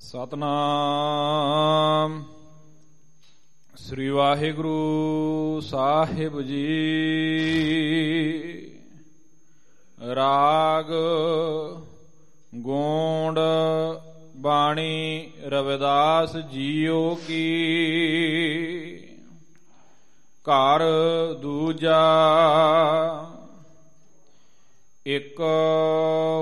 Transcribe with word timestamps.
ਸਤਨਾਮ। 0.00 2.24
ਸ੍ਰੀ 3.76 4.08
ਵਾਹਿਗੁਰੂ 4.08 5.60
ਸਾਹਿਬ 5.60 6.42
ਜੀ। 6.42 6.66
ਰਾਗ 10.14 10.84
ਗੋਂਡ 12.54 13.38
ਬਾਣੀ 14.36 15.30
ਰਵਿਦਾਸ 15.44 16.36
ਜੀਓ 16.36 17.18
ਕੀ। 17.26 19.08
ਘਰ 20.42 20.80
ਦੂਜਾ 21.42 22.00
ਇਕ 25.16 25.40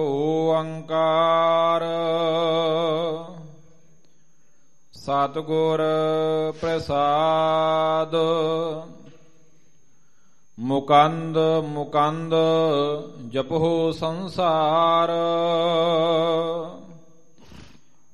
ਓੰਕਾਰ। 0.09 1.83
ਸਤਗੁਰ 4.93 5.83
ਪ੍ਰਸਾਦ। 6.61 8.15
ਮੁਕੰਦ 10.59 11.39
ਮੁਕੰਦ 11.69 12.35
ਜਪੋ 13.29 13.93
ਸੰਸਾਰ। 13.93 15.09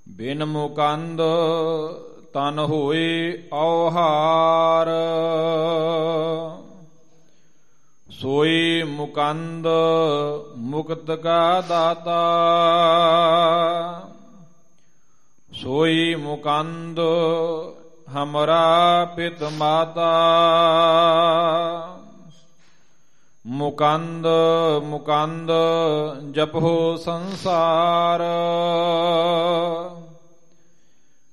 ਬਿਨ 0.09 0.45
ਮੁਕੰਦ 0.45 1.21
ਤਨ 2.35 2.59
ਹੋਏ 2.59 3.43
ਔਹਾਰ। 3.53 4.89
ਸੋਈ 8.21 8.83
ਮੁਕੰਦ 8.83 9.67
ਮੁਕਤ 10.57 11.11
ਕਾ 11.11 11.61
ਦਾਤਾ। 11.61 12.17
ਸੋਈ 15.53 16.15
ਮੁਕੰਦ 16.15 17.01
ਹਮਰਾ 18.15 19.05
ਪਿਤ 19.17 19.43
ਮਾਤਾ। 19.43 20.13
ਮੁਕੰਦ 23.47 24.27
ਮੁਕੰਦ 24.85 25.51
ਜਪੋ 26.31 26.97
ਸੰਸਾਰ। 26.97 28.23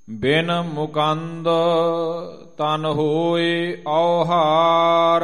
ਬਿਨ 0.10 0.62
ਮੁਕੰਦ 0.62 1.48
ਤਨ 2.62 2.86
ਹੋਏ 2.86 3.82
ਔਹਾਰ। 3.88 5.22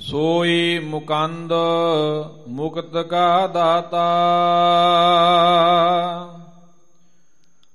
ਸੋਈ 0.00 0.78
ਮੁਕੰਦ 0.78 1.52
ਮੁਕਤ 2.48 2.96
ਕਾ 2.96 3.46
ਦਾਤਾ। 3.46 4.06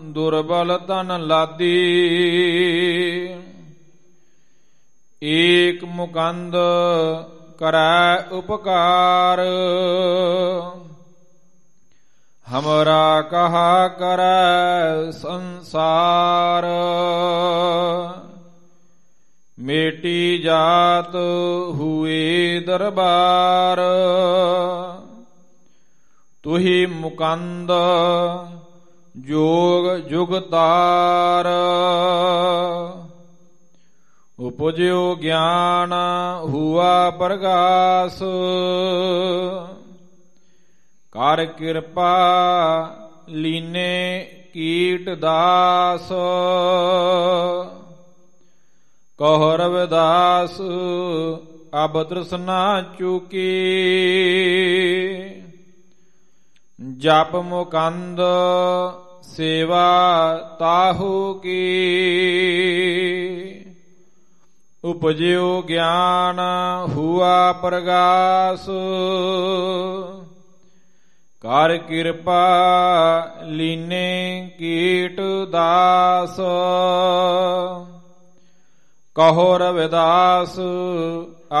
ਦੁਰਬਲ 0.00 0.80
ਤਨ 0.88 1.26
ਲਾਦੀ। 1.26 1.88
ਏਕ 5.24 5.84
ਮੁਕੰਦ 5.84 6.56
ਕਰੈ 7.58 8.16
ਉਪਕਾਰ। 8.32 9.38
ਹਮਰਾ 12.52 13.22
ਕਹਾ 13.22 13.88
ਕਰੈ 13.88 15.10
ਸੰਸਾਰ। 15.10 16.64
ਮੇਟੀ 19.58 20.38
ਜਾਤ 20.38 21.14
ਹੁਏ 21.70 22.60
ਦਰਬਾਰ। 22.60 23.78
ਤੁਹੀ 26.46 26.86
ਮੁਕੰਦ 26.86 27.70
ਜੋਗ 29.16 29.96
ਜੁਗਤਾਰ। 29.96 31.46
ਉਪਜਿਓ 34.38 35.14
ਗਿਆਨ 35.14 35.94
ਹੁਆ 36.40 37.10
ਪ੍ਰਗਾਸ। 37.10 38.22
ਕਰ 41.12 41.44
ਕਿਰਪਾ 41.44 42.18
ਲੀਨੇ 43.28 44.28
ਕੀਟ 44.54 45.08
ਦਾਸ। 45.08 46.08
ਕਹ 49.18 49.56
ਰਵਿਦਾਸ, 49.56 50.60
ਅਬ 51.84 52.02
ਤ੍ਰਿਸ਼ਨਾ 52.02 52.82
ਚੁਕੀ। 52.82 53.66
ਜਪ 56.98 57.36
ਮੁਕੰਦ 57.36 58.20
ਸੇਵਾ 59.22 60.36
ਤਾਹੂ 60.58 61.34
ਕੀ। 61.34 61.76
ਉਪਜਿਓ 64.84 65.62
ਗਿਆਨ 65.62 66.40
ਹੁਆ 66.88 67.52
ਪ੍ਰਗਾਸ। 67.52 68.66
ਕਰ 71.40 71.76
ਕਿਰਪਾ 71.76 72.56
ਲੀਨੇ 73.42 74.50
ਕੀਟ 74.58 75.20
ਦਾਸ। 75.50 76.36
ਕਹੋ 79.14 79.58
ਰਵਿਦਾਸ, 79.58 80.60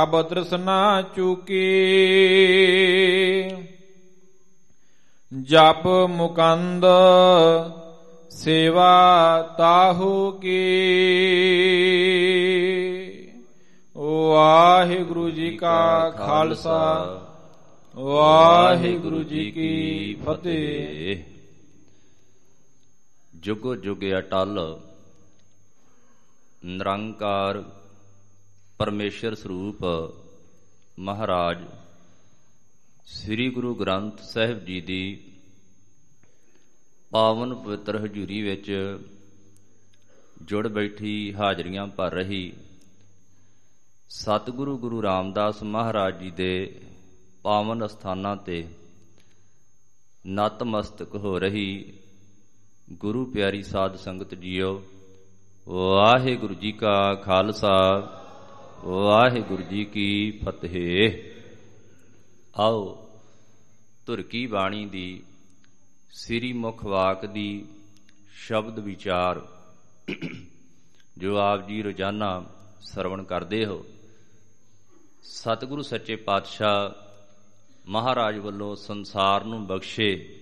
ਅਬ 0.02 0.22
ਤ੍ਰਿਸ਼ਨਾ 0.22 1.02
ਚੁਕੀ। 1.02 1.86
ਜਪ 5.32 5.86
ਮੁਕੰਦ 6.08 6.84
ਸੇਵਾ 8.30 9.42
ਤਾਹੂ 9.58 10.30
ਕੀ। 10.32 10.58
ਵਾਹਿਗੁਰੂ 14.32 15.30
ਜੀ 15.30 15.56
ਕਾ 15.56 16.10
ਖਾਲਸਾ, 16.10 16.80
ਵਾਹਿਗੁਰੂ 17.96 19.22
ਜੀ 19.22 19.50
ਕੀ 19.50 20.14
ਫਤਿਹ। 20.14 21.22
ਜੁਗ 23.34 23.74
ਜੁਗ 23.74 24.04
ਅਟਲ, 24.18 24.80
ਨਿਰੰਕਾਰ 26.64 27.64
ਪਰਮੇਸ਼ਰ 28.78 29.34
ਸਰੂਪ 29.34 30.12
ਮਹਾਰਾਜ 30.98 31.58
ਸ੍ਰੀ 33.06 33.48
ਗੁਰੂ 33.50 33.74
ਗ੍ਰੰਥ 33.74 34.20
ਸਾਹਿਬ 34.20 34.64
ਜੀ 34.64 34.80
ਦੀ 34.80 35.18
ਪਾਵਨ 37.10 37.54
ਪਵਿੱਤਰ 37.54 37.96
ਹਜ਼ੂਰੀ 37.96 38.42
ਵਿੱਚ 38.42 38.98
ਜੁੜ 40.42 40.68
ਬੈਠੀ 40.68 41.34
ਹਾਜ਼ਰੀਆਂ 41.34 41.86
ਭਰ 41.86 42.12
ਰਹੀ 42.12 42.52
ਸਤਿਗੁਰੂ 44.08 44.78
ਗੁਰੂ 44.78 45.02
ਰਾਮਦਾਸ 45.02 45.62
ਮਹਾਰਾਜ 45.62 46.18
ਜੀ 46.18 46.30
ਦੇ 46.30 46.80
ਪਾਵਨ 47.42 47.86
ਸਥਾਨਾਂ 47.86 48.36
ਤੇ 48.36 48.68
ਨਤਮਸਤਕ 50.26 51.14
ਹੋ 51.14 51.38
ਰਹੀ 51.38 51.92
ਗੁਰੂ 52.92 53.24
ਪਿਆਰੀ 53.26 53.62
ਸਾਧ 53.62 53.96
ਸੰਗਤ 53.96 54.34
ਜੀਓ, 54.34 54.82
ਵਾਹਿਗੁਰੂ 55.68 56.54
ਜੀ 56.54 56.72
ਕਾ 56.72 57.14
ਖਾਲਸਾ, 57.14 57.76
ਵਾਹਿਗੁਰੂ 58.84 59.62
ਜੀ 59.62 59.84
ਕੀ 59.84 60.30
ਫਤਿਹ। 60.30 61.35
ਆਓ 62.60 63.08
ਤੁਰਕੀ 64.06 64.46
ਬਾਣੀ 64.46 64.86
ਦੀ 64.86 65.22
ਸ੍ਰੀ 66.10 66.52
ਮੁਖ 66.52 66.84
ਵਾਕ 66.84 67.26
ਦੀ 67.26 67.66
ਸ਼ਬਦ 68.30 68.78
ਵਿਚਾਰ 68.78 69.48
ਜੋ 71.18 71.36
ਆਪ 71.36 71.68
ਜੀ 71.68 71.82
ਰੋਜ਼ਾਨਾ 71.82 72.44
ਸਰਵਣ 72.80 73.24
ਕਰਦੇ 73.24 73.66
ਹੋ। 73.66 73.84
ਸਤਿਗੁਰੂ 75.22 75.82
ਸੱਚੇ 75.82 76.16
ਪਾਤਸ਼ਾਹ 76.16 76.90
ਮਹਾਰਾਜ 77.86 78.38
ਵੱਲੋਂ 78.38 78.76
ਸੰਸਾਰ 78.76 79.44
ਨੂੰ 79.44 79.66
ਬਖਸ਼ੇ 79.66 80.40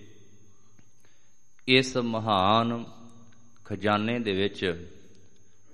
ਇਸ 1.67 1.97
ਮਹਾਨ 1.97 2.85
ਖਜ਼ਾਨੇ 3.65 4.19
ਦੇ 4.19 4.31
ਵਿੱਚ 4.31 4.89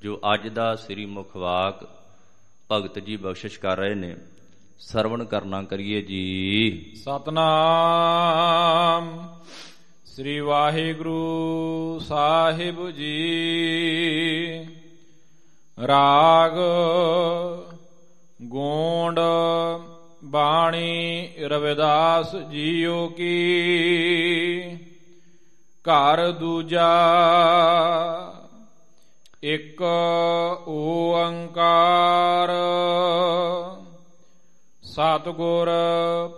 ਜੋ 0.01 0.21
ਅੱਜ 0.33 0.47
ਦਾ 0.47 0.75
ਸ੍ਰੀ 0.75 1.05
ਮੁਖਵਾਕ 1.05 1.89
ਭਗਤ 2.71 2.99
ਜੀ 2.99 3.17
ਬਖਸ਼ਿਸ਼ 3.17 3.59
ਕਰ 3.59 3.77
ਰਹੇ 3.77 3.95
ਨੇ। 3.95 4.17
ਸਰਵਣ 4.81 5.23
ਕਰਨਾ 5.23 5.63
ਕਰੀਏ 5.63 6.01
ਜੀ। 6.01 6.91
ਸਤਨਾਮ। 6.95 9.27
ਸ੍ਰੀ 10.05 10.39
ਵਾਹਿਗੁਰੂ 10.39 11.99
ਸਾਹਿਬ 11.99 12.91
ਜੀ। 12.91 13.41
ਰਾਗ, 15.87 16.51
ਗੋਂਡ, 18.41 19.19
ਬਾਣੀ 20.23 21.29
ਰਵਿਦਾਸ 21.39 22.35
ਜੀਓ 22.35 23.07
ਕੀ। 23.07 24.77
ਘਰ 25.81 26.31
ਦੂਜਾ, 26.31 26.89
ਇੱਕ 29.43 29.83
ਓੰਕਾਰ। 30.67 32.49
ਸਤਿਗੁਰ 34.91 35.67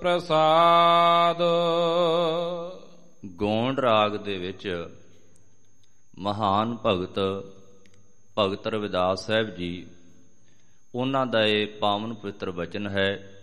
ਪ੍ਰਸਾਦ। 0.02 1.38
ਗੋਂਡ 3.26 3.80
ਰਾਗ 3.80 4.16
ਦੇ 4.16 4.38
ਵਿੱਚ 4.38 4.88
ਮਹਾਨ 6.20 6.78
ਭਗਤ 6.86 7.20
ਭਗਤ 8.40 8.68
ਰਵਿਦਾਸ 8.68 9.26
ਸਾਹਿਬ 9.26 9.50
ਜੀ, 9.50 9.88
ਉਹਨਾਂ 10.96 11.26
ਦਾ 11.26 11.46
ਇਹ 11.46 11.68
ਪਾਵਨ 11.68 12.14
ਪਵਿੱਤਰ 12.14 12.52
ਬਚਨ 12.52 12.88
ਹੈ। 12.88 13.42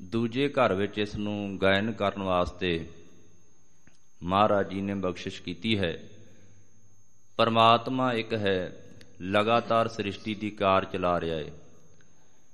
ਦੂਜੇ 0.00 0.48
ਘਰ 0.48 0.74
ਵਿੱਚ 0.74 0.98
ਇਸ 0.98 1.16
ਨੂੰ 1.16 1.58
ਗਾਇਨ 1.62 1.92
ਕਰਨ 1.92 2.22
ਵਾਸਤੇ 2.22 2.90
ਮਹਾਰਾਜ 4.22 4.68
ਜੀ 4.68 4.80
ਨੇ 4.80 4.94
ਬਖਸ਼ਿਸ਼ 4.94 5.42
ਕੀਤੀ 5.42 5.78
ਹੈ। 5.78 5.98
ਪਰਮਾਤਮਾ 7.36 8.12
ਇੱਕ 8.12 8.34
ਹੈ, 8.34 8.86
ਲਗਾਤਾਰ 9.22 9.88
ਸ੍ਰਿਸ਼ਟੀ 9.88 10.34
ਦੀ 10.34 10.50
ਕਾਰ 10.50 10.84
ਚਲਾ 10.84 11.20
ਰਿਹਾ 11.20 11.36
ਹੈ। 11.36 11.67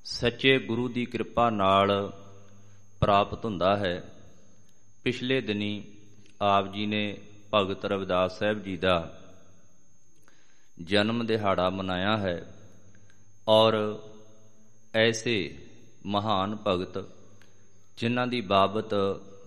ਸੱਚੇ 0.04 0.58
ਗੁਰੂ 0.58 0.88
ਦੀ 0.88 1.04
ਕਿਰਪਾ 1.04 1.50
ਨਾਲ 1.50 2.12
ਪ੍ਰਾਪਤ 3.00 3.44
ਹੁੰਦਾ 3.44 3.76
ਹੈ। 3.76 4.12
ਪਿਛਲੇ 5.04 5.40
ਦਿਨੀ 5.40 5.84
ਆਪ 6.42 6.72
ਜੀ 6.72 6.86
ਨੇ 6.86 7.18
ਭਗਤ 7.54 7.84
ਰਵਿਦਾਸ 7.84 8.38
ਸਾਹਿਬ 8.38 8.62
ਜੀ 8.62 8.76
ਦਾ 8.76 9.20
ਜਨਮ 10.82 11.26
ਦਿਹਾੜਾ 11.26 11.70
ਮਨਾਇਆ 11.70 12.16
ਹੈ 12.16 12.54
ਔਰ 13.48 13.98
ਐਸੇ 14.94 15.58
ਮਹਾਨ 16.06 16.56
ਭਗਤ 16.66 17.04
ਜਿਨ੍ਹਾਂ 17.98 18.26
ਦੀ 18.26 18.40
ਬਾਬਤ 18.40 18.94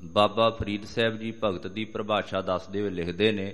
ਬਾਬਾ 0.03 0.49
ਫਰੀਦ 0.49 0.85
ਸਾਹਿਬ 0.85 1.17
ਜੀ 1.17 1.33
ਭਗਤ 1.43 1.67
ਦੀ 1.67 1.85
ਪਰਿਭਾਸ਼ਾ 1.85 2.41
ਦੱਸਦੇ 2.41 2.81
ਹੋਏ 2.81 2.89
ਲਿਖਦੇ 2.89 3.31
ਨੇ 3.31 3.53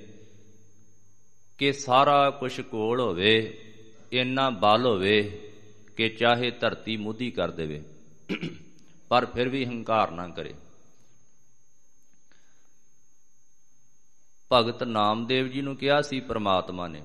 ਕਿ 1.57 1.73
ਸਾਰਾ 1.73 2.29
ਕੁਝ 2.29 2.61
ਕੋਲ 2.61 2.99
ਹੋਵੇ, 2.99 3.57
ਇੰਨਾ 4.11 4.49
ਬਲ 4.49 4.85
ਹੋਵੇ 4.85 5.39
ਕਿ 5.97 6.09
ਚਾਹੇ 6.09 6.51
ਧਰਤੀ 6.51 6.97
ਮੁੱਧੀ 6.97 7.29
ਕਰ 7.31 7.51
ਦੇਵੇ, 7.51 7.81
ਪਰ 9.11 9.25
ਫਿਰ 9.25 9.49
ਵੀ 9.49 9.65
ਹੰਕਾਰ 9.65 10.11
ਨਾ 10.11 10.27
ਕਰੇ। 10.27 10.53
ਭਗਤ 14.51 14.83
ਨਾਮਦੇਵ 14.83 15.47
ਜੀ 15.47 15.61
ਨੂੰ 15.61 15.75
ਕਿਹਾ 15.75 16.01
ਸੀ 16.01 16.19
ਪ੍ਰਮਾਤਮਾ 16.19 16.87
ਨੇ, 16.87 17.01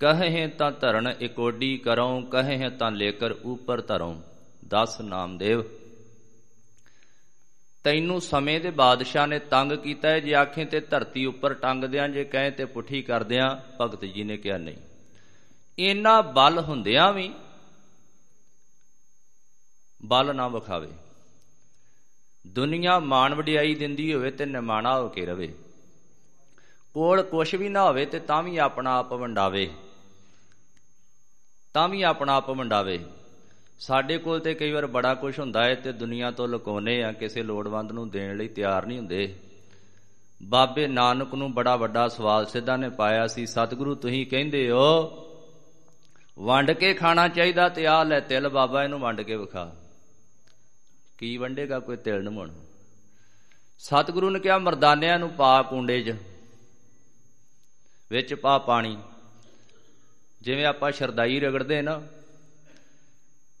ਕਹੇ 0.00 0.46
ਤਾਂ 0.48 0.70
ਧਰਨ 0.72 1.12
ਇਕੋਡੀ 1.20 1.76
ਕਰਉ, 1.78 2.20
ਕਹੇ 2.26 2.68
ਤਾਂ 2.70 2.90
ਲੇਕਰ 2.90 3.30
ਉਪਰ 3.32 3.80
ਧਰਉ। 3.80 4.14
ਦਸ 4.62 5.00
ਨਾਮਦੇਵ, 5.00 5.62
ਤੈਨੂੰ 7.84 8.20
ਸਮੇਂ 8.20 8.58
ਦੇ 8.60 8.70
ਬਾਦਸ਼ਾਹ 8.70 9.26
ਨੇ 9.26 9.38
ਤੰਗ 9.40 9.72
ਕੀਤਾ 9.74 10.08
ਹੈ, 10.08 10.20
ਜੇ 10.20 10.34
ਆਖੇ 10.34 10.64
ਤੇ 10.64 10.80
ਧਰਤੀ 10.80 11.24
ਉੱਪਰ 11.24 11.54
ਟੰਗ 11.54 11.84
ਦਿਆਂ, 11.84 12.08
ਜੇ 12.08 12.24
ਕਹੇ 12.24 12.50
ਤੇ 12.50 12.64
ਪੁੱਠੀ 12.64 13.02
ਕਰਦਿਆਂ 13.02 13.48
ਭਗਤ 13.80 14.04
ਜੀ 14.04 14.24
ਨੇ 14.24 14.36
ਕਿਹਾ, 14.36 14.56
ਨਹੀਂ। 14.58 14.76
ਇੰਨਾ 15.78 16.20
ਬਲ 16.20 16.58
ਹੁੰਦਿਆਂ 16.58 17.12
ਵੀ 17.12 17.30
ਬਲ 20.04 20.36
ਨਾ 20.36 20.48
ਵਿਖਾਵੇ। 20.48 20.88
ਦੁਨੀਆ 22.46 22.98
ਮਾਣ 22.98 23.34
ਵਡਿਆਈ 23.34 23.74
ਦਿੰਦੀ 23.74 24.14
ਹੋਵੇ 24.14 24.30
ਤੇ 24.30 24.46
ਨਿਮਾਣਾ 24.46 25.00
ਹੋ 25.00 25.08
ਕੇ 25.08 25.26
ਰਵੇ। 25.26 25.54
ਕੋਲ 26.94 27.22
ਕੁਛ 27.22 27.54
ਵੀ 27.54 27.68
ਨਾ 27.68 27.84
ਹੋਵੇ 27.84 28.06
ਤੇ 28.06 28.20
ਤਾਂ 28.20 28.42
ਵੀ 28.42 28.56
ਆਪਣਾ 28.56 28.98
ਆਪ 28.98 29.12
ਵੰਡਾਵੇ। 29.12 29.70
ਤਾਂ 31.74 31.88
ਵੀ 31.88 32.02
ਆਪਣਾ 32.02 32.34
ਆਪ 32.34 32.50
ਵੰਡਾਵੇ। 32.50 33.04
ਸਾਡੇ 33.80 34.18
ਕੋਲ 34.18 34.40
ਤੇ 34.40 34.54
ਕਈ 34.54 34.70
ਵਾਰ 34.70 34.86
ਬੜਾ 34.86 35.14
ਕੁਝ 35.14 35.40
ਹੁੰਦਾ 35.40 35.64
ਹੈ 35.64 35.74
ਤੇ 35.74 35.92
ਦੁਨੀਆ 35.92 36.30
ਤੋਂ 36.30 36.48
ਲੁਕਾਉਨੇ 36.48 37.02
ਆ, 37.02 37.12
ਕਿਸੇ 37.12 37.42
ਲੋੜਵੰਦ 37.42 37.92
ਨੂੰ 37.92 38.10
ਦੇਣ 38.10 38.36
ਲਈ 38.36 38.48
ਤਿਆਰ 38.48 38.86
ਨਹੀਂ 38.86 38.98
ਹੁੰਦੇ। 38.98 39.38
ਬਾਬੇ 40.42 40.86
ਨਾਨਕ 40.86 41.34
ਨੂੰ 41.34 41.54
ਬੜਾ 41.54 41.76
ਵੱਡਾ 41.76 42.08
ਸਵਾਲ 42.08 42.46
ਸਿੱਧਾ 42.46 42.76
ਨੇ 42.76 42.88
ਪਾਇਆ 42.88 43.26
ਸੀ, 43.26 43.46
ਸਤਿਗੁਰੂ, 43.46 43.94
ਤੁਸੀਂ 43.94 44.26
ਕਹਿੰਦੇ 44.26 44.70
ਹੋ, 44.70 45.10
ਵੰਡ 46.38 46.70
ਕੇ 46.70 46.94
ਖਾਣਾ 46.94 47.28
ਚਾਹੀਦਾ 47.28 47.68
ਤੇ 47.68 47.86
ਆ 47.86 48.04
ਲੈ 48.04 48.20
ਤਿਲ 48.20 48.48
ਬਾਬਾ, 48.48 48.84
ਇਹਨੂੰ 48.84 49.00
ਵੰਡ 49.00 49.20
ਕੇ 49.20 49.36
ਵਿਖਾ। 49.36 49.76
ਕੀ 51.20 51.36
ਵੰਡੇਗਾ 51.36 51.78
ਕੋਈ 51.78 51.96
ਤਿਲ 51.96 52.22
ਨਮਣ 52.22 52.50
ਸਤਿਗੁਰੂ 53.78 54.30
ਨੇ 54.30 54.38
ਕਿਹਾ, 54.40 54.58
ਮਰਦਾਨਿਆਂ 54.58 55.18
ਨੂੰ 55.18 55.28
ਪਾ 55.30 55.62
ਕੁੰਡੇ 55.62 56.02
'ਚ, 56.02 56.14
ਵਿੱਚ 58.10 58.34
ਪਾ 58.34 58.58
ਪਾਣੀ। 58.58 58.96
ਜਿਵੇਂ 60.42 60.64
ਆਪਾਂ 60.66 60.92
ਸ਼ਰਦਾਈ 60.92 61.40
ਰਗੜਦੇ 61.40 61.82
ਨਾ, 61.82 62.00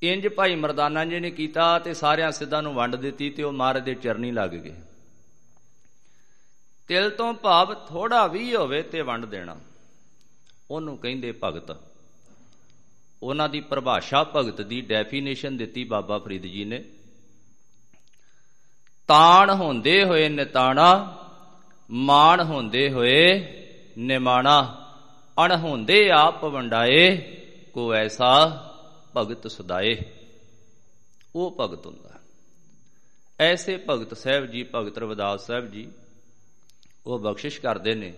ਇੰਜ 0.02 0.28
ਭਾਈ 0.28 0.54
ਮਰਦਾਨਾ 0.54 1.04
ਜੀ 1.04 1.20
ਨੇ 1.20 1.30
ਕੀਤਾ 1.30 1.78
ਤੇ 1.78 1.94
ਸਾਰਿਆਂ 1.94 2.30
ਸਿੱਧਾਂ 2.32 2.62
ਨੂੰ 2.62 2.74
ਵੰਡ 2.74 2.96
ਦਿੱਤੀ 2.96 3.30
ਤੇ 3.30 3.42
ਉਹ 3.42 3.52
ਮਹਾਰਾਜ 3.52 3.84
ਦੇ 3.84 3.94
ਚਰਨੀ 3.94 4.30
ਲੱਗ 4.32 4.50
ਗਏ। 4.50 4.74
ਤਿਲ 6.88 7.10
ਤੋਂ 7.10 7.34
ਭਾਵ 7.34 7.74
ਥੋੜਾ 7.88 8.26
ਵੀ 8.26 8.54
ਹੋਵੇ 8.56 8.82
ਤੇ 8.82 9.00
ਵੰਡ 9.00 9.24
ਦੇਣਾ। 9.24 9.56
ਉਹਨੂੰ 10.70 10.96
ਕਹਿੰਦੇ 10.98 11.32
ਭਗਤ। 11.44 11.76
ਉਹਨਾਂ 13.22 13.48
ਦੀ 13.48 13.60
ਪਰਿਭਾਸ਼ਾ 13.60 14.24
ਭਗਤ 14.36 14.60
ਦੀ 14.62 14.80
ਡੈਫੀਨੇਸ਼ਨ 14.80 15.56
ਦਿੱਤੀ 15.56 15.84
ਬਾਬਾ 15.84 16.18
ਫਰੀਦ 16.18 16.42
ਜੀ 16.42 16.64
ਨੇ। 16.64 16.84
ਤਾਣ 19.10 19.50
ਹੁੰਦੇ 19.50 20.04
ਹੋਏ 20.04 20.28
ਨਿਤਾਣਾ, 20.28 21.18
ਮਾਣ 21.90 22.42
ਹੁੰਦੇ 22.42 22.90
ਹੋਏ 22.90 23.52
ਨਿਮਾਣਾ। 23.98 24.88
ਅਣ 25.44 25.56
ਹੁੰਦੇ 25.56 26.10
ਆਪ 26.10 26.44
ਵੰਡਾਏ, 26.44 27.16
ਕੋ 27.74 27.94
ਐਸਾ 27.94 28.62
ਭਗਤ 29.16 29.50
ਸਦਾਏ। 29.50 29.96
ਉਹ 31.36 31.56
ਭਗਤ 31.60 31.86
ਹੁੰਦਾ। 31.86 32.10
ਐਸੇ 33.40 33.84
ਭਗਤ 33.90 34.16
ਸਾਹਿਬ 34.16 34.46
ਜੀ, 34.46 34.66
ਭਗਤ 34.74 34.98
ਰਵਿਦਾਸ 34.98 35.46
ਸਾਹਿਬ 35.46 35.70
ਜੀ, 35.70 35.88
ਉਹ 37.06 37.18
ਬਖਸ਼ਿਸ਼ 37.18 37.60
ਕਰਦੇ 37.60 37.94
ਨੇ। 37.94 38.12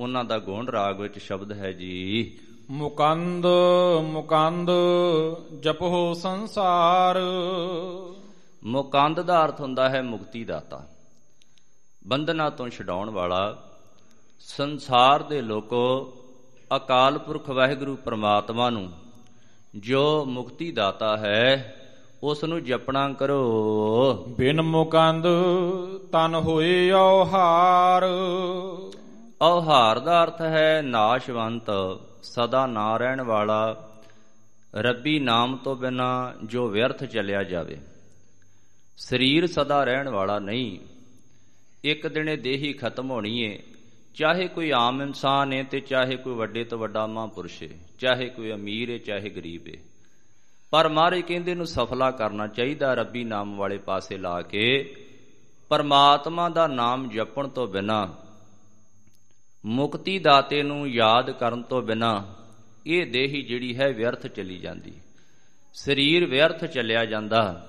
ਉਹਨਾਂ 0.00 0.24
ਦਾ 0.24 0.38
ਗੋਣ 0.38 0.68
ਰਾਗ 0.68 1.00
ਵਿੱਚ 1.00 1.18
ਸ਼ਬਦ 1.18 1.52
ਹੈ 1.52 1.72
ਜੀ, 1.72 2.38
ਮੁਕੰਦ 2.70 3.46
ਮੁਕੰਦ 4.02 4.70
ਜਪੋ 5.60 6.14
ਸੰਸਾਰ। 6.14 7.18
ਮੁਕੰਦ 8.64 9.22
ਦਾ 9.22 9.44
ਅਰਥ 9.44 9.60
ਹੁੰਦਾ 9.60 9.88
ਹੈ 9.88 10.02
ਮੁਕਤੀ 10.02 10.44
ਦਾਤਾ 10.44 10.86
ਬੰਧਨਾਂ 12.06 12.50
ਤੋਂ 12.50 12.68
ਛਡਾਉਣ 12.68 13.10
ਵਾਲਾ 13.10 13.62
ਸੰਸਾਰ 14.40 15.22
ਦੇ 15.22 15.42
ਲੋਕੋ 15.42 16.12
ਅਕਾਲ 16.76 17.18
ਪੁਰਖ 17.18 17.50
ਵਾਹਿਗੁਰੂ 17.50 17.96
ਪ੍ਰਮਾਤਮਾ 17.96 18.70
ਨੂੰ 18.70 18.92
ਜੋ 19.76 20.24
ਮੁਕਤੀ 20.24 20.72
ਦਾਤਾ 20.72 21.16
ਹੈ 21.16 21.74
ਉਸ 22.22 22.44
ਨੂੰ 22.44 22.64
ਜਪਣਾ 22.64 23.12
ਕਰੋ। 23.12 24.26
ਬਿਨ 24.38 24.62
ਮੁਕੰਦ 24.62 25.26
ਤਨ 26.12 26.34
ਹੋਏ 26.34 26.90
ਔਹਾਰ। 26.90 28.08
ਔਹਾਰ 29.42 29.98
ਦਾ 29.98 30.24
ਅਰਥ 30.24 30.40
ਹੈ 30.40 30.82
ਨਾਸ਼ਵੰਤ 30.82 31.98
ਸਦਾ 32.22 32.66
ਨਾ 32.66 32.96
ਰਹਿਣ 32.96 33.20
ਵਾਲਾ 33.20 33.88
ਰੱਬੀ 34.74 35.18
ਨਾਮ 35.18 35.56
ਤੋਂ 35.56 35.76
ਬਿਨਾ 35.76 36.32
ਜੋ 36.44 36.68
ਵਿਅਰਥ 36.68 37.04
ਚੱਲਿਆ 37.04 37.42
ਜਾਵੇ। 37.42 37.80
ਸਰੀਰ 38.98 39.46
ਸਦਾ 39.46 39.84
ਰਹਿਣ 39.84 40.08
ਵਾਲਾ 40.08 40.38
ਨਹੀਂ। 40.38 40.78
ਇੱਕ 41.84 42.06
ਦਿਨੇ 42.06 42.36
ਦੇਹੀ 42.36 42.72
ਖਤਮ 42.72 43.10
ਹੋਣੀ 43.10 43.40
ਏ। 43.40 43.62
ਚਾਹੇ 44.14 44.48
ਕੋਈ 44.48 44.72
ਆਮ 44.74 45.02
ਇਨਸਾਨ 45.02 45.52
ਹੈ 45.52 45.62
ਤੇ 45.62 45.80
ਚਾਹੇ 45.80 46.16
ਕੋਈ 46.16 46.34
ਵੱਡੇ 46.34 46.64
ਤੋਂ 46.64 46.78
ਵੱਡਾ 46.78 47.06
ਮਹਾਂਪੁਰਸ਼ 47.06 47.62
ਹੈ 47.62 47.68
ਚਾਹੇ 47.98 48.28
ਕੋਈ 48.28 48.52
ਅਮੀਰ 48.52 48.90
ਹੈ 48.90 48.98
ਚਾਹੇ 48.98 49.30
ਗਰੀਬ 49.30 49.66
ਹੈ 49.68 49.82
ਪਰ 50.70 50.88
ਮਾਰੇ 50.88 51.22
ਕਹਿੰਦੇ 51.22 51.54
ਨੂੰ 51.54 51.66
ਸਫਲਾ 51.66 52.10
ਕਰਨਾ 52.10 52.46
ਚਾਹੀਦਾ 52.46 52.94
ਰੱਬੀ 52.94 53.24
ਨਾਮ 53.24 53.56
ਵਾਲੇ 53.56 53.78
ਪਾਸੇ 53.78 54.16
ਲਾ 54.16 54.42
ਕੇ। 54.42 54.96
ਪਰਮਾਤਮਾ 55.68 56.48
ਦਾ 56.48 56.66
ਨਾਮ 56.66 57.08
ਜਪਣ 57.08 57.48
ਤੋਂ 57.48 57.66
ਬਿਨਾ, 57.68 58.16
ਮੁਕਤੀ 59.66 60.18
ਦਾਤੇ 60.18 60.62
ਨੂੰ 60.62 60.88
ਯਾਦ 60.88 61.30
ਕਰਨ 61.30 61.62
ਤੋਂ 61.62 61.82
ਬਿਨਾ 61.82 62.34
ਇਹ 62.86 63.06
ਦੇਹੀ 63.06 63.42
ਜਿਹੜੀ 63.42 63.76
ਹੈ 63.76 63.92
ਵਿਅਰਥ 63.92 64.26
ਚਲੀ 64.26 64.58
ਜਾਂਦੀ। 64.58 64.92
ਸਰੀਰ 65.74 66.26
ਵਿਅਰਥ 66.26 66.64
ਚੱਲਿਆ 66.64 67.04
ਜਾਂਦਾ। 67.04 67.64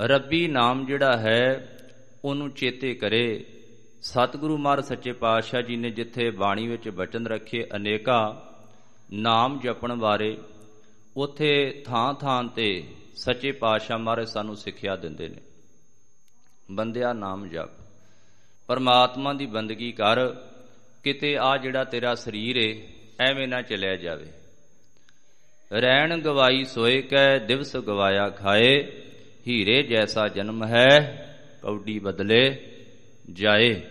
ਰੱਬੀ 0.00 0.48
ਨਾਮ 0.48 0.86
ਜਿਹੜਾ 0.86 1.16
ਹੈ, 1.16 1.72
ਉਹਨੂੰ 2.24 2.50
ਚੇਤੇ 2.50 2.94
ਕਰੇ। 2.94 3.44
ਸਤਿਗੁਰੂ 4.02 4.58
ਮਹਾਰਾਜ 4.58 4.84
ਸੱਚੇ 4.84 5.12
ਪਾਤਸ਼ਾਹ 5.12 5.62
ਜੀ 5.62 5.76
ਨੇ 5.76 5.90
ਜਿੱਥੇ 5.90 6.30
ਬਾਣੀ 6.30 6.68
ਵਿੱਚ 6.68 6.88
ਬਚਨ 6.88 7.26
ਰੱਖੇ 7.26 7.66
ਅਨੇਕਾਂ 7.76 8.34
ਨਾਮ 9.12 9.60
ਜਪਣ 9.60 9.94
ਬਾਰੇ 9.94 10.38
ਉਥੇ 11.16 11.82
ਥਾਂ 11.86 12.14
ਥਾਂ 12.14 12.44
ਤੇ 12.44 12.88
ਸੱਚੇ 13.16 13.52
ਪਾਤਸ਼ਾਹ 13.52 13.98
ਮਾਰੇ 13.98 14.26
ਸਾਨੂੰ 14.26 14.56
ਸਿੱਖਿਆ 14.56 14.96
ਦਿੰਦੇ 14.96 15.28
ਨੇ। 15.28 15.40
ਬੰਦਿਆ 16.70 17.12
ਨਾਮ 17.12 17.48
ਜਪ। 17.48 17.68
ਪਰਮਾਤਮਾ 18.66 19.32
ਦੀ 19.32 19.46
ਬੰਦਗੀ 19.46 19.92
ਕਰ, 19.92 20.30
ਕਿਤੇ 21.02 21.38
ਆ 21.40 21.56
ਜਿਹੜਾ 21.56 21.84
ਤੇਰਾ 21.84 22.14
ਸਰੀਰ 22.14 22.56
ਏ, 22.56 22.88
ਐਵੇਂ 23.20 23.48
ਨਾ 23.48 23.62
ਚਲਿਆ 23.62 23.96
ਜਾਵੇ। 23.96 24.32
ਰਹਿਣ 25.72 26.20
ਗਵਾਈ 26.20 26.64
ਸੋਏ 26.64 27.02
ਕੈ, 27.02 27.38
ਦਿਵਸ 27.38 27.76
ਗਵਾਇਆ 27.76 28.28
ਖਾਏ। 28.28 29.02
ਹੀਰੇ 29.48 29.82
ਜੈਸਾ 29.82 30.28
ਜਨਮ 30.28 30.64
ਹੈ, 30.64 31.22
ਕੌਡੀ 31.62 31.98
ਬਦਲੇ 31.98 32.70
ਜਾਏ। 33.32 33.82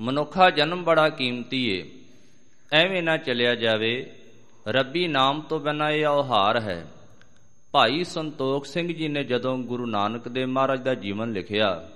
ਮਨੁੱਖਾ 0.00 0.50
ਜਨਮ 0.50 0.84
ਬੜਾ 0.84 1.08
ਕੀਮਤੀ 1.08 1.70
ਏ। 1.70 1.90
ਐਵੇਂ 2.72 3.02
ਨਾ 3.02 3.16
ਚਲਿਆ 3.16 3.54
ਜਾਵੇ, 3.54 4.12
ਰੱਬੀ 4.68 5.08
ਨਾਮ 5.08 5.40
ਤੋਂ 5.40 5.60
ਬਿਨਾਂ 5.60 5.90
ਇਹ 5.90 6.06
ਔਹਾਰ 6.06 6.60
ਹੈ। 6.60 6.86
ਭਾਈ 7.72 8.04
ਸੰਤੋਖ 8.04 8.66
ਸਿੰਘ 8.66 8.94
ਜੀ 8.94 9.08
ਨੇ 9.08 9.24
ਜਦੋਂ 9.24 9.58
ਗੁਰੂ 9.58 9.86
ਨਾਨਕ 9.86 10.28
ਦੇਵ 10.28 10.48
ਮਹਾਰਾਜ 10.48 10.82
ਦਾ 10.82 10.94
ਜੀਵਨ 10.94 11.32
ਲਿਖਿਆ, 11.32 11.88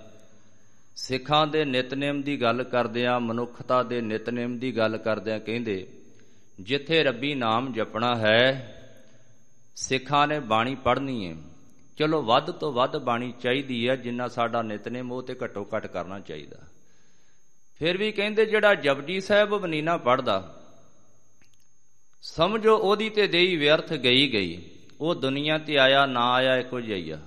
ਸਿੱਖਾਂ 0.96 1.46
ਦੇ 1.46 1.64
ਨਿਤਨੇਮ 1.64 2.22
ਦੀ 2.22 2.42
ਗੱਲ 2.42 2.62
ਕਰਦਿਆਂ, 2.62 3.20
ਮਨੁੱਖਤਾ 3.20 3.82
ਦੇ 3.82 4.00
ਨਿਤਨੇਮ 4.00 4.58
ਦੀ 4.58 4.76
ਗੱਲ 4.76 4.96
ਕਰਦਿਆਂ 4.96 5.40
ਕਹਿੰਦੇ, 5.40 5.86
ਜਿੱਥੇ 6.60 7.02
ਰੱਬੀ 7.02 7.34
ਨਾਮ 7.34 7.72
ਜਪਣਾ 7.72 8.16
ਹੈ, 8.16 8.76
ਸਿੱਖਾਂ 9.76 10.26
ਨੇ 10.26 10.40
ਬਾਣੀ 10.40 10.74
ਪੜ੍ਹਨੀ 10.74 11.28
ਹੈ 11.28 11.49
ਚਲੋ 12.00 12.22
ਵੱਧ 12.22 12.50
ਤੋਂ 12.50 12.72
ਵੱਧ 12.72 12.96
ਬਾਣੀ 12.96 13.32
ਚਾਹੀਦੀ 13.40 13.88
ਹੈ, 13.88 13.94
ਜਿੰਨਾ 13.96 14.28
ਸਾਡਾ 14.28 14.62
ਨਿਤਨੇਮ 14.62 15.10
ਉਹ 15.12 15.22
ਤੇ 15.22 15.34
ਘੱਟੋ 15.44 15.66
ਘੱਟ 15.74 15.86
ਕਰਨਾ 15.86 16.18
ਚਾਹੀਦਾ। 16.20 16.56
ਫਿਰ 17.80 17.96
ਵੀ 17.96 18.10
ਕਹਿੰਦੇ 18.12 18.46
ਜਿਹੜਾ 18.46 18.74
ਜਪਜੀ 18.74 19.20
ਸਾਹਿਬ 19.20 19.56
ਬਨੀਨਾ 19.56 19.96
ਪੜਦਾ 19.96 20.38
ਸਮਝੋ 22.22 22.76
ਉਹਦੀ 22.76 23.10
ਤੇ 23.10 23.26
ਦੇਈ 23.26 23.56
ਵਿਅਰਥ 23.56 23.92
ਗਈ 23.94 24.32
ਗਈ, 24.32 24.58
ਉਹ 25.00 25.14
ਦੁਨੀਆ 25.14 25.58
ਤੇ 25.58 25.78
ਆਇਆ 25.78 26.06
ਨਾ 26.06 26.24
ਆਇਆ 26.32 26.56
ਇੱਕੋ 26.56 26.80
ਜਿਹਾ 26.80 27.18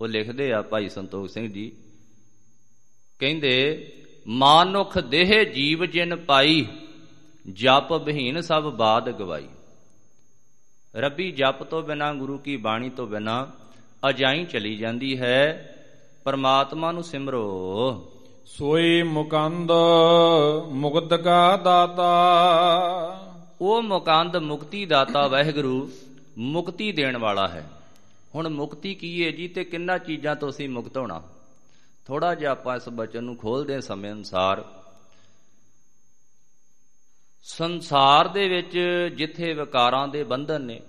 ਉਹ 0.00 0.08
ਲਿਖਦੇ 0.08 0.52
ਆ 0.52 0.62
ਭਾਈ 0.62 0.88
ਸੰਤੋਖ 0.88 1.28
ਸਿੰਘ 1.30 1.48
ਜੀ, 1.52 1.70
ਕਹਿੰਦੇ, 3.20 3.92
ਮਾਨੁਖ 4.26 4.98
ਦੇਹ 4.98 5.44
ਜੀਵ 5.52 5.84
ਜਿਨ 5.86 6.16
ਪਾਈ, 6.16 6.66
ਜਪ 7.46 7.92
ਬਹੀਨ 7.96 8.40
ਸਭ 8.40 8.72
ਬਾਦ 8.72 9.10
ਗਵਾਈ। 9.10 9.48
ਰੱਬੀ 10.94 11.30
ਜਪ 11.32 11.62
ਤੋਂ 11.62 11.82
ਬਿਨਾ, 11.82 12.12
ਗੁਰੂ 12.14 12.38
ਕੀ 12.38 12.56
ਬਾਣੀ 12.56 12.90
ਤੋਂ 12.90 13.06
ਬਿਨਾ 13.06 13.46
ਅਜਾਈ 14.08 14.44
ਚਲੀ 14.44 14.76
ਜਾਂਦੀ 14.76 15.20
ਹੈ 15.20 15.72
ਪਰਮਾਤਮਾ 16.24 16.92
ਨੂੰ 16.92 17.04
ਸਿਮਰੋ। 17.04 18.12
ਸੋਈ 18.46 19.02
ਮੁਕੰਦ 19.02 19.72
ਮੁਕਤ 20.70 21.14
ਕਾ 21.14 21.56
ਦਾਤਾ। 21.56 22.12
ਉਹ 23.60 23.82
ਮੁਕੰਦ 23.82 24.36
ਮੁਕਤੀ 24.36 24.86
ਦਾਤਾ 24.86 25.26
ਵਾਹਿਗੁਰੂ 25.26 25.90
ਮੁਕਤੀ 26.38 26.92
ਦੇਣ 26.92 27.18
ਵਾਲਾ 27.18 27.48
ਹੈ। 27.48 27.70
ਹੁਣ 28.34 28.48
ਮੁਕਤੀ 28.48 28.94
ਕੀ 28.94 29.26
ਹੈ 29.26 29.30
ਜੀ 29.30 29.48
ਤੇ 29.48 29.64
ਕਿੰਨਾ 29.64 29.98
ਚੀਜ਼ਾਂ 29.98 30.36
ਤੋਂ 30.36 30.50
ਅਸੀਂ 30.50 30.68
ਮੁਕਤ 30.68 30.98
ਹੋਣਾ? 30.98 31.22
ਥੋੜਾ 32.06 32.34
ਜਿਹਾ 32.34 32.50
ਆਪਾਂ 32.50 32.76
ਇਸ 32.76 32.88
ਬਚਨ 32.88 33.24
ਨੂੰ 33.24 33.36
ਖੋਲਦੇ 33.36 33.80
ਸਮੇਂ 33.80 34.12
ਅਨਸਾਰ। 34.12 34.64
ਸੰਸਾਰ 37.42 38.28
ਦੇ 38.28 38.48
ਵਿੱਚ 38.48 38.78
ਜਿੱਥੇ 39.16 39.52
ਵਿਕਾਰਾਂ 39.52 40.08
ਦੇ 40.08 40.24
ਬੰਧਨ 40.24 40.62
ਨੇ 40.62 40.80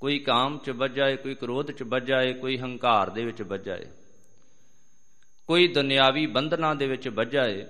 ਕੋਈ 0.00 0.18
ਕਾਮ 0.18 0.58
ਚ 0.58 0.70
ਵੱਜਾਏ 0.70 1.16
ਕੋਈ 1.16 1.34
ਕ੍ਰੋਧ 1.34 1.70
ਚ 1.70 1.82
ਵੱਜਾਏ 1.82 2.32
ਕੋਈ 2.32 2.58
ਹੰਕਾਰ 2.58 3.10
ਦੇ 3.10 3.24
ਵਿੱਚ 3.24 3.42
ਵੱਜਾਏ 3.42 3.86
ਕੋਈ 5.48 5.68
ਦੁਨਿਆਵੀ 5.68 6.26
ਬੰਧਨਾਂ 6.26 6.74
ਦੇ 6.74 6.86
ਵਿੱਚ 6.86 7.08
ਵੱਜਾਏ 7.08 7.66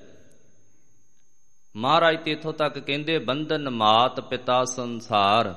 ਮਹਾਰਾਜ 1.76 2.16
ਤੇ 2.24 2.32
ਇਥੋਂ 2.32 2.52
ਤੱਕ 2.52 2.78
ਕਹਿੰਦੇ, 2.78 3.18
ਬੰਧਨ 3.18 3.70
ਮਾਤ 3.70 4.20
ਪਿਤਾ 4.20 4.64
ਸੰਸਾਰ। 4.64 5.54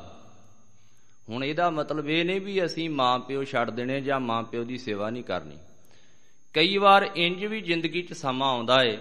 ਹੁਣ 1.30 1.44
ਇਹਦਾ 1.44 1.70
ਮਤਲਬ 1.70 2.10
ਇਹ 2.10 2.26
ਨਹੀਂ 2.26 2.42
ਵੀ 2.42 2.66
ਅਸੀਂ 2.66 2.90
ਮਾਂ 2.90 3.20
ਪਿਓ 3.20 3.44
ਛੱਡ 3.44 3.70
ਦੇਣੇ 3.70 4.02
ਜਾਂ 4.02 4.20
ਮਾਂ 4.20 4.44
ਪਿਓ 4.44 4.64
ਦੀ 4.64 4.78
ਸੇਵਾ 4.78 5.10
ਨਹੀਂ 5.10 5.24
ਕਰਨੀ। 5.24 5.58
ਕਈ 6.54 6.78
ਵਾਰ 6.78 7.10
ਇੰਜ 7.16 7.46
ਵੀ 7.46 7.62
ਜ਼ਿੰਦਗੀ 7.62 8.02
'ਚ 8.02 8.14
ਸਮਾਂ 8.14 8.50
ਆਉਂਦਾ 8.50 8.84
ਏ, 8.84 8.98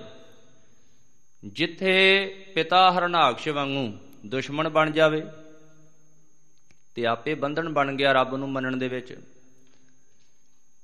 ਜਿੱਥੇ 1.44 1.94
ਪਿਤਾ 2.54 2.90
ਹਰਨਾਕਸ਼ 2.92 3.48
ਵਾਂਗੂ 3.48 3.98
ਦੁਸ਼ਮਣ 4.26 4.68
ਬਣ 4.68 4.90
ਜਾਵੇ 4.90 5.22
ਤੇ 6.96 7.06
ਆਪੇ 7.06 7.34
ਬੰਧਨ 7.34 7.68
ਬਣ 7.68 7.92
ਗਿਆ 7.96 8.12
ਰੱਬ 8.12 8.36
ਨੂੰ 8.36 8.48
ਮੰਨਣ 8.48 8.76
ਦੇ 8.76 8.88
ਵਿੱਚ। 8.88 9.16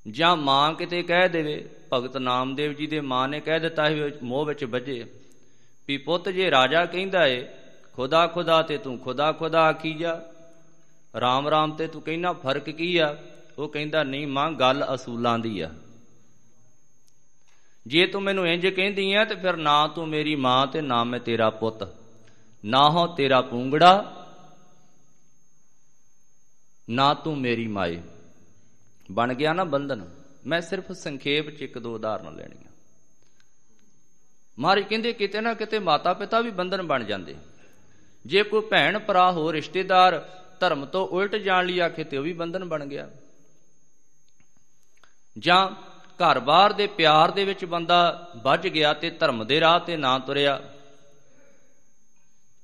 ਜਾਂ 0.07 0.37
ਮਾਂ 0.37 0.73
ਕਿਤੇ 0.75 1.03
ਕਹਿ 1.03 1.29
ਦੇਵੇ, 1.29 1.69
ਭਗਤ 1.93 2.17
ਨਾਮਦੇਵ 2.17 2.73
ਜੀ 2.73 2.87
ਦੇ 2.87 3.01
ਮਾਂ 3.03 3.27
ਨੇ 3.29 3.41
ਕਹਿ 3.41 3.61
ਦਿੱਤਾ 3.61 3.87
ਹੈ 3.87 4.11
ਮੋਹ 4.23 4.45
ਵਿੱਚ 4.45 4.65
ਵੱਜੇ, 4.65 5.05
ਵੀ 5.89 5.97
ਪੁੱਤ 5.99 6.29
ਜੇ 6.29 6.51
ਰਾਜਾ 6.51 6.85
ਕਹਿੰਦਾ 6.87 7.27
ਏ, 7.27 7.47
ਖੁਦਾ 7.95 8.27
ਖੁਦਾ 8.27 8.61
ਤੇ 8.63 8.79
ਤੂੰ 8.79 8.99
ਖੁਦਾ 8.99 9.31
ਖੁਦਾ 9.33 9.63
ਆਖੀ 9.63 9.95
ਜਾ, 9.95 10.21
ਰਾਮ 11.15 11.49
ਰਾਮ 11.49 11.73
ਤੇ 11.73 11.87
ਤੂੰ 11.87 12.03
ਕਹਿੰਦਾ 12.03 12.33
ਫ਼ਰਕ 12.33 12.71
ਕੀ 12.71 12.97
ਆ? 12.97 13.17
ਉਹ 13.59 13.69
ਕਹਿੰਦਾ, 13.69 14.03
ਨਹੀਂ 14.03 14.27
ਮਾਂ, 14.27 14.51
ਗੱਲ 14.53 14.85
ਅਸੂਲਾਂ 14.95 15.39
ਦੀ 15.39 15.61
ਆ। 15.61 15.71
ਜੇ 17.87 18.07
ਤੂੰ 18.07 18.23
ਮੈਨੂੰ 18.23 18.47
ਇੰਜ 18.49 18.67
ਕਹਿੰਦੀ 18.67 19.13
ਆ, 19.15 19.25
ਤੇ 19.25 19.35
ਫਿਰ 19.35 19.57
ਨਾ 19.57 19.87
ਤੂੰ 19.89 20.07
ਮੇਰੀ 20.09 20.35
ਮਾਂ 20.37 20.67
ਤੇ 20.67 20.81
ਨਾ 20.81 21.03
ਮੈਂ 21.05 21.21
ਤੇਰਾ 21.21 21.51
ਪੁੱਤ, 21.51 21.89
ਨਾ 22.65 22.89
ਹੋ 22.91 23.07
ਤੇਰਾ 23.07 23.41
ਪੂੰਗੜਾ 23.41 24.23
ਨਾ 26.91 27.15
ਤੂੰ 27.15 27.39
ਮੇਰੀ 27.39 27.67
ਮਾਏ। 27.67 28.03
ਬਣ 29.13 29.35
ਗਿਆ 29.35 29.53
ਨਾ 29.53 29.65
ਬੰਧਨ। 29.65 30.11
ਮੈਂ 30.47 30.61
ਸਿਰਫ 30.61 30.93
ਸੰਖੇਪ 30.93 31.51
ਚ 31.51 31.63
ਇੱਕ 31.63 31.79
ਦੋ 31.79 31.95
ਉਦਾਹਰਨ 31.95 32.37
ਲੈਣੀਆਂ। 32.37 32.73
ਮਾਰੇ 34.59 34.83
ਕਹਿੰਦੇ, 34.83 35.13
ਕਿਤੇ 35.13 35.41
ਨਾ 35.41 35.55
ਕਿਤੇ 35.55 35.79
ਮਾਤਾ 35.79 36.15
ਪਿਤਾ 36.15 36.41
ਵੀ 36.41 36.51
ਬੰਧਨ 36.51 36.83
ਬਣ 36.83 37.05
ਜਾਂਦੇ। 37.05 37.37
ਜੇ 38.27 38.43
ਕੋਈ 38.43 38.61
ਭੈਣ, 38.61 38.99
ਭਰਾ 38.99 39.33
ਹੋ 39.33 39.53
ਰਿਸ਼ਤੇਦਾਰ 39.53 40.43
ਧਰਮ 40.61 40.87
ਤੋਂ 40.87 41.09
ਉਲਟ 41.09 41.37
ਜਾਣ 41.37 41.67
ਲਈ 41.67 41.79
ਆਖੇ, 41.79 42.05
ਤੇ 42.05 42.17
ਉਹ 42.17 42.23
ਵੀ 42.23 42.33
ਬੰਧਨ 42.33 42.65
ਬਣ 42.65 42.87
ਗਿਆ। 42.87 43.11
ਜਾਂ 45.39 45.69
ਘਰ-ਬਾਰ 46.05 46.73
ਦੇ 46.73 46.87
ਪਿਆਰ 46.87 47.31
ਦੇ 47.31 47.45
ਵਿੱਚ 47.45 47.65
ਬੰਦਾ 47.65 48.31
ਵੱਜ 48.37 48.69
ਗਿਆ 48.69 48.95
ਤੇ 48.95 49.11
ਧਰਮ 49.11 49.47
ਦੇ 49.47 49.61
ਰਾਹ 49.61 49.81
ਤੇ 49.81 49.97
ਨਾ 49.97 50.19
ਤੁਰਿਆ। 50.19 50.73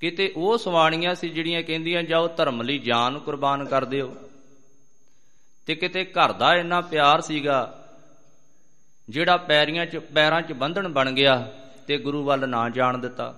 ਕਿਤੇ 0.03 0.31
ਉਹ 0.35 0.57
ਸਵਾਣੀਆਂ 0.57 1.13
ਸੀ 1.15 1.29
ਜਿਹੜੀਆਂ 1.29 1.61
ਕਹਿੰਦੀਆਂ, 1.63 2.01
ਜਾਓ 2.03 2.27
ਧਰਮ 2.27 2.61
ਲਈ 2.61 2.79
ਜਾਨ 2.79 3.19
ਕੁਰਬਾਨ 3.19 3.65
ਕਰ 3.65 3.85
ਦਿਓ। 3.85 4.15
ਤੇ 5.67 5.75
ਕਿਤੇ 5.75 6.03
ਘਰ 6.05 6.31
ਦਾ 6.33 6.53
ਇੰਨਾ 6.55 6.79
ਪਿਆਰ 6.81 7.21
ਸੀਗਾ, 7.21 7.59
ਜਿਹੜਾ 9.09 9.37
ਪੈਰੀਆਂ 9.37 9.85
'ਚ, 9.85 9.97
ਪੈਰਾਂ 10.13 10.41
'ਚ 10.41 10.53
ਬੰਧਨ 10.53 10.87
ਬਣ 10.87 11.11
ਗਿਆ 11.11 11.37
ਤੇ 11.87 11.97
ਗੁਰੂ 11.97 12.23
ਵੱਲ 12.23 12.47
ਨਾ 12.49 12.67
ਜਾਣ 12.69 12.97
ਦਿੱਤਾ। 12.97 13.33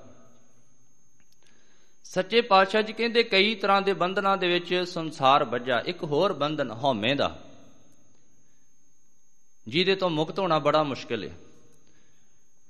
ਸੱਚੇ 2.05 2.41
ਪਾਤਸ਼ਾਹ 2.41 2.81
ਜੀ 2.81 2.93
ਕਹਿੰਦੇ, 2.93 3.23
ਕਈ 3.23 3.55
ਤਰ੍ਹਾਂ 3.55 3.81
ਦੇ 3.81 3.93
ਬੰਧਨਾਂ 3.93 4.35
ਦੇ 4.37 4.47
ਵਿੱਚ 4.47 4.73
ਸੰਸਾਰ 4.87 5.43
ਵੱਜਾ, 5.45 5.79
ਇੱਕ 5.85 6.03
ਹੋਰ 6.03 6.33
ਬੰਧਨ 6.33 6.71
ਹਉਮੈ 6.73 7.15
ਦਾ, 7.15 7.31
ਜਿਹਦੇ 9.67 9.95
ਤੋਂ 9.95 10.09
ਮੁਕਤ 10.09 10.39
ਹੋਣਾ 10.39 10.59
ਬੜਾ 10.59 10.83
ਮੁਸ਼ਕਿਲ 10.83 11.23
ਹੈ 11.23 11.33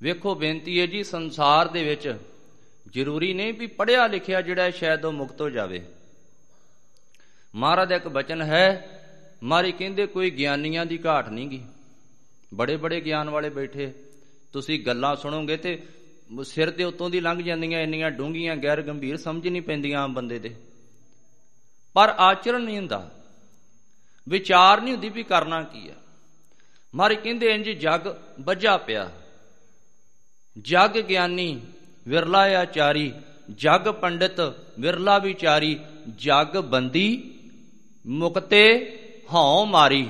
ਵੇਖੋ 0.01 0.35
ਬੇਨਤੀ 0.35 0.79
ਹੈ 0.79 0.85
ਜੀ, 0.85 1.03
ਸੰਸਾਰ 1.05 1.67
ਦੇ 1.67 1.83
ਵਿੱਚ 1.83 2.15
ਜ਼ਰੂਰੀ 2.89 3.33
ਨਹੀਂ 3.33 3.53
ਵੀ 3.53 3.67
ਪੜਿਆ 3.67 4.07
ਲਿਖਿਆ 4.07 4.41
ਜਿਹੜਾ 4.41 4.69
ਸ਼ਾਇਦ 4.69 5.05
ਉਹ 5.05 5.11
ਮੁਕਤ 5.11 5.41
ਹੋ 5.41 5.49
ਜਾਵੇ। 5.49 5.85
ਮਹਾਰਾਜ 7.55 7.89
ਦਾ 7.89 7.95
ਇੱਕ 7.95 8.07
ਬਚਨ 8.07 8.41
ਹੈ, 8.41 8.67
ਮਾਰੀ 9.43 9.71
ਕਹਿੰਦੇ 9.71 10.05
ਕੋਈ 10.07 10.29
ਗਿਆਨੀਆਂ 10.31 10.85
ਦੀ 10.85 10.99
ਘਾਟ 11.05 11.29
ਨਹੀਂਗੀ 11.29 11.65
ਬੜੇ 12.53 12.77
ਬੜੇ 12.77 13.01
ਗਿਆਨ 13.01 13.29
ਵਾਲੇ 13.29 13.49
ਬੈਠੇ। 13.49 13.93
ਤੁਸੀਂ 14.53 14.79
ਗੱਲਾਂ 14.85 15.15
ਸੁਣੋਗੇ 15.15 15.57
ਤੇ 15.57 15.83
ਸਿਰ 16.43 16.69
ਦੇ 16.71 16.83
ਉੱਤੋਂ 16.83 17.09
ਦੀ 17.09 17.19
ਲੰਘ 17.19 17.43
ਜਾਂਦੀਆਂ, 17.43 17.79
ਇੰਨੀਆਂ 17.81 18.11
ਡੂੰਘੀਆਂ, 18.11 18.55
ਗੈਰ 18.55 18.81
ਗੰਭੀਰ 18.81 19.17
ਸਮਝ 19.17 19.47
ਨਹੀਂ 19.47 19.61
ਪੈਂਦੀਆਂ 19.61 20.01
ਆਮ 20.01 20.13
ਬੰਦੇ 20.13 20.39
ਦੇ। 20.39 20.55
ਪਰ 21.93 22.09
ਆਚਰਣ 22.09 22.61
ਨਹੀਂ 22.61 22.77
ਹੁੰਦਾ। 22.77 23.11
ਵਿਚਾਰ 24.29 24.81
ਨਹੀਂ 24.81 24.93
ਹੁੰਦੀ 24.93 25.09
ਵੀ 25.09 25.23
ਕਰਨਾ 25.23 25.61
ਕੀ 25.63 25.89
ਹੈ 25.89 25.95
ਮਾਰੇ 26.95 27.15
ਕਹਿੰਦੇ 27.15 27.47
ਇੰਜ 27.47 27.69
ਜਗ 27.69 28.15
ਵੱਜਾ 28.41 28.77
ਪਿਆ। 28.77 29.11
ਜਗ 30.59 30.99
ਗਿਆਨੀ 30.99 31.61
ਵਿਰਲਾ 32.07 32.39
ਆਚਾਰੀ, 32.39 33.13
ਜਗ 33.55 33.89
ਪੰਡਿਤ, 33.89 34.39
ਵਿਰਲਾ 34.79 35.17
ਵਿਚਾਰੀ, 35.17 35.79
ਜਗ 36.15 36.57
ਬੰਦੀ, 36.57 37.33
ਮੁਕਤੇ 38.07 38.97
ਹਉ 39.33 39.65
ਮਾਰੀ। 39.65 40.09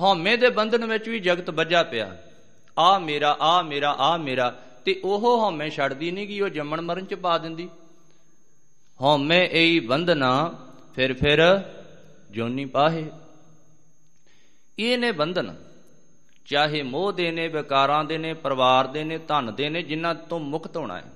ਹਉਮੈ 0.00 0.36
ਦੇ 0.36 0.48
ਬੰਧਨ 0.48 0.84
ਵਿੱਚ 0.86 1.08
ਵੀ 1.08 1.20
ਜਗਤ 1.20 1.50
ਵੱਜਾ 1.50 1.82
ਪਿਆ। 1.82 2.16
ਆ 2.78 2.98
ਮੇਰਾ 2.98 3.36
ਆ 3.40 3.62
ਮੇਰਾ 3.62 3.96
ਆ 3.98 4.16
ਮੇਰਾ, 4.16 4.50
ਤੇ 4.84 5.00
ਉਹ 5.04 5.44
ਹਉਮੈ 5.44 5.68
ਛੱਡਦੀ 5.68 6.10
ਨਹੀਂ 6.10 6.28
ਕਿ 6.28 6.40
ਉਹ 6.40 6.48
ਜੰਮਣ 6.48 6.80
ਮਰਨ 6.80 7.04
ਚ 7.04 7.14
ਪਾ 7.14 7.38
ਦਿੰਦੀ। 7.38 7.68
ਹਉਮੈ 9.02 9.48
ਏਈ 9.52 9.80
ਬੰਧਨਾ 9.80 10.54
ਫਿਰ 10.94 11.14
ਫਿਰ 11.14 11.62
ਜੋਨੀ 12.30 12.64
ਪਾਹੇ। 12.64 13.06
ਇਹ 14.78 14.98
ਨੇ 14.98 15.12
ਬੰਧਨ 15.12 15.54
ਚਾਹੇ 16.48 16.82
ਮੋਹ 16.82 17.12
ਦੇ 17.12 17.30
ਨੇ, 17.30 17.48
ਵਿਕਾਰਾਂ 17.48 18.04
ਦੇ 18.04 18.18
ਨੇ, 18.18 18.34
ਪਰਿਵਾਰ 18.34 18.86
ਦੇ 18.86 19.04
ਨੇ, 19.04 19.18
ਧਨ 19.18 19.54
ਦੇ 19.54 19.68
ਨੇ, 19.68 19.82
ਜਿਨ੍ਹਾਂ 19.82 20.14
ਤੋਂ 20.14 20.40
ਮੁਕਤ 20.40 20.76
ਹੋਣਾ 20.76 20.96
ਹੈ। 20.96 21.12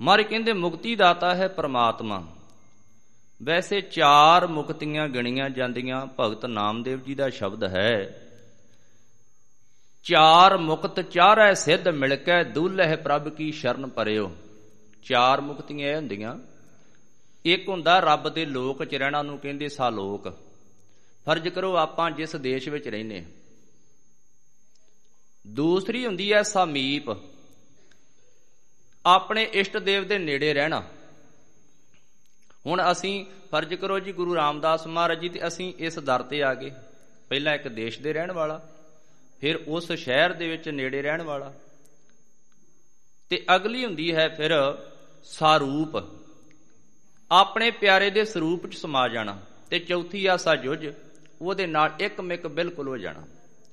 ਮਾਰੇ 0.00 0.24
ਕਹਿੰਦੇ 0.24 0.52
ਮੁਕਤੀ 0.52 0.96
ਦਾਤਾ 0.96 1.34
ਹੈ 1.34 1.48
ਪ੍ਰਮਾਤਮਾ। 1.48 2.26
ਵੈਸੇ 3.42 3.80
ਚਾਰ 3.80 4.46
ਮੁਕਤੀਆਂ 4.46 5.08
ਗਣੀਆਂ 5.08 5.50
ਜਾਂਦੀਆਂ, 5.50 6.06
ਭਗਤ 6.20 6.46
ਨਾਮਦੇਵ 6.46 7.02
ਜੀ 7.02 7.14
ਦਾ 7.14 7.28
ਸ਼ਬਦ 7.30 7.64
ਹੈ। 7.64 8.26
ਚਾਰ 10.02 10.56
ਮੁਕਤ, 10.56 11.00
ਚਾਰੈ 11.00 11.54
ਸਿੱਧ 11.54 11.88
ਮਿਲ 11.88 12.16
ਕੇ 12.16 12.44
ਦੁਲਹਿ 12.44 12.96
ਪ੍ਰਭ 12.96 13.28
ਕੀ 13.28 13.52
ਸ਼ਰਨ 13.52 13.86
ਪਰਿਓ। 13.86 14.36
ਚਾਰ 15.02 15.40
ਮੁਕਤੀਆਂ 15.40 15.88
ਇਹ 15.88 15.96
ਹੁੰਦੀਆਂ। 15.96 16.38
ਇੱਕ 17.44 17.68
ਹੁੰਦਾ 17.68 17.98
ਰੱਬ 17.98 18.28
ਦੇ 18.28 18.44
ਲੋਕ 18.44 18.84
ਚ 18.84 18.94
ਰਹਿਣਾ 18.94 19.22
ਨੂੰ 19.22 19.38
ਕਹਿੰਦੇ 19.38 19.68
ਸਾਲੋਕ। 19.68 20.49
ਫਰਜ਼ 21.30 21.48
ਕਰੋ 21.48 21.76
ਆਪਾਂ 21.76 22.10
ਜਿਸ 22.10 22.36
ਦੇਸ਼ 22.36 22.68
ਵਿੱਚ 22.68 22.88
ਰਹਿੰਦੇ 22.88 23.26
ਦੂਸਰੀ 25.46 26.06
ਹੁੰਦੀ 26.06 26.32
ਹੈ 26.32 26.42
ਸਮੀਪ। 26.42 27.04
ਆਪਣੇ 29.06 29.44
ਇਸ਼ਟ 29.44 29.76
ਦੇਵ 29.76 30.06
ਦੇ 30.06 30.18
ਨੇੜੇ 30.18 30.54
ਰਹਿਣਾ। 30.54 30.88
ਹੁਣ 32.66 32.92
ਅਸੀਂ 32.92 33.26
ਫਰਜ਼ 33.50 33.74
ਕਰੋ 33.74 33.98
ਜੀ 33.98 34.12
ਗੁਰੂ 34.12 34.34
ਰਾਮਦਾਸ 34.34 34.86
ਮਹਾਰਾਜ 34.86 35.18
ਜੀ 35.18 35.28
ਤੇ 35.28 35.46
ਅਸੀਂ 35.46 35.74
ਇਸ 35.78 35.98
ਦਰ 35.98 36.22
ਤੇ 36.22 36.42
ਆ 36.42 36.54
ਗਏ। 36.54 36.70
ਪਹਿਲਾਂ 37.28 37.54
ਇੱਕ 37.54 37.68
ਦੇਸ਼ 37.68 38.00
ਦੇ 38.00 38.12
ਰਹਿਣ 38.12 38.32
ਵਾਲਾ, 38.32 38.68
ਫਿਰ 39.40 39.56
ਉਸ 39.56 39.92
ਸ਼ਹਿਰ 39.92 40.32
ਦੇ 40.32 40.48
ਵਿੱਚ 40.48 40.68
ਨੇੜੇ 40.68 41.02
ਰਹਿਣ 41.02 41.22
ਵਾਲਾ। 41.22 41.54
ਤੇ 43.28 43.44
ਅਗਲੀ 43.56 43.84
ਹੁੰਦੀ 43.84 44.14
ਹੈ 44.14 44.28
ਫਿਰ 44.28 44.78
ਸਾਰੂਪ। 45.24 46.02
ਆਪਣੇ 47.30 47.70
ਪਿਆਰੇ 47.70 48.10
ਦੇ 48.10 48.24
ਸਰੂਪ 48.24 48.66
ਚ 48.66 48.76
ਸਮਾ 48.76 49.08
ਜਾਣਾ। 49.08 49.40
ਤੇ 49.70 49.78
ਚੌਥੀ 49.78 50.26
ਆ 50.26 50.36
ਸਾਜੁਜ 50.36 50.94
ਉਹਦੇ 51.40 51.66
ਨਾਲ 51.66 51.94
ਇੱਕ 52.00 52.20
ਮਿਕ 52.20 52.46
ਬਿਲਕੁਲ 52.46 52.88
ਹੋ 52.88 52.96
ਜਾਣਾ। 52.96 53.26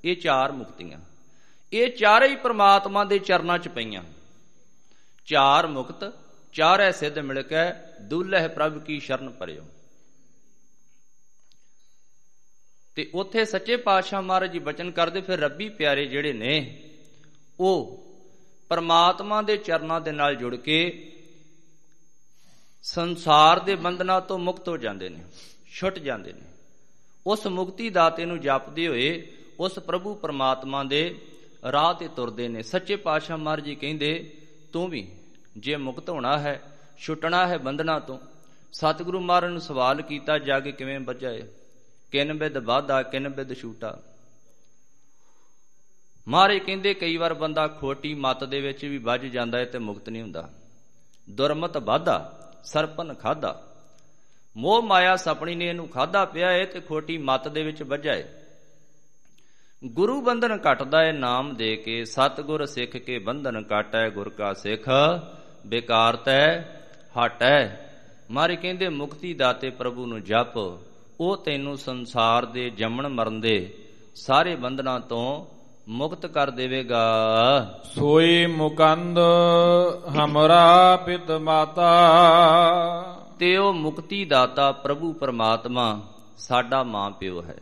ਇਹ 0.05 0.15
ਚਾਰ 0.15 0.51
ਮੁਕਤੀਆਂ। 0.51 0.99
ਇਹ 1.73 1.91
ਚਾਰੇ 1.91 2.27
ਹੀ 2.27 2.35
ਪ੍ਰਮਾਤਮਾ 2.35 3.03
ਦੇ 3.03 3.19
ਚਰਨਾਂ 3.19 3.59
ਚ 3.59 3.67
ਪਈਆਂ। 3.67 4.03
ਚਾਰ 5.25 5.67
ਮੁਕਤ, 5.67 6.13
ਚਾਰੇ 6.53 6.91
ਸਿੱਧ 6.91 7.19
ਮਿਲ 7.19 7.41
ਕੇ 7.41 7.55
ਦੁੱਲਹ 8.01 8.49
ਪ੍ਰਭ 8.49 8.83
ਕੀ 8.83 8.99
ਸ਼ਰਨ 8.99 9.29
ਪਰਿਓ। 9.29 9.63
ਤੇ 12.95 13.11
ਉੱਥੇ 13.13 13.45
ਸੱਚੇ 13.45 13.77
ਪਾਤਸ਼ਾਹ 13.77 14.21
ਮਹਾਰਾਜ 14.21 14.51
ਜੀ 14.51 14.59
ਬਚਨ 14.59 14.91
ਕਰਦੇ, 14.91 15.21
ਫਿਰ 15.21 15.39
ਰੱਬੀ 15.39 15.69
ਪਿਆਰੇ 15.69 16.05
ਜਿਹੜੇ 16.05 16.33
ਨੇ, 16.33 16.83
ਉਹ 17.59 18.03
ਪਰਮਾਤਮਾ 18.69 19.41
ਦੇ 19.41 19.57
ਚਰਨਾਂ 19.57 20.01
ਦੇ 20.01 20.11
ਨਾਲ 20.11 20.35
ਜੁੜ 20.35 20.55
ਕੇ 20.55 21.11
ਸੰਸਾਰ 22.83 23.59
ਦੇ 23.59 23.75
ਬੰਧਨਾਂ 23.75 24.21
ਤੋਂ 24.21 24.39
ਮੁਕਤ 24.39 24.69
ਹੋ 24.69 24.77
ਜਾਂਦੇ 24.77 25.09
ਨੇ, 25.09 25.23
ਛੁੱਟ 25.71 25.99
ਜਾਂਦੇ 25.99 26.33
ਨੇ। 26.33 26.41
ਉਸ 27.27 27.47
ਮੁਕਤੀ 27.47 27.89
ਦਾਤੇ 27.89 28.25
ਨੂੰ 28.25 28.39
ਜਪਦੇ 28.39 28.87
ਹੋਏ 28.87 29.27
ਉਸ 29.59 29.79
ਪ੍ਰਭੂ 29.79 30.15
ਪਰਮਾਤਮਾ 30.15 30.83
ਦੇ 30.83 31.21
ਰਾਹ 31.71 31.93
ਤੇ 31.93 32.07
ਤੁਰਦੇ 32.07 32.47
ਨੇ। 32.47 32.61
ਸੱਚੇ 32.61 32.95
ਪਾਤਸ਼ਾਹ 32.95 33.37
ਮਹਾਰਾਜ 33.37 33.65
ਜੀ 33.65 33.75
ਕਹਿੰਦੇ, 33.75 34.33
ਤੂੰ 34.73 34.89
ਵੀ 34.89 35.11
ਜੇ 35.57 35.75
ਮੁਕਤ 35.75 36.09
ਹੋਣਾ 36.09 36.37
ਹੈ, 36.39 36.61
ਛੁੱਟਣਾ 36.97 37.47
ਹੈ 37.47 37.57
ਬੰਧਨਾਂ 37.57 37.99
ਤੋਂ, 37.99 38.19
ਸਤਿਗੁਰੂ 38.73 39.19
ਮਹਾਰਾਜ 39.19 39.51
ਨੂੰ 39.51 39.61
ਸਵਾਲ 39.61 40.01
ਕੀਤਾ, 40.01 40.37
ਜਾ 40.37 40.59
ਕੇ 40.59 40.71
ਕਿਵੇਂ 40.71 40.99
ਬਚਾਏ 40.99 41.43
ਕਿਨ 42.11 42.33
ਬਿਦ 42.33 42.57
ਵਾਧਾ, 42.57 43.03
ਕਿਨ 43.03 43.29
ਬਿਦ 43.29 43.53
ਛੂਟਾ? 43.53 43.99
ਮਾਰੇ 46.27 46.59
ਕਹਿੰਦੇ, 46.59 46.93
ਕਈ 46.93 47.17
ਵਾਰ 47.17 47.33
ਬੰਦਾ 47.33 47.67
ਖੋਟੀ 47.67 48.13
ਮਤ 48.13 48.43
ਦੇ 48.43 48.61
ਵਿੱਚ 48.61 48.85
ਵੀ 48.85 48.97
ਵੱਜ 48.97 49.25
ਜਾਂਦਾ 49.25 49.57
ਹੈ 49.57 49.65
ਤੇ 49.65 49.79
ਮੁਕਤ 49.79 50.09
ਨਹੀਂ 50.09 50.21
ਹੁੰਦਾ। 50.21 50.49
ਦੁਰਮਤ 51.29 51.77
ਵਾਧਾ, 51.77 52.39
ਸਰਪਨ 52.63 53.13
ਖਾਦਾ 53.13 53.66
ਮੋਹ 54.57 54.81
ਮਾਇਆ 54.81 55.15
ਸਪਣੀ 55.15 55.55
ਨੇ 55.55 55.65
ਇਹਨੂੰ 55.65 55.87
ਖਾਦਾ 55.87 56.25
ਪਿਆ 56.25 56.51
ਏ 56.51 56.65
ਤੇ 56.65 56.79
ਖੋਟੀ 56.79 57.17
ਮਤ 57.17 57.47
ਦੇ 57.47 57.63
ਵਿੱਚ 57.63 57.83
ਵੱਜਾ 57.83 58.13
ਏ। 58.13 58.23
ਗੁਰੂ 59.85 60.21
ਬੰਧਨ 60.21 60.59
ਘਟਦਾ 60.71 61.03
ਏ, 61.03 61.11
ਨਾਮ 61.11 61.55
ਦੇ 61.55 61.75
ਕੇ 61.75 62.05
ਸਤਗੁਰ 62.05 62.65
ਸਿੱਖ 62.65 62.91
ਕੇ 62.91 63.19
ਬੰਧਨ 63.19 63.63
ਕਾਟੈ 63.63 64.09
ਗੁਰ 64.09 64.29
ਕਾ 64.29 64.53
ਸਿੱਖ 64.53 64.89
ਬੇਕਾਰ 65.67 66.15
ਤੈ, 66.15 66.61
ਹਟੈ। 67.19 67.69
ਮਾਰੇ 68.31 68.55
ਕਹਿੰਦੇ, 68.55 68.89
ਮੁਕਤੀ 68.89 69.33
ਦਾਤੇ 69.33 69.69
ਪ੍ਰਭੂ 69.69 70.05
ਨੂੰ 70.05 70.23
ਜਪ, 70.23 70.57
ਉਹ 71.19 71.37
ਤੈਨੂੰ 71.37 71.77
ਸੰਸਾਰ 71.77 72.45
ਦੇ 72.45 72.69
ਜੰਮਣ 72.69 73.07
ਮਰਨ 73.07 73.41
ਦੇ 73.41 73.73
ਸਾਰੇ 74.15 74.55
ਬੰਧਨਾਂ 74.55 74.99
ਤੋਂ 74.99 75.45
ਮੁਕਤ 75.87 76.25
ਕਰ 76.25 76.49
ਦੇਵੇਗਾ। 76.49 77.05
ਸੋਈ 77.83 78.45
ਮੁਕੰਦ 78.45 79.19
ਹਮਰਾ 80.15 80.95
ਪਿਤ 80.95 81.31
ਮਾਤਾ। 81.31 81.93
ਤੇ 83.39 83.57
ਉਹ 83.57 83.73
ਮੁਕਤੀ 83.73 84.25
ਦਾਤਾ 84.25 84.71
ਪ੍ਰਭੂ 84.71 85.13
ਪਰਮਾਤਮਾ 85.13 86.13
ਸਾਡਾ 86.37 86.83
ਮਾਂ 86.83 87.11
ਪਿਓ 87.11 87.41
ਹੈ। 87.41 87.57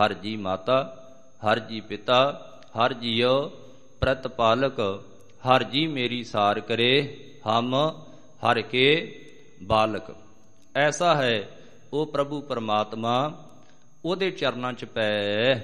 ਹਰ 0.00 0.12
ਜੀ 0.12 0.36
ਮਾਤਾ 0.36 1.06
ਹਰ 1.46 1.58
ਜੀ 1.58 1.80
ਪਿਤਾ 1.80 2.50
ਹਰ 2.80 2.92
ਜੀਉ 2.92 3.48
ਪ੍ਰਤਪਾਲਕ 4.00 5.04
ਹਰ 5.48 5.62
ਜੀ 5.62 5.86
ਮੇਰੀ 5.86 6.24
ਸਾਰ 6.24 6.60
ਕਰੇ 6.60 7.16
ਹਮ 7.50 7.74
ਹਰ 8.18 8.60
ਕੇ 8.60 9.14
ਬਾਲਕ। 9.62 10.16
ਐਸਾ 10.76 11.14
ਹੈ 11.14 11.48
ਉਹ 11.92 12.06
ਪ੍ਰਭੂ 12.06 12.40
ਪਰਮਾਤਮਾ 12.40 13.44
ਉਹਦੇ 14.04 14.30
ਚਰਨਾਂ 14.30 14.72
'ਚ 14.72 14.84
ਪੈ। 14.84 15.54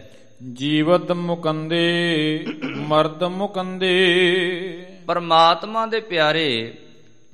ਜੀਵਤ 0.53 1.13
ਮੁਕੰਦੇ 1.13 2.45
ਮਰਦ 2.77 3.25
ਮੁਕੰਦੇ। 3.25 3.97
ਪਰਮਾਤਮਾ 5.07 5.87
ਦੇ 5.87 6.01
ਪਿਆਰੇ 6.01 6.75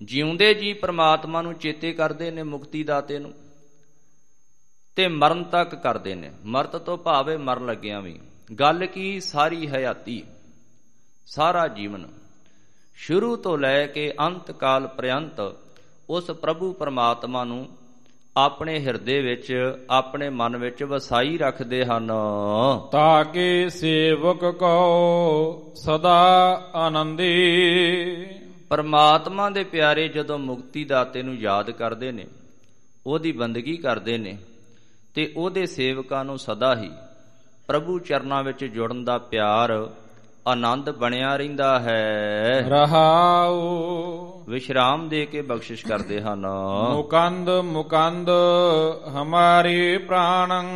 ਜਿਉਂਦੇ 0.02 0.54
ਜੀ 0.54 0.72
ਪਰਮਾਤਮਾ 0.72 1.42
ਨੂੰ 1.42 1.54
ਚੇਤੇ 1.54 1.92
ਕਰਦੇ 1.92 2.30
ਨੇ 2.30 2.42
ਮੁਕਤੀ 2.42 2.82
ਦਾਤੇ 2.84 3.18
ਨੂੰ, 3.18 3.32
ਤੇ 4.96 5.08
ਮਰਨ 5.08 5.44
ਤੱਕ 5.44 5.74
ਕਰਦੇ 5.74 6.14
ਨੇ। 6.14 6.32
ਮਰਤ 6.44 6.76
ਤੋਂ 6.76 6.98
ਭਾਵੇਂ 6.98 7.38
ਮਰਨ 7.38 7.66
ਲੱਗਿਆਂ 7.66 8.00
ਵੀ। 8.02 8.20
ਗੱਲ 8.60 8.86
ਕੀ 8.86 9.20
ਸਾਰੀ 9.20 9.68
ਹਯਾਤੀ, 9.68 10.22
ਸਾਰਾ 11.26 11.68
ਜੀਵਨ? 11.68 12.06
ਸ਼ੁਰੂ 12.94 13.36
ਤੋਂ 13.36 13.58
ਲੈ 13.58 13.86
ਕੇ 13.86 14.12
ਅੰਤ 14.20 14.52
ਕਾਲ 14.52 14.86
ਪ੍ਰਯੰਤ 14.86 15.54
ਉਸ 16.10 16.26
ਪ੍ਰਭੂ 16.26 16.72
ਪਰਮਾਤਮਾ 16.72 17.44
ਨੂੰ 17.44 17.68
ਆਪਣੇ 18.36 18.78
ਹਿਰਦੇ 18.80 19.20
ਵਿੱਚ, 19.20 19.54
ਆਪਣੇ 19.90 20.28
ਮਨ 20.30 20.56
ਵਿੱਚ 20.56 20.82
ਵਸਾਈ 20.82 21.38
ਰੱਖਦੇ 21.38 21.84
ਹਨ। 21.84 22.12
ਤਾਕੇ 22.92 23.68
ਸੇਵਕ 23.68 24.44
ਕੋ 24.44 25.72
ਸਦਾ 25.84 26.60
ਆਨੰਦੀ। 26.74 28.26
ਪਰਮਾਤਮਾ 28.68 29.50
ਦੇ 29.50 29.64
ਪਿਆਰੇ 29.64 30.08
ਜਦੋਂ 30.08 30.38
ਮੁਕਤੀ 30.38 30.84
ਦਾਤੇ 30.84 31.22
ਨੂੰ 31.22 31.34
ਯਾਦ 31.34 31.70
ਕਰਦੇ 31.70 32.12
ਨੇ 32.12 32.26
ਉਹਦੀ 33.06 33.32
ਬੰਦਗੀ 33.32 33.76
ਕਰਦੇ 33.76 34.18
ਨੇ 34.18 34.38
ਤੇ 35.14 35.32
ਉਹਦੇ 35.36 35.66
ਸੇਵਕਾਂ 35.66 36.24
ਨੂੰ 36.24 36.38
ਸਦਾ 36.38 36.76
ਹੀ 36.76 36.90
ਪ੍ਰਭੂ 37.68 37.98
ਚਰਨਾਂ 37.98 38.42
ਵਿੱਚ 38.42 38.64
ਜੁੜਨ 38.64 39.04
ਦਾ 39.04 39.18
ਪਿਆਰ 39.18 39.90
ਆਨੰਦ 40.48 40.90
ਬਣਿਆ 40.90 41.36
ਰਹਿੰਦਾ 41.36 41.80
ਹੈ। 41.80 42.64
ਰਹਾਉ 42.68 43.58
ਵਿਸ਼ਰਾਮ 44.48 45.08
ਦੇ 45.08 45.26
ਕੇ 45.26 45.42
ਬਖਸ਼ਿਸ਼ 45.42 45.86
ਕਰਦੇ 45.86 46.20
ਹਨ। 46.20 46.46
ਮੁਕੰਦ 46.94 47.50
ਮੁਕੰਦ 47.50 48.30
ਹਮਾਰੇ 49.08 49.98
ਪ੍ਰਾਣੰ। 49.98 50.68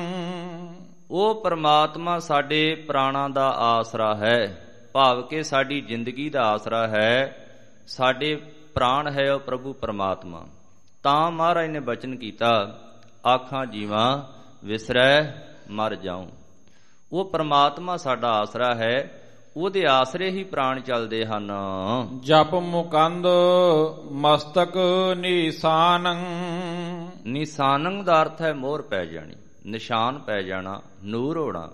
ਉਹ 1.10 1.42
ਪਰਮਾਤਮਾ 1.44 2.18
ਸਾਡੇ 2.18 2.74
ਪ੍ਰਾਣਾਂ 2.74 3.30
ਦਾ 3.30 3.48
ਆਸਰਾ 3.48 4.14
ਹੈ 4.14 4.68
ਭਾਵ 4.92 5.22
ਕਿ 5.22 5.42
ਸਾਡੀ 5.42 5.80
ਜ਼ਿੰਦਗੀ 5.80 6.30
ਦਾ 6.30 6.42
ਆਸਰਾ 6.42 6.86
ਹੈ। 6.86 7.41
ਸਾਡੇ 7.86 8.34
ਪ੍ਰਾਣ 8.74 9.10
ਹੈ 9.10 9.32
ਉਹ 9.32 9.40
ਪ੍ਰਭੂ 9.40 9.72
ਪਰਮਾਤਮਾ। 9.72 10.46
ਤਾਂ 11.02 11.30
ਮਹਾਰਾਜ 11.30 11.66
ਨੇ 11.66 11.80
ਬਚਨ 11.80 12.16
ਕੀਤਾ 12.16 12.78
ਆਖਾਂ 13.34 13.66
ਜੀਵਾਂ 13.66 14.22
ਵਿਸਰੈ 14.66 15.32
ਮਰ 15.70 15.94
ਜਾਉ। 15.94 16.26
ਉਹ 17.12 17.30
ਪਰਮਾਤਮਾ 17.30 17.96
ਸਾਡਾ 17.96 18.28
ਆਸਰਾ 18.28 18.74
ਹੈ 18.74 19.22
ਉਹਦੇ 19.56 19.84
ਆਸਰੇ 19.90 20.30
ਹੀ 20.30 20.44
ਪ੍ਰਾਣ 20.44 20.80
ਚੱਲਦੇ 20.80 21.26
ਹਨ। 21.26 21.52
ਜਪ 22.20 22.54
ਮੁਕੰਦ 22.54 23.26
ਮਸਤਕ 24.12 24.72
ਨਿਸ਼ਾਨੰ। 25.16 26.16
ਨਿਸ਼ਾਨੰ 27.26 28.04
ਦਾ 28.04 28.22
ਅਰਥ 28.22 28.42
ਹੈ 28.42 28.52
ਮੋਹਰ 28.52 28.82
ਪੈ 28.82 29.04
ਜਾਣੀ 29.04 29.34
ਨਿਸ਼ਾਨ 29.66 30.18
ਪੈ 30.18 30.42
ਜਾਣਾ 30.42 30.82
ਨੂਰ 31.04 31.38
ਹੋਣਾ। 31.38 31.70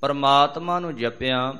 ਪਰਮਾਤਮਾ 0.00 0.80
ਨੂੰ 0.80 0.96
ਜਪਿਆ 0.96 1.52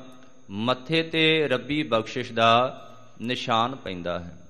ਮੱਥੇ 0.49 1.03
ਤੇ 1.03 1.47
ਰੱਬੀ 1.47 1.83
ਬਖਸ਼ਿਸ਼ 1.83 2.33
ਦਾ 2.33 2.85
ਨਿਸ਼ਾਨ 3.21 3.75
ਪੈਂਦਾ 3.75 4.19
ਹੈ। 4.19 4.47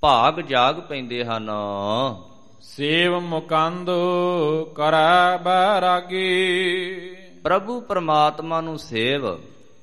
ਭਾਗ 0.00 0.40
ਜਾਗ 0.40 0.76
ਪੈਂਦੇ 0.76 1.24
ਹਨ। 1.24 1.50
ਸੇਵ 2.60 3.20
ਮੁਕੰਦ 3.20 3.90
ਕਰੈ 4.74 5.38
ਬੈਰਾਗੀ। 5.38 6.96
ਪ੍ਰਭੂ 7.44 7.80
ਪਰਮਾਤਮਾ 7.80 8.60
ਨੂੰ 8.60 8.78
ਸੇਵ। 8.78 9.22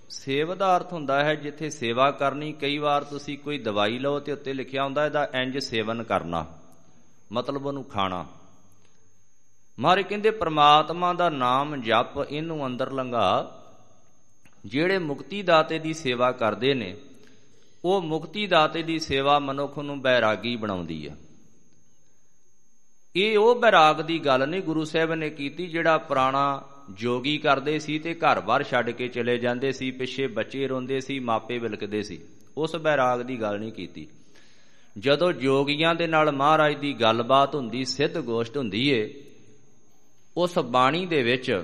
ਸੇਵ 0.09 0.55
ਦਾ 0.55 0.77
ਅਰਥ 0.77 0.93
ਹੁੰਦਾ 0.93 1.23
ਹੈ 1.23 1.35
ਜਿੱਥੇ 1.35 1.69
ਸੇਵਾ 1.69 2.11
ਕਰਨੀ 2.11 2.53
ਕਈ 2.53 2.77
ਵਾਰ 2.77 3.03
ਤੁਸੀਂ 3.03 3.37
ਕੋਈ 3.37 3.57
ਦਵਾਈ 3.57 3.99
ਲਓ 3.99 4.19
ਤੇ 4.19 4.31
ਉੱਤੇ 4.31 4.53
ਲਿਖਿਆ 4.53 4.83
ਹੁੰਦਾ 4.83 5.05
ਇਹਦਾ 5.05 5.29
ਇੰਜ 5.33 5.57
ਸੇਵਨ 5.57 6.03
ਕਰਨਾ। 6.03 6.45
ਮਤਲਬ 7.31 7.65
ਉਹਨੂੰ 7.65 7.83
ਖਾਣਾ। 7.83 8.25
ਮਾਰੇ 9.79 10.03
ਕਹਿੰਦੇ 10.03 10.31
ਪ੍ਰਮਾਤਮਾ 10.31 11.13
ਦਾ 11.13 11.29
ਨਾਮ 11.29 11.81
ਜਪ 11.81 12.25
ਇਹਨੂੰ 12.29 12.65
ਅੰਦਰ 12.65 12.91
ਲੰਘਾ। 12.91 13.59
ਜਿਹੜੇ 14.65 14.97
ਮੁਕਤੀ 14.97 15.41
ਦਾਤੇ 15.41 15.79
ਦੀ 15.79 15.93
ਸੇਵਾ 15.93 16.31
ਕਰਦੇ 16.31 16.73
ਨੇ 16.73 16.97
ਉਹ 17.85 18.01
ਮੁਕਤੀ 18.01 18.47
ਦਾਤੇ 18.47 18.83
ਦੀ 18.83 18.99
ਸੇਵਾ 18.99 19.39
ਮਨੁੱਖ 19.39 19.79
ਨੂੰ 19.79 20.01
ਬੈਰਾਗੀ 20.01 20.55
ਬਣਾਉਂਦੀ 20.55 21.09
ਹੈ 21.09 21.15
ਇਹ 23.15 23.37
ਉਹ 23.37 23.55
ਬੈਰਾਗ 23.55 24.01
ਦੀ 24.01 24.19
ਗੱਲ 24.19 24.47
ਨਹੀਂ 24.47 24.61
ਗੁਰੂ 24.61 24.83
ਸਾਹਿਬ 24.83 25.13
ਨੇ 25.13 25.29
ਕੀਤੀ 25.29 25.67
ਜਿਹੜਾ 25.67 25.97
ਪੁਰਾਣਾ 25.97 26.63
ਜੋਗੀ 26.89 27.37
ਕਰਦੇ 27.37 27.79
ਸੀ 27.79 27.99
ਤੇ 27.99 28.13
ਘਰ-ਬਾਰ 28.13 28.63
ਛੱਡ 28.63 28.89
ਕੇ 28.89 29.07
ਚਲੇ 29.07 29.37
ਜਾਂਦੇ 29.37 29.71
ਸੀ, 29.71 29.91
ਪਿੱਛੇ 29.91 30.27
ਬੱਚੇ 30.27 30.67
ਰੋਂਦੇ 30.67 30.99
ਸੀ, 30.99 31.19
ਮਾਪੇ 31.19 31.57
ਵਿਲਕਦੇ 31.57 32.03
ਸੀ। 32.03 32.21
ਉਸ 32.57 32.75
ਬੈਰਾਗ 32.75 33.21
ਦੀ 33.21 33.41
ਗੱਲ 33.41 33.59
ਨਹੀਂ 33.59 33.71
ਕੀਤੀ। 33.71 34.07
ਜਦੋਂ 34.99 35.33
ਜੋਗੀਆਂ 35.33 35.95
ਦੇ 35.95 36.07
ਨਾਲ 36.07 36.31
ਮਹਾਰਾਜ 36.31 36.75
ਦੀ 36.75 36.93
ਗੱਲਬਾਤ 36.93 37.55
ਹੁੰਦੀ, 37.55 37.85
ਸਿੱਧ 37.85 38.17
ਗੋਸ਼ਟ 38.17 38.57
ਹੁੰਦੀ 38.57 38.89
ਏ, 38.89 39.23
ਉਸ 40.37 40.59
ਬਾਣੀ 40.59 41.05
ਦੇ 41.05 41.23
ਵਿੱਚ 41.23 41.63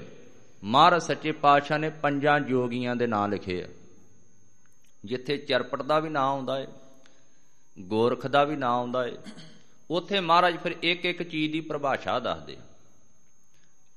ਮਹਾਰਾਜ 0.64 1.02
ਸੱਚੇ 1.02 1.32
ਪਾਤਸ਼ਾਹ 1.32 1.80
ਨੇ 1.80 1.90
ਪੰਜਾਂ 1.90 2.40
ਜੋਗੀਆਂ 2.40 2.96
ਦੇ 2.96 3.08
ਨਾਂ 3.08 3.28
ਲਿਖੇ 3.28 3.64
ਆ। 3.64 3.68
ਜਿੱਥੇ 5.06 5.38
ਚਰਪਟ 5.38 5.82
ਦਾ 5.82 6.00
ਵੀ 6.00 6.10
ਨਾਂ 6.10 6.22
ਆਉਂਦਾ 6.22 6.60
ਏ, 6.60 6.68
ਗੋਰਖ 7.80 8.28
ਦਾ 8.28 8.44
ਵੀ 8.44 8.56
ਨਾਮ 8.56 8.80
ਆਉਂਦਾ 8.80 9.08
ਏ, 9.08 9.18
ਉੱਥੇ 9.92 10.20
ਮਹਾਰਾਜ 10.20 10.58
ਫਿਰ 10.58 10.76
ਇੱਕ 10.84 11.06
ਇੱਕ 11.06 11.24
ਚੀਜ਼ 11.24 11.54
ਦੀ 11.54 11.62
ਪਰਿਭਾਸ਼ਾ 11.62 12.20
ਦੱਸਦੇ 12.20 12.58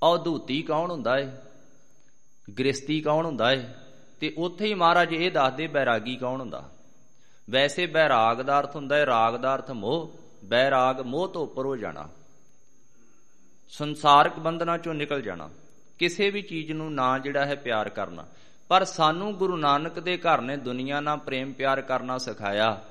ਅਵਧੂਤੀ 0.05 0.63
ਕੌਣ 0.63 0.91
ਹੁੰਦਾ 0.91 1.19
ਏ? 1.19 1.33
ਗ੍ਰਸਤੀ 2.59 3.01
ਕੌਣ 3.01 3.27
ਹੁੰਦਾ 3.27 3.53
ਏ? 3.53 3.69
ਤੇ 4.21 4.35
ਉੱਥੇ 4.39 4.67
ਹੀ 4.67 4.75
ਮਹਾਰਾਜ 4.75 5.13
ਇਹ 5.13 5.33
ਦੱਸਦੇ 5.33 5.67
ਬੈਰਾਗੀ 5.67 6.17
ਕੌਣ 6.17 6.41
ਹੁੰਦਾ? 6.41 6.71
ਵੈਸੇ 7.51 7.87
ਬੈਰਾਗ 7.87 8.43
ਦਾ 8.43 8.61
ਅਰਥ 8.61 8.77
ਹੁੰਦਾ 8.77 8.97
ਹੈ 8.97 9.07
ਰਾਗ 9.07 9.37
ਦਾ 9.37 9.55
ਅਰਥ 9.55 9.71
ਮੋਹ, 9.71 10.19
ਬੈਰਾਗ 10.45 11.01
ਮੋਹ 11.01 11.29
ਤੋਂ 11.29 11.43
ਉੱਪਰ 11.43 11.67
ਹੋ 11.67 11.77
ਜਾਣਾ। 11.77 12.09
ਸੰਸਾਰਿਕ 13.69 14.39
ਬੰਧਨਾਂ 14.39 14.79
ਚੋਂ 14.79 14.95
ਨਿਕਲ 14.95 15.23
ਜਾਣਾ। 15.23 15.51
ਕਿਸੇ 15.99 16.31
ਵੀ 16.31 16.43
ਚੀਜ਼ 16.43 16.73
ਨੂੰ 16.73 16.95
ਨਾ 16.95 17.19
ਜਿਹੜਾ 17.19 17.47
ਹੈ 17.47 17.55
ਪਿਆਰ 17.55 17.89
ਕਰਨਾ। 17.89 18.27
ਪਰ 18.73 18.85
ਸਾਨੂੰ 18.85 19.35
ਗੁਰੂ 19.35 19.57
ਨਾਨਕ 19.57 20.01
ਦੇ 20.01 20.17
ਘਰ 20.17 20.41
ਨੇ 20.41 20.57
ਦੁਨੀਆ 20.57 21.01
ਨਾਲ 21.01 21.17
ਪ੍ਰੇਮ 21.17 21.53
ਪਿਆਰ 21.53 21.83
ਕਰਨਾ 21.83 22.19
ਸਿਖਾਇਆ 22.19 22.85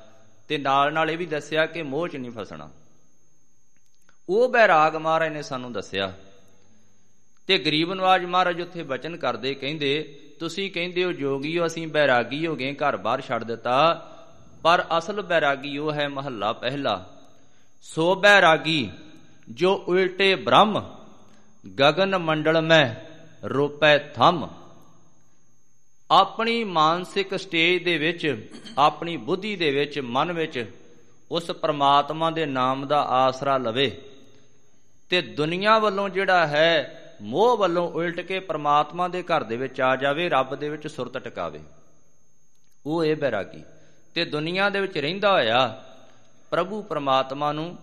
ਤੇ 0.47 0.57
ਨਾਲ 0.57 0.93
ਨਾਲ 0.93 1.11
ਇਹ 1.11 1.17
ਵੀ 1.17 1.25
ਦੱਸਿਆ 1.25 1.65
ਕਿ 1.65 1.83
ਮੋਹ 1.83 2.07
'ਚ 2.07 2.15
ਨਹੀਂ 2.15 2.31
ਫਸਣਾ। 2.31 2.69
ਉਹ 4.29 4.49
ਬੈਰਾਗ 4.49 4.95
ਮਹਾਰਾਜ 4.95 5.33
ਨੇ 5.33 5.41
ਸਾਨੂੰ 5.41 5.73
ਦੱਸਿਆ। 5.73 6.13
ਤੇ 7.47 7.57
ਗਰੀਬ 7.57 7.93
ਨਵਾਜ 7.93 8.25
ਮਹਾਰਾਜ 8.25 8.61
ਉੱਥੇ 8.61 8.83
ਬਚਨ 8.83 9.17
ਕਰਦੇ 9.17 9.53
ਕਹਿੰਦੇ, 9.53 10.19
ਤੁਸੀਂ 10.39 10.71
ਕਹਿੰਦੇ 10.71 11.03
ਹੋ 11.03 11.11
ਜੋਗੀਓ 11.11 11.65
ਅਸੀਂ 11.65 11.87
ਬੈਰਾਗੀ 11.87 12.47
ਹੋ 12.47 12.55
ਗਏ, 12.55 12.73
ਘਰ 12.73 12.97
ਬਾਹਰ 12.97 13.21
ਛੱਡ 13.21 13.43
ਦਿੱਤਾ। 13.43 13.93
ਪਰ 14.63 14.85
ਅਸਲ 14.97 15.21
ਬੈਰਾਗੀ 15.21 15.77
ਉਹ 15.77 15.93
ਹੈ 15.93 16.07
ਮਹੱਲਾ 16.07 16.53
ਪਹਿਲਾ। 16.53 17.17
ਸੋ 17.81 18.15
ਬੈਰਾਗੀ, 18.15 18.91
ਜੋ 19.49 19.83
ਉਲਟੇ 19.87 20.35
ਬ੍ਰਹਮ 20.35 20.95
ਗगन 21.79 22.17
ਮੰਡਲ 22.17 22.61
ਮੈਂ, 22.61 22.95
ਰੂਪੈ 23.47 23.97
ਥੰਮ। 23.97 24.49
ਆਪਣੀ 26.11 26.63
ਮਾਨਸਿਕ 26.63 27.39
ਸਟੇਜ 27.39 27.83
ਦੇ 27.83 27.97
ਵਿੱਚ, 27.97 28.49
ਆਪਣੀ 28.77 29.17
ਬੁੱਧੀ 29.17 29.55
ਦੇ 29.55 29.71
ਵਿੱਚ, 29.71 29.99
ਮਨ 29.99 30.31
ਵਿੱਚ 30.31 30.71
ਉਸ 31.31 31.51
ਪ੍ਰਮਾਤਮਾ 31.51 32.31
ਦੇ 32.31 32.45
ਨਾਮ 32.45 32.87
ਦਾ 32.87 33.01
ਆਸਰਾ 33.01 33.57
ਲਵੇ। 33.57 34.01
ਤੇ 35.09 35.21
ਦੁਨੀਆ 35.21 35.79
ਵੱਲੋਂ 35.79 36.09
ਜਿਹੜਾ 36.09 36.47
ਹੈ, 36.47 36.97
ਮੋਹ 37.21 37.57
ਵੱਲੋਂ 37.57 37.91
ਉਲਟ 37.91 38.19
ਕੇ 38.19 38.39
ਪ੍ਰਮਾਤਮਾ 38.39 39.07
ਦੇ 39.07 39.23
ਘਰ 39.23 39.43
ਦੇ 39.43 39.57
ਵਿੱਚ 39.57 39.81
ਆ 39.81 39.95
ਜਾਵੇ, 39.95 40.29
ਰੱਬ 40.29 40.55
ਦੇ 40.55 40.69
ਵਿੱਚ 40.69 40.87
ਸੁਰਤ 40.87 41.17
ਟਿਕਾਵੇ। 41.17 41.59
ਉਹ 42.85 43.05
ਇਹ 43.05 43.15
ਬੈਰਾਗੀ। 43.15 43.63
ਤੇ 44.15 44.25
ਦੁਨੀਆ 44.25 44.69
ਦੇ 44.69 44.81
ਵਿੱਚ 44.81 44.97
ਰਹਿੰਦਾ 44.97 45.31
ਹੋਇਆ 45.31 45.83
ਪ੍ਰਭੂ 46.51 46.81
ਪ੍ਰਮਾਤਮਾ 46.81 47.51
ਨੂੰ 47.51 47.77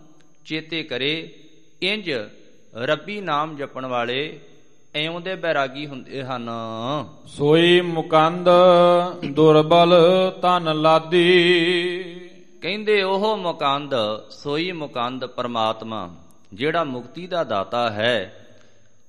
ਚੇਤੇ 0.45 0.83
ਕਰੇ, 0.83 1.35
ਇੰਜ 1.83 2.11
ਰੱਬੀ 2.75 3.21
ਨਾਮ 3.21 3.57
ਜਪਣ 3.57 3.87
ਵਾਲੇ 3.87 4.41
ਐਉਂ 4.95 5.21
ਦੇ 5.21 5.35
ਬੈਰਾਗੀ 5.35 5.87
ਹੁੰਦੇ 5.87 6.23
ਹਨ। 6.23 6.51
ਸੋਈ 7.27 7.81
ਮੁਕੰਦ 7.81 8.49
ਦੁਰਬਲ 9.31 9.95
ਤਨ 10.43 10.77
ਲਾਦੀ। 10.77 11.43
ਕਹਿੰਦੇ 12.63 13.03
ਉਹ 13.03 13.37
ਮੁਕੰਦ 13.37 13.95
ਸੋਈ 14.31 14.73
ਮੁਕੰਦ 14.73 15.27
ਪਰਮਾਤਮਾ 15.27 16.17
ਜਿਹੜਾ 16.55 16.85
ਮੁਕਤੀ 16.85 17.27
ਦਾ 17.27 17.45
ਦਾਤਾ 17.45 17.91
ਹੈ। 17.91 18.47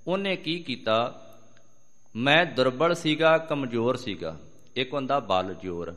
ਉਹਨੇ 0.07 0.35
ਕੀ 0.35 0.59
ਕੀਤਾ? 0.59 1.21
ਮੈਂ 2.15 2.45
ਦੁਰਬਲ 2.45 2.95
ਸੀਗਾ 2.95 3.37
ਕਮਜ਼ੋਰ 3.37 3.95
ਸੀਗਾ। 3.95 4.37
ਇੱਕ 4.75 4.93
ਹੁੰਦਾ 4.93 5.19
ਬਲ 5.19 5.53
ਜੋਰ। 5.53 5.95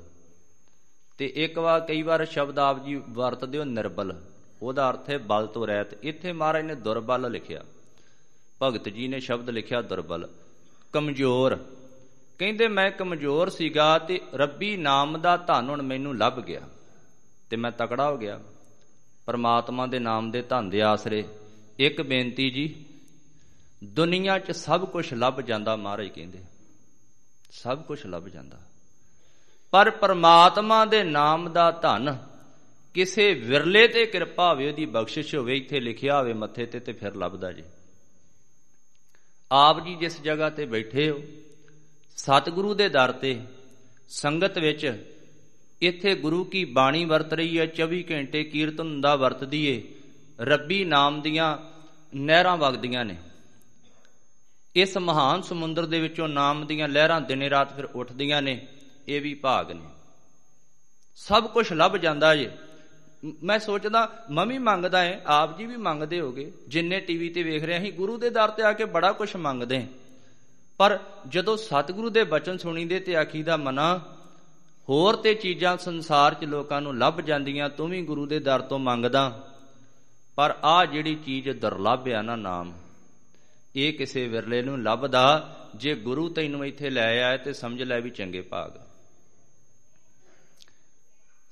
ਤੇ 1.19 1.33
ਇੱਕ 1.35 1.59
ਵਾਰ 1.59 1.81
ਕਈ 1.81 2.03
ਵਾਰ 2.03 2.25
ਸ਼ਬਦ 2.25 2.59
ਆਪ 2.59 2.85
ਜੀ 2.85 3.03
ਵਰਤਦੇ 3.09 3.59
ਹੋ 3.59 3.65
ਨਿਰਬਲ। 3.65 4.21
ਉਹਦਾ 4.63 4.91
ਅਰਥ 4.91 5.11
ਹੈ 5.11 5.19
ਬਲ 5.19 5.47
ਤੋਂ 5.47 5.67
ਰਹਿਤ। 5.67 6.05
ਇੱਥੇ 6.05 6.33
ਮਹਾਰਾਜ 6.33 6.63
ਨੇ 6.63 6.75
ਦੁਰਬਲ 6.75 7.31
ਲਿਖਿਆ। 7.31 7.61
ਭਗਤ 8.63 8.89
ਜੀ 8.89 9.09
ਨੇ 9.09 9.21
ਸ਼ਬਦ 9.21 9.51
ਲਿਖਿਆ 9.51 9.83
ਦੁਰਬਲ, 9.83 10.29
ਕਮਜ਼ੋਰ। 10.93 11.57
ਕਹਿੰਦੇ, 12.39 12.69
ਮੈਂ 12.69 12.91
ਕਮਜ਼ੋਰ 12.91 13.49
ਸੀਗਾ 13.49 13.99
ਤੇ 13.99 14.21
ਰੱਬੀ 14.35 14.77
ਨਾਮ 14.77 15.21
ਦਾ 15.21 15.37
ਧਨ 15.37 15.69
ਹੁਣ 15.69 15.83
ਮੈਨੂੰ 15.83 16.19
ਲੱਭ 16.19 16.41
ਗਿਆ 16.41 16.61
ਤੇ 17.51 17.57
ਮੈਂ 17.57 17.71
ਤਕੜਾ 17.71 18.11
ਹੋ 18.11 18.17
ਗਿਆ। 18.17 18.41
ਪਰਮਾਤਮਾ 19.27 19.87
ਦੇ 19.87 19.99
ਨਾਮ 19.99 20.31
ਦੇ 20.31 20.43
ਧਨ 20.43 20.71
ਦੇ 20.71 20.83
ਆਸਰੇ, 20.83 21.25
ਇੱਕ 21.79 22.03
ਬੇਨਤੀ 22.03 22.51
ਜੀ, 22.51 22.85
ਦੁਨੀਆ 23.85 24.39
'ਚ 24.39 24.51
ਸਭ 24.51 24.85
ਕੁਝ 24.85 25.15
ਲੱਭ 25.15 25.41
ਜਾਂਦਾ 25.41 25.77
ਮਹਾਰਾਜ 25.77 26.09
ਕਹਿੰਦੇ। 26.09 26.39
ਸਭ 27.51 27.83
ਕੁਝ 27.83 28.07
ਲੱਭ 28.07 28.25
ਜਾਂਦਾ। 28.25 28.59
ਪਰ 29.71 29.91
ਪਰਮਾਤਮਾ 29.91 30.85
ਦੇ 30.85 31.03
ਨਾਮ 31.03 31.53
ਦਾ 31.53 31.71
ਧਨ 31.71 32.19
ਕਿਸੇ 32.95 33.35
ਵਿਰਲੇ 33.35 33.89
ਤੇ 33.89 34.07
ਕਿਰਪਾ 34.07 34.51
ਹੋਵੇ, 34.51 34.71
ਉਹਦੀ 34.71 34.87
ਬਖਸ਼ਿਸ਼ 34.87 35.35
ਹੋਵੇ, 35.35 35.57
ਇੱਥੇ 35.57 35.81
ਲਿਖਿਆ 35.81 36.19
ਹੋਵੇ 36.19 36.33
ਮੱਥੇ 36.33 36.67
ਤੇ 36.67 36.81
ਤੇ 36.81 36.93
ਫਿਰ 36.93 37.15
ਲੱਭਦਾ 37.15 37.53
ਜੀ। 37.53 37.63
ਆਪ 39.55 39.85
ਜੀ 39.85 39.95
ਜਿਸ 39.95 40.23
ਜਗ੍ਹਾ 40.23 40.51
ਤੇ 40.51 40.67
ਬੈਠੇ 40.67 41.11
ਹੋ, 41.11 41.23
ਸਤਿਗੁਰੂ 42.17 42.75
ਦੇ 42.75 42.89
ਦਰ 42.89 43.13
ਤੇ, 43.13 43.41
ਸੰਗਤ 44.09 44.59
ਵਿੱਚ 44.59 45.07
ਇੱਥੇ 45.83 46.15
ਗੁਰੂ 46.15 46.45
ਕੀ 46.45 46.65
ਬਾਣੀ 46.65 47.05
ਵਰਤ 47.05 47.33
ਰਹੀ 47.33 47.59
ਹੈ 47.59 47.67
24 47.67 48.05
ਘੰਟੇ 48.11 48.45
ਕੀਰਤਨ 48.45 49.01
ਦਾ 49.01 49.17
ਵਰਤਦੀ 49.17 49.67
ਏ 49.67 49.95
ਰੱਬੀ 50.41 50.85
ਨਾਮ 50.85 51.23
ਦੀਆਂ 51.23 51.59
ਨਹਿਰਾਂ 52.15 52.57
ਵਗਦੀਆਂ 52.57 53.05
ਨੇ। 53.05 53.17
ਇਸ 54.75 54.99
ਮਹਾਨ 54.99 55.43
ਸਮੁੰਦਰ 55.43 55.87
ਦੇ 55.87 56.01
ਵਿੱਚੋਂ 56.01 56.29
ਨਾਮ 56.29 56.67
ਦੀਆਂ 56.67 56.89
ਲਹਿਰਾਂ 56.89 57.21
ਦਿਨੇ 57.21 57.51
ਰਾਤ 57.51 57.77
ਫਿਰ 57.77 57.85
ਉੱਠਦੀਆਂ 57.85 58.43
ਨੇ, 58.43 58.67
ਇਹ 59.09 59.21
ਵੀ 59.21 59.35
ਭਾਗ 59.35 59.73
ਨੇ। 59.73 59.87
ਸਭ 61.17 61.47
ਕੁਝ 61.47 61.73
ਲੱਭ 61.73 61.97
ਜਾਂਦਾ 61.97 62.37
ਜੇ। 62.37 62.51
ਮੈਂ 63.23 63.59
ਸੋਚਦਾ, 63.59 64.09
ਮਮੀ 64.31 64.59
ਮੰਗਦਾ 64.59 65.01
ਹੈ 65.01 65.21
ਆਪ 65.27 65.57
ਜੀ 65.59 65.67
ਵੀ 65.67 65.77
ਮੰਗਦੇ 65.79 66.21
ਹੋਗੇ। 66.21 66.51
ਜਿੰਨੇ 66.69 67.01
ਟੀਵੀ 67.01 67.29
ਤੇ 67.29 67.43
ਵੇਖ 67.43 67.65
ਰਹੇ 67.65 67.79
ਅਸੀਂ 67.79 67.93
ਗੁਰੂ 67.93 68.17
ਦੇ 68.19 68.31
ਦਰ 68.31 68.51
ਤੇ 68.51 68.63
ਆ 68.63 68.73
ਕੇ 68.73 68.85
ਬੜਾ 68.87 69.13
ਕੁਝ 69.13 69.35
ਮੰਗਦੇ 69.37 69.81
ਹਾਂ 69.81 69.87
ਪਰ 70.81 70.99
ਜਦੋਂ 71.29 71.57
ਸਤਿਗੁਰੂ 71.57 72.11
ਦੇ 72.11 72.25
ਬਚਨ 72.25 72.57
ਸੁਣੀਦੇ 72.59 72.99
ਤੇ 73.01 73.17
ਆਖੀਦਾ 73.17 73.57
ਮਨਾ, 73.57 74.01
ਹੋਰ 74.89 75.17
ਤੇ 75.17 75.35
ਚੀਜ਼ਾਂ 75.35 75.77
ਸੰਸਾਰ 75.77 76.35
'ਚ 76.35 76.45
ਲੋਕਾਂ 76.45 76.81
ਨੂੰ 76.81 76.97
ਲੱਭ 76.99 77.21
ਜਾਂਦੀਆਂ, 77.21 77.69
ਤੂੰ 77.69 77.89
ਵੀ 77.89 78.03
ਗੁਰੂ 78.03 78.27
ਦੇ 78.27 78.39
ਦਰ 78.41 78.61
ਤੋਂ 78.61 78.79
ਮੰਗਦਾ। 78.79 79.31
ਪਰ 80.39 80.55
ਆ 80.65 80.85
ਜਿਹੜੀ 80.85 81.15
ਚੀਜ਼ 81.17 81.49
ਦੁਰਲੱਭ 81.51 82.09
ਆ 82.09 82.23
ਨਾ 82.23 82.37
ਨਾਮ, 82.37 82.73
ਇਹ 83.77 83.93
ਕਿਸੇ 83.93 84.27
ਵਿਰਲੇ 84.29 84.63
ਨੂੰ 84.63 84.83
ਲੱਭਦਾ, 84.83 85.57
ਜੇ 85.77 85.95
ਗੁਰੂ 85.95 86.29
ਤੈਨੂੰ 86.29 86.65
ਇੱਥੇ 86.67 86.91
ਲੈ 86.91 87.23
ਆਏ 87.23 87.39
ਤੇ 87.39 87.53
ਸਮਝ 87.53 87.83
ਲੈ 87.83 88.01
ਵੀ 88.01 88.11
ਚੰਗੇ 88.11 88.41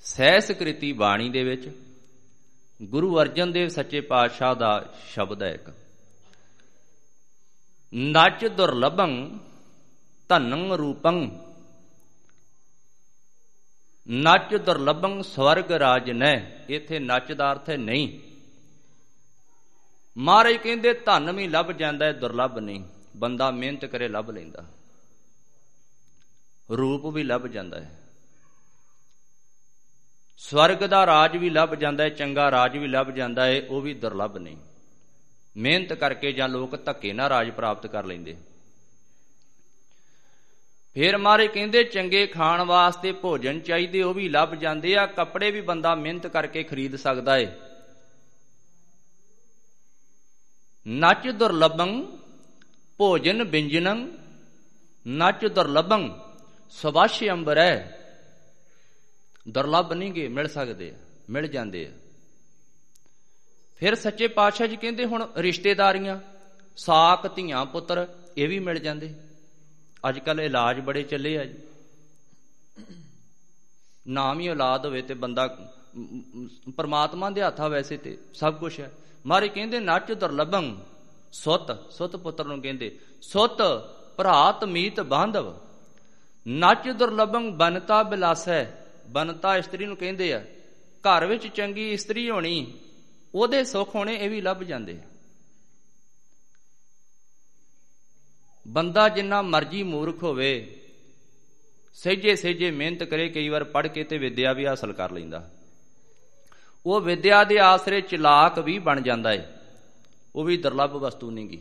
ਭਾਗ 0.01 0.07
ਸਹਿਸਕ੍ਰਿਤੀ 0.07 0.93
ਬਾਣੀ 0.93 1.31
ਦੇ 1.31 1.45
ਵਿੱਚ 1.45 1.83
ਗੁਰੂ 2.83 3.21
ਅਰਜਨ 3.21 3.53
ਦੇਵ 3.53 3.69
ਸੱਚੇ 3.69 4.01
ਪਾਤਸ਼ਾਹ 4.01 4.55
ਦਾ 4.55 4.95
ਸ਼ਬਦ 5.07 5.43
ਹੈ 5.43 5.55
ਇੱਕ। 5.55 5.75
ਨਚ 7.95 8.47
ਦੁਰਲਭੰ 8.47 9.39
ਧਨੰ 10.29 10.73
ਰੂਪੰ। 10.73 11.39
ਨਚ 14.11 14.57
ਦੁਰਲਭੰ 14.57 15.23
ਸਵਰਗ 15.23 15.73
ਰਾਜ 15.73 16.11
ਨੈ 16.11 16.65
ਇਥੇ 16.71 16.99
ਨਚ 16.99 17.33
ਦਾ 17.33 17.53
ਅਰਥ 17.53 17.71
ਹੈ 17.71 17.77
ਨਹੀਂ। 17.77 18.19
ਮਹਾਰਾਜ 20.19 20.55
ਕਹਿੰਦੇ, 20.55 20.93
ਧਨ 20.93 21.33
ਵੀ 21.33 21.49
ਲੱਭ 21.49 21.73
ਜਾਂਦਾ 21.73 22.07
ਹੈ, 22.07 22.13
ਦੁਰਲਭ 22.13 22.59
ਨਹੀਂ। 22.59 22.85
ਬੰਦਾ 23.17 23.51
ਮਿਹਨਤ 23.51 23.85
ਕਰੇ, 23.85 24.09
ਲੱਭ 24.09 24.31
ਲੈਂਦਾ। 24.31 24.65
ਰੂਪ 26.71 27.07
ਵੀ 27.07 27.23
ਲੱਭ 27.23 27.47
ਜਾਂਦਾ 27.47 27.81
ਹੈ। 27.81 28.00
ਸਵਰਗ 30.43 30.77
ਦਾ 30.77 31.07
ਰਾਜ 31.07 31.37
ਵੀ 31.37 31.51
ਲੱਭ 31.51 31.75
ਜਾਂਦਾ 31.75 32.05
ਹੈ, 32.05 32.09
ਚੰਗਾ 32.09 32.51
ਰਾਜ 32.51 32.77
ਵੀ 32.77 32.89
ਲੱਭ 32.89 33.11
ਜਾਂਦਾ 33.11 33.45
ਹੈ, 33.45 33.63
ਉਹ 33.71 33.81
ਵੀ 33.81 33.95
ਦੁਰਲਭ 33.95 34.37
ਨਹੀਂ। 34.37 34.57
ਮਿਹਨਤ 35.57 35.93
ਕਰਕੇ 35.93 36.33
ਜਾਂ 36.33 36.49
ਲੋਕ 36.49 36.85
ਧੱਕੇ 36.85 37.13
ਨਾਲ 37.13 37.29
ਰਾਜ 37.29 37.51
ਪ੍ਰਾਪਤ 37.51 37.87
ਕਰ 37.87 38.05
ਲੈਂਦੇ। 38.05 38.37
ਫਿਰ 40.95 41.19
ਮਾਰੇ 41.19 41.49
ਕਹਿੰਦੇ, 41.49 41.85
ਚੰਗੇ 41.85 42.27
ਖਾਣ 42.27 42.63
ਵਾਸਤੇ 42.63 43.13
ਭੋਜਨ 43.13 43.61
ਚਾਹੀਦੇ, 43.61 44.03
ਉਹ 44.03 44.15
ਵੀ 44.15 44.29
ਲੱਭ 44.29 44.55
ਜਾਂਦੇ 44.55 44.97
ਆ, 44.97 45.07
ਕੱਪੜੇ 45.07 45.51
ਵੀ 45.51 45.61
ਬੰਦਾ 45.61 45.95
ਮਿਹਨਤ 45.95 46.27
ਕਰਕੇ 46.27 46.63
ਖਰੀਦ 46.63 46.97
ਸਕਦਾ 46.97 47.39
ਏ। 47.39 47.49
ਨਚ 50.89 51.29
ਦੁਰਲਭੰ, 51.29 52.19
ਭੋਜਨ 52.99 53.45
ਬਿੰਜਨੰ, 53.45 54.13
ਨਚ 55.09 55.47
ਦੁਰਲਭੰ, 55.47 56.21
ਸਵਾਸ਼ 56.71 57.25
ਅੰਬਰੈ। 57.25 58.00
ਦੁਰਲਭ 59.51 59.93
ਨਹੀਂ 59.93 60.13
ਗੇ 60.13 60.29
ਮਿਲ 60.29 60.49
ਸਕਦੇ 60.49 60.91
ਆ 60.91 60.95
ਮਿਲ 61.31 61.47
ਜਾਂਦੇ 61.47 61.87
ਆ। 61.87 61.93
ਫਿਰ 63.77 63.95
ਸੱਚੇ 63.95 64.29
ਪਾਤਸ਼ਾਹ 64.29 64.67
ਜੀ 64.67 64.77
ਕਹਿੰਦੇ 64.77 65.05
ਹੁਣ 65.05 65.27
ਰਿਸ਼ਤੇਦਾਰੀਆਂ, 65.37 66.19
ਸਾਕ, 66.77 67.27
ਧੀਆਂ, 67.37 67.65
ਪੁੱਤਰ, 67.67 68.07
ਇਹ 68.37 68.49
ਵੀ 68.49 68.59
ਮਿਲ 68.59 68.79
ਜਾਂਦੇ। 68.79 69.15
ਅੱਜ 70.09 70.19
ਕੱਲ 70.19 70.41
ਇਲਾਜ 70.41 70.81
ਬੜੇ 70.81 71.03
ਚੱਲੇ 71.03 71.39
ਆ 71.39 71.45
ਜੀ। 71.45 71.59
ਨਾਮ 74.09 74.41
ਹੀ 74.41 74.49
ਔਲਾਦ 74.49 74.87
ਹੋਵੇ 74.87 75.03
ਤੇ 75.03 75.15
ਬੰਦਾ 75.15 75.47
ਪਰਮਾਤਮਾ 76.77 77.31
ਦੇ 77.31 77.43
ਹੱਥਾਂ 77.43 77.69
ਵੈਸੇ 77.69 77.97
ਤੇ 77.97 78.19
ਸਭ 78.35 78.55
ਕੁਝ 78.55 78.81
ਹੈ। 78.81 78.91
ਮਾਰੇ 79.27 79.49
ਕਹਿੰਦੇ, 79.49 79.79
ਨੱਚ 79.81 80.13
ਦੁਰਲਭੰ, 80.13 80.77
ਸੁੱਤ 81.33 81.93
ਸੁੱਤ 81.93 82.17
ਪੁੱਤਰ 82.17 82.45
ਨੂੰ 82.45 82.61
ਕਹਿੰਦੇ, 82.63 82.99
ਸੁੱਤ 83.23 83.63
ਭਰਾਤ 84.17 84.65
ਮੀਤ 84.65 85.01
ਬਾਂਧਵ, 85.01 85.59
ਨੱਚ 86.49 86.89
ਦੁਰਲਭੰ, 86.91 87.51
ਬਨਤਾ 87.59 88.03
ਬਿਲਾਸੈ 88.03 88.65
ਬਨਤਾ 89.11 89.57
ਇਸਤਰੀ 89.57 89.87
ਨੂੰ 89.87 89.97
ਕਹਿੰਦੇ 89.97 90.33
ਆ, 90.33 90.41
ਘਰ 91.05 91.27
ਵਿੱਚ 91.27 91.47
ਚੰਗੀ 91.47 91.91
ਇਸਤਰੀ 91.93 92.29
ਹੋਣੀ, 92.31 92.73
ਉਹਦੇ 93.35 93.63
ਸੁੱਖ 93.65 93.95
ਹੋਣੇ 93.95 94.15
ਇਹ 94.15 94.31
ਵੀ 94.31 94.41
ਲੱਭ 94.41 94.63
ਜਾਂਦੇ 94.63 94.93
ਆ। 94.93 95.09
ਬੰਦਾ 98.67 99.09
ਜਿੰਨਾ 99.09 99.41
ਮਰਜ਼ੀ 99.43 99.83
ਮੂਰਖ 99.83 100.23
ਹੋਵੇ, 100.23 100.51
ਸਹਿਜੇ 101.95 102.35
ਸਹਿਜੇ 102.37 102.71
ਮਿਹਨਤ 102.71 103.03
ਕਰੇ, 103.03 103.29
ਕਈ 103.29 103.49
ਵਾਰ 103.49 103.65
ਪੜ੍ਹ 103.65 103.89
ਕੇ 103.89 104.05
ਤੇ 104.05 104.19
ਵਿਦਿਆ 104.19 104.53
ਵੀ 104.53 104.67
ਹਾਸਲ 104.67 104.93
ਕਰ 104.93 105.11
ਲੈਂਦਾ। 105.11 105.49
ਉਹ 106.87 107.01
ਵਿਦਿਆ 107.01 107.43
ਦੇ 107.45 107.59
ਆਸਰੇ 107.59 108.01
ਚਲਾਕ 108.01 108.59
ਵੀ 108.59 108.79
ਬਣ 108.79 109.01
ਜਾਂਦਾ 109.01 109.33
ਏ, 109.33 109.43
ਉਹ 110.35 110.45
ਵੀ 110.45 110.57
ਦੁਰਲੱਭ 110.57 110.93
ਵਸਤੂ 110.93 111.31
ਨਹੀਂਗੀ 111.31 111.61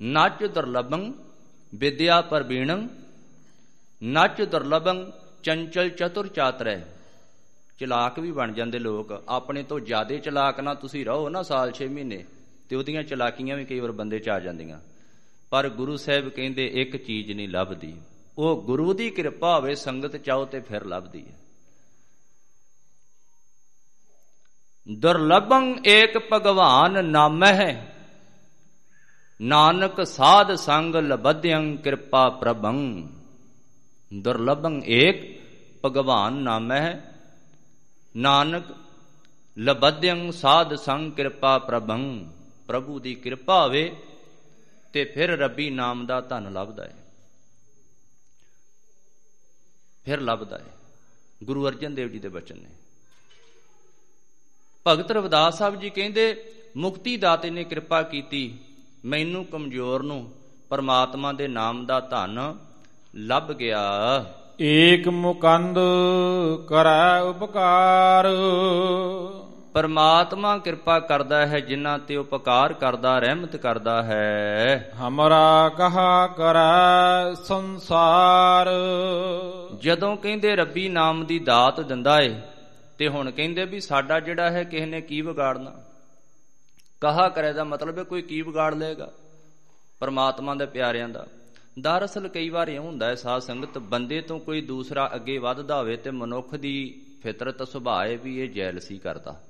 ਨੱਚ 0.00 0.44
ਦੁਰਲਭੰ, 0.44 1.12
ਵਿਦਿਆ 1.74 2.20
ਪਰਬੀਣੰ 2.20 2.88
ਨੱਚ 4.02 4.42
ਦੁਰਲਭੰ 4.42 5.10
ਚੰਚਲ 5.42 5.88
ਚਤੁਰ 5.88 6.28
ਚਾਤਰੈ 6.28 6.80
ਚਲਾਕ 7.78 8.18
ਵੀ 8.18 8.32
ਬਣ 8.32 8.52
ਜਾਂਦੇ 8.52 8.78
ਲੋਕ। 8.78 9.24
ਆਪਣੇ 9.28 9.62
ਤੋਂ 9.62 9.80
ਜ਼ਿਆਦੇ 9.80 10.18
ਚਲਾਕ 10.18 10.60
ਨਾ 10.60 10.74
ਤੁਸੀਂ 10.74 11.06
ਰਹੋ 11.06 11.28
ਨਾ 11.28 11.42
ਸਾਲ 11.42 11.72
6 11.72 11.88
ਮਹੀਨੇ, 11.88 12.24
ਤੇ 12.68 12.76
ਉਹਦੀਆਂ 12.76 13.02
ਚਲਾਕੀਆਂ 13.02 13.56
ਵੀ 13.56 13.64
ਕਈ 13.64 13.80
ਵਾਰ 13.80 13.92
ਬੰਦੇ 13.92 14.18
ਚ 14.18 14.28
ਆ 14.28 14.40
ਜਾਂਦੀਆਂ। 14.40 14.80
ਪਰ 15.50 15.68
ਗੁਰੂ 15.68 15.96
ਸਾਹਿਬ 15.96 16.28
ਕਹਿੰਦੇ, 16.28 16.66
ਇੱਕ 16.66 16.96
ਚੀਜ਼ 16.96 17.32
ਨਹੀਂ 17.32 17.48
ਲੱਭਦੀ। 17.48 18.00
ਉਹ 18.38 18.62
ਗੁਰੂ 18.62 18.92
ਦੀ 18.92 19.10
ਕਿਰਪਾ 19.10 19.56
ਹੋਵੇ, 19.56 19.74
ਸੰਗਤ 19.74 20.16
ਚਾਹੋ 20.16 20.44
ਤੇ 20.44 20.60
ਫਿਰ 20.60 20.84
ਲੱਭਦੀ 20.84 21.26
ਹੈ। 21.26 21.38
ਦੁਰਲਭੰ 24.90 25.76
ਏਕ 25.86 26.18
ਭਗਵਾਨ 26.32 27.04
ਨਾਮਹਿ, 27.04 27.76
ਨਾਨਕ 29.40 30.06
ਸਾਧ 30.06 30.54
ਸੰਗ 30.54 30.94
ਲਬਧਯੰ 30.94 31.76
ਕਿਰਪਾ 31.76 32.28
ਪ੍ਰਭੰ। 32.28 33.08
ਦੁਰਲਭੰ 34.10 34.82
ਏਕ 34.84 35.18
ਭਗਵਾਨ 35.84 36.32
ਨਾਮਹਿ। 36.34 36.94
ਨਾਨਕ, 38.14 38.64
ਲਬਧਯੰ 39.56 40.30
ਸਾਧ 40.32 40.74
ਸੰਗ 40.74 41.12
ਕਿਰਪਾ 41.12 41.58
ਪ੍ਰਭੰ। 41.58 42.02
ਪ੍ਰਭੂ 42.66 42.98
ਦੀ 42.98 43.14
ਕਿਰਪਾ 43.14 43.62
ਹੋਵੇ 43.64 43.96
ਤੇ 44.92 45.04
ਫਿਰ 45.04 45.30
ਰੱਬੀ 45.38 45.68
ਨਾਮ 45.70 46.06
ਦਾ 46.06 46.20
ਧਨ 46.20 46.52
ਲੱਭਦਾ 46.52 46.84
ਹੈ 46.84 46.96
ਫਿਰ 50.04 50.20
ਲੱਭਦਾ 50.20 50.58
ਹੈ 50.58 50.76
ਗੁਰੂ 51.44 51.66
ਅਰਜਨ 51.68 51.94
ਦੇਵ 51.94 52.08
ਜੀ 52.08 52.18
ਦੇ 52.18 52.28
ਬਚਨ 52.28 52.58
ਨੇ। 52.58 52.70
ਭਗਤ 54.86 55.10
ਰਵਿਦਾਸ 55.10 55.58
ਸਾਹਿਬ 55.58 55.80
ਜੀ 55.80 55.90
ਕਹਿੰਦੇ 55.90 56.24
ਮੁਕਤੀ 56.76 57.16
ਦਾਤੇ 57.16 57.50
ਨੇ 57.50 57.64
ਕਿਰਪਾ 57.64 58.02
ਕੀਤੀ, 58.02 58.58
ਮੈਨੂੰ 59.04 59.44
ਕਮਜ਼ੋਰ 59.44 60.02
ਨੂੰ 60.02 60.32
ਪਰਮਾਤਮਾ 60.68 61.32
ਦੇ 61.32 61.48
ਨਾਮ 61.48 61.84
ਦਾ 61.86 62.00
ਧਨ 62.00 62.38
ਲੱਭ 63.14 63.52
ਗਿਆ। 63.52 64.24
ਏਕ 64.60 65.08
ਮੁਕੰਦ 65.08 65.78
ਕਰੈ 66.68 67.20
ਉਪਕਾਰ। 67.20 68.26
ਪਰਮਾਤਮਾ 69.72 70.58
ਕਿਰਪਾ 70.58 71.00
ਕਰਦਾ 71.00 71.46
ਹੈ 71.46 71.60
ਜਿਨ੍ਹਾਂ 71.60 71.98
ਤੇ 71.98 72.16
ਉਪਕਾਰ 72.16 72.72
ਕਰਦਾ 72.72 73.18
ਰਹਿਮਤ 73.18 73.56
ਕਰਦਾ 73.56 74.02
ਹੈ। 74.02 74.92
ਹਮਰਾ 75.00 75.68
ਕਹਾ 75.68 76.26
ਕਰੈ 76.26 77.34
ਸੰਸਾਰ। 77.34 78.68
ਜਦੋਂ 79.80 80.16
ਕਹਿੰਦੇ 80.16 80.56
ਰੱਬੀ 80.56 80.88
ਨਾਮ 80.88 81.26
ਦੀ 81.26 81.38
ਦਾਤ 81.38 81.80
ਦਿੰਦਾ 81.80 82.20
ਏ 82.20 82.40
ਤੇ 82.98 83.08
ਹੁਣ 83.08 83.30
ਕਹਿੰਦੇ 83.30 83.64
ਵੀ 83.64 83.80
ਸਾਡਾ 83.80 84.20
ਜਿਹੜਾ 84.20 84.50
ਹੈ 84.50 84.64
ਕਿਸੇ 84.64 84.86
ਨੇ 84.86 85.00
ਕੀ 85.00 85.20
ਵਿਗਾੜਨਾ? 85.20 85.72
ਕਹਾ 87.00 87.28
ਕਰੇ 87.28 87.52
ਦਾ 87.52 87.64
ਮਤਲਬ 87.64 87.98
ਹੈ 87.98 88.02
ਕੋਈ 88.02 88.22
ਕੀ 88.22 88.42
ਵਿਗਾੜ 88.42 88.74
ਲਏਗਾ? 88.74 89.08
ਪਰਮਾਤਮਾ 90.00 90.54
ਦੇ 90.54 90.66
ਪਿਆਰਿਆਂ 90.66 91.08
ਦਾ। 91.08 91.26
ਦਰਅਸਲ 91.80 92.28
ਕਈ 92.28 92.48
ਵਾਰ 92.48 92.68
ਇਹ 92.68 92.78
ਹੁੰਦਾ 92.78 93.06
ਹੈ, 93.06 93.14
ਸਾਧ 93.14 93.42
ਸੰਗਤ 93.42 93.78
ਬੰਦੇ 93.78 94.20
ਤੋਂ 94.20 94.40
ਕੋਈ 94.40 94.60
ਦੂਸਰਾ 94.60 95.10
ਅੱਗੇ 95.14 95.38
ਵੱਧਦਾ 95.38 95.78
ਹੋਵੇ 95.78 95.96
ਤੇ 95.96 96.10
ਮਨੁੱਖ 96.10 96.54
ਦੀ 96.54 97.04
ਫਿਤਰਤ 97.22 97.68
ਸੁਭਾਅ 97.68 98.06
ਹੈ 98.06 98.16
ਵੀ 98.16 98.40
ਇਹ 98.40 98.48
ਜੈਲਸੀ 98.48 98.98
ਕਰਦਾ। 98.98 99.44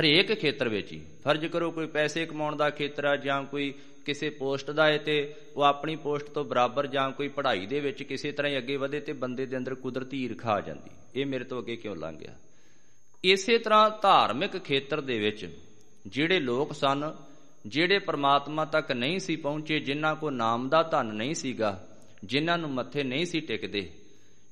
ਹਰੇਕ 0.00 0.34
ਖੇਤਰ 0.34 0.68
ਵਿੱਚ 0.68 0.92
ਹੀ, 0.92 1.06
ਫਰਜ਼ 1.24 1.46
ਕਰੋ 1.46 1.70
ਕੋਈ 1.70 1.86
ਪੈਸੇ 1.86 2.26
ਕਮਾਉਣ 2.26 2.56
ਦਾ 2.56 2.70
ਖੇਤਰ 2.70 3.04
ਆ 3.04 3.16
ਜਾਂ 3.16 3.44
ਕੋਈ 3.44 3.74
ਕਿਸੇ 4.04 4.30
ਪੋਸਟ 4.30 4.70
ਦਾ 4.70 4.86
ਹੈ 4.86 4.98
ਤੇ 4.98 5.34
ਉਹ 5.56 5.62
ਆਪਣੀ 5.62 5.96
ਪੋਸਟ 5.96 6.26
ਤੋਂ 6.26 6.44
ਬਰਾਬਰ 6.44 6.86
ਜਾਂ 6.86 7.10
ਕੋਈ 7.10 7.28
ਪੜ੍ਹਾਈ 7.28 7.66
ਦੇ 7.66 7.80
ਵਿੱਚ 7.80 8.02
ਕਿਸੇ 8.02 8.32
ਤਰ੍ਹਾਂ 8.32 8.52
ਹੀ 8.52 8.58
ਅੱਗੇ 8.58 8.76
ਵਧੇ 8.76 9.00
ਤੇ 9.00 9.12
ਬੰਦੇ 9.12 9.46
ਦੇ 9.46 9.56
ਅੰਦਰ 9.56 9.74
ਕੁਦਰਤੀ 9.74 10.24
ਈਰਖਾ 10.24 10.52
ਆ 10.52 10.60
ਜਾਂਦੀ। 10.60 11.20
ਇਹ 11.20 11.26
ਮੇਰੇ 11.26 11.44
ਤੋਂ 11.44 11.60
ਅੱਗੇ 11.60 11.76
ਕਿਉਂ 11.76 11.96
ਲੰਘ 11.96 12.16
ਗਿਆ? 12.16 12.34
ਇਸੇ 13.24 13.58
ਤਰ੍ਹਾਂ 13.58 13.90
ਧਾਰਮਿਕ 14.02 14.58
ਖੇਤਰ 14.58 15.00
ਦੇ 15.00 15.18
ਵਿੱਚ 15.18 15.58
ਜਿਹੜੇ 16.06 16.40
ਲੋਕ 16.40 16.72
ਸਨ 16.72 17.14
ਜਿਹੜੇ 17.66 17.98
ਪ੍ਰਮਾਤਮਾ 17.98 18.64
ਤੱਕ 18.64 18.92
ਨਹੀਂ 18.92 19.18
ਸੀ 19.18 19.36
ਪਹੁੰਚੇ, 19.36 19.78
ਜਿਨ੍ਹਾਂ 19.80 20.14
ਕੋ 20.16 20.30
ਨਾਮ 20.30 20.68
ਦਾ 20.68 20.82
ਧਨ 20.82 21.14
ਨਹੀਂ 21.14 21.34
ਸੀਗਾ, 21.34 21.78
ਜਿਨ੍ਹਾਂ 22.24 22.58
ਨੂੰ 22.58 22.70
ਮੱਥੇ 22.70 23.02
ਨਹੀਂ 23.02 23.26
ਸੀ 23.26 23.40
ਟਿਕਦੇ, 23.40 23.88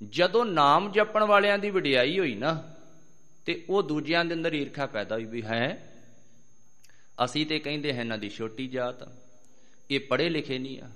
ਜਦੋਂ 0.03 0.45
ਨਾਮ 0.45 0.91
ਜਪਣ 0.93 1.25
ਵਾਲਿਆਂ 1.25 1.59
ਦੀ 1.59 1.71
ਵਡਿਆਈ 1.71 2.19
ਹੋਈ 2.19 2.35
ਨਾ, 2.35 2.53
ਤੇ 3.47 3.65
ਉਹ 3.69 3.83
ਦੂਜਿਆਂ 3.83 4.25
ਦੇ 4.25 4.35
ਅੰਦਰ 4.35 4.55
ਈਰਖਾ 4.55 4.87
ਪੈਦਾ 4.87 5.15
ਹੋਈ 5.15 5.25
ਵੀ 5.25 5.43
ਹੈ, 5.43 5.95
ਅਸੀਂ 7.19 7.47
ਤੇ 7.47 7.59
ਕਹਿੰਦੇ 7.59 7.93
ਹਾਂ 7.93 8.01
ਇਹਨਾਂ 8.01 8.19
ਦੀ 8.19 8.29
ਛੋਟੀ 8.29 8.67
ਜਾਤ, 8.69 9.09
ਇਹ 9.91 10.01
ਪੜ੍ਹੇ 10.01 10.29
ਲਿਖੇ 10.29 10.59
ਨਹੀਂ 10.59 10.81
ਆ, 10.81 10.91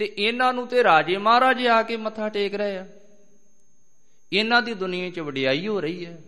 ਤੇ 0.00 0.12
ਇਹਨਾਂ 0.18 0.52
ਨੂੰ 0.52 0.66
ਤੇ 0.66 0.84
ਰਾਜੇ 0.84 1.16
ਮਹਾਰਾਜੇ 1.18 1.68
ਆ 1.68 1.82
ਕੇ 1.82 1.96
ਮੱਥਾ 1.96 2.28
ਟੇਕ 2.28 2.54
ਰਹੇ 2.54 2.76
ਆ। 2.78 2.86
ਇਹਨਾਂ 4.32 4.62
ਦੀ 4.62 4.74
ਦੁਨੀਆ 4.74 5.10
'ਚ 5.10 5.20
ਵਡਿਆਈ 5.20 5.66
ਹੋ 5.66 5.80
ਰਹੀ 5.80 6.06
ਹੈ, 6.06 6.18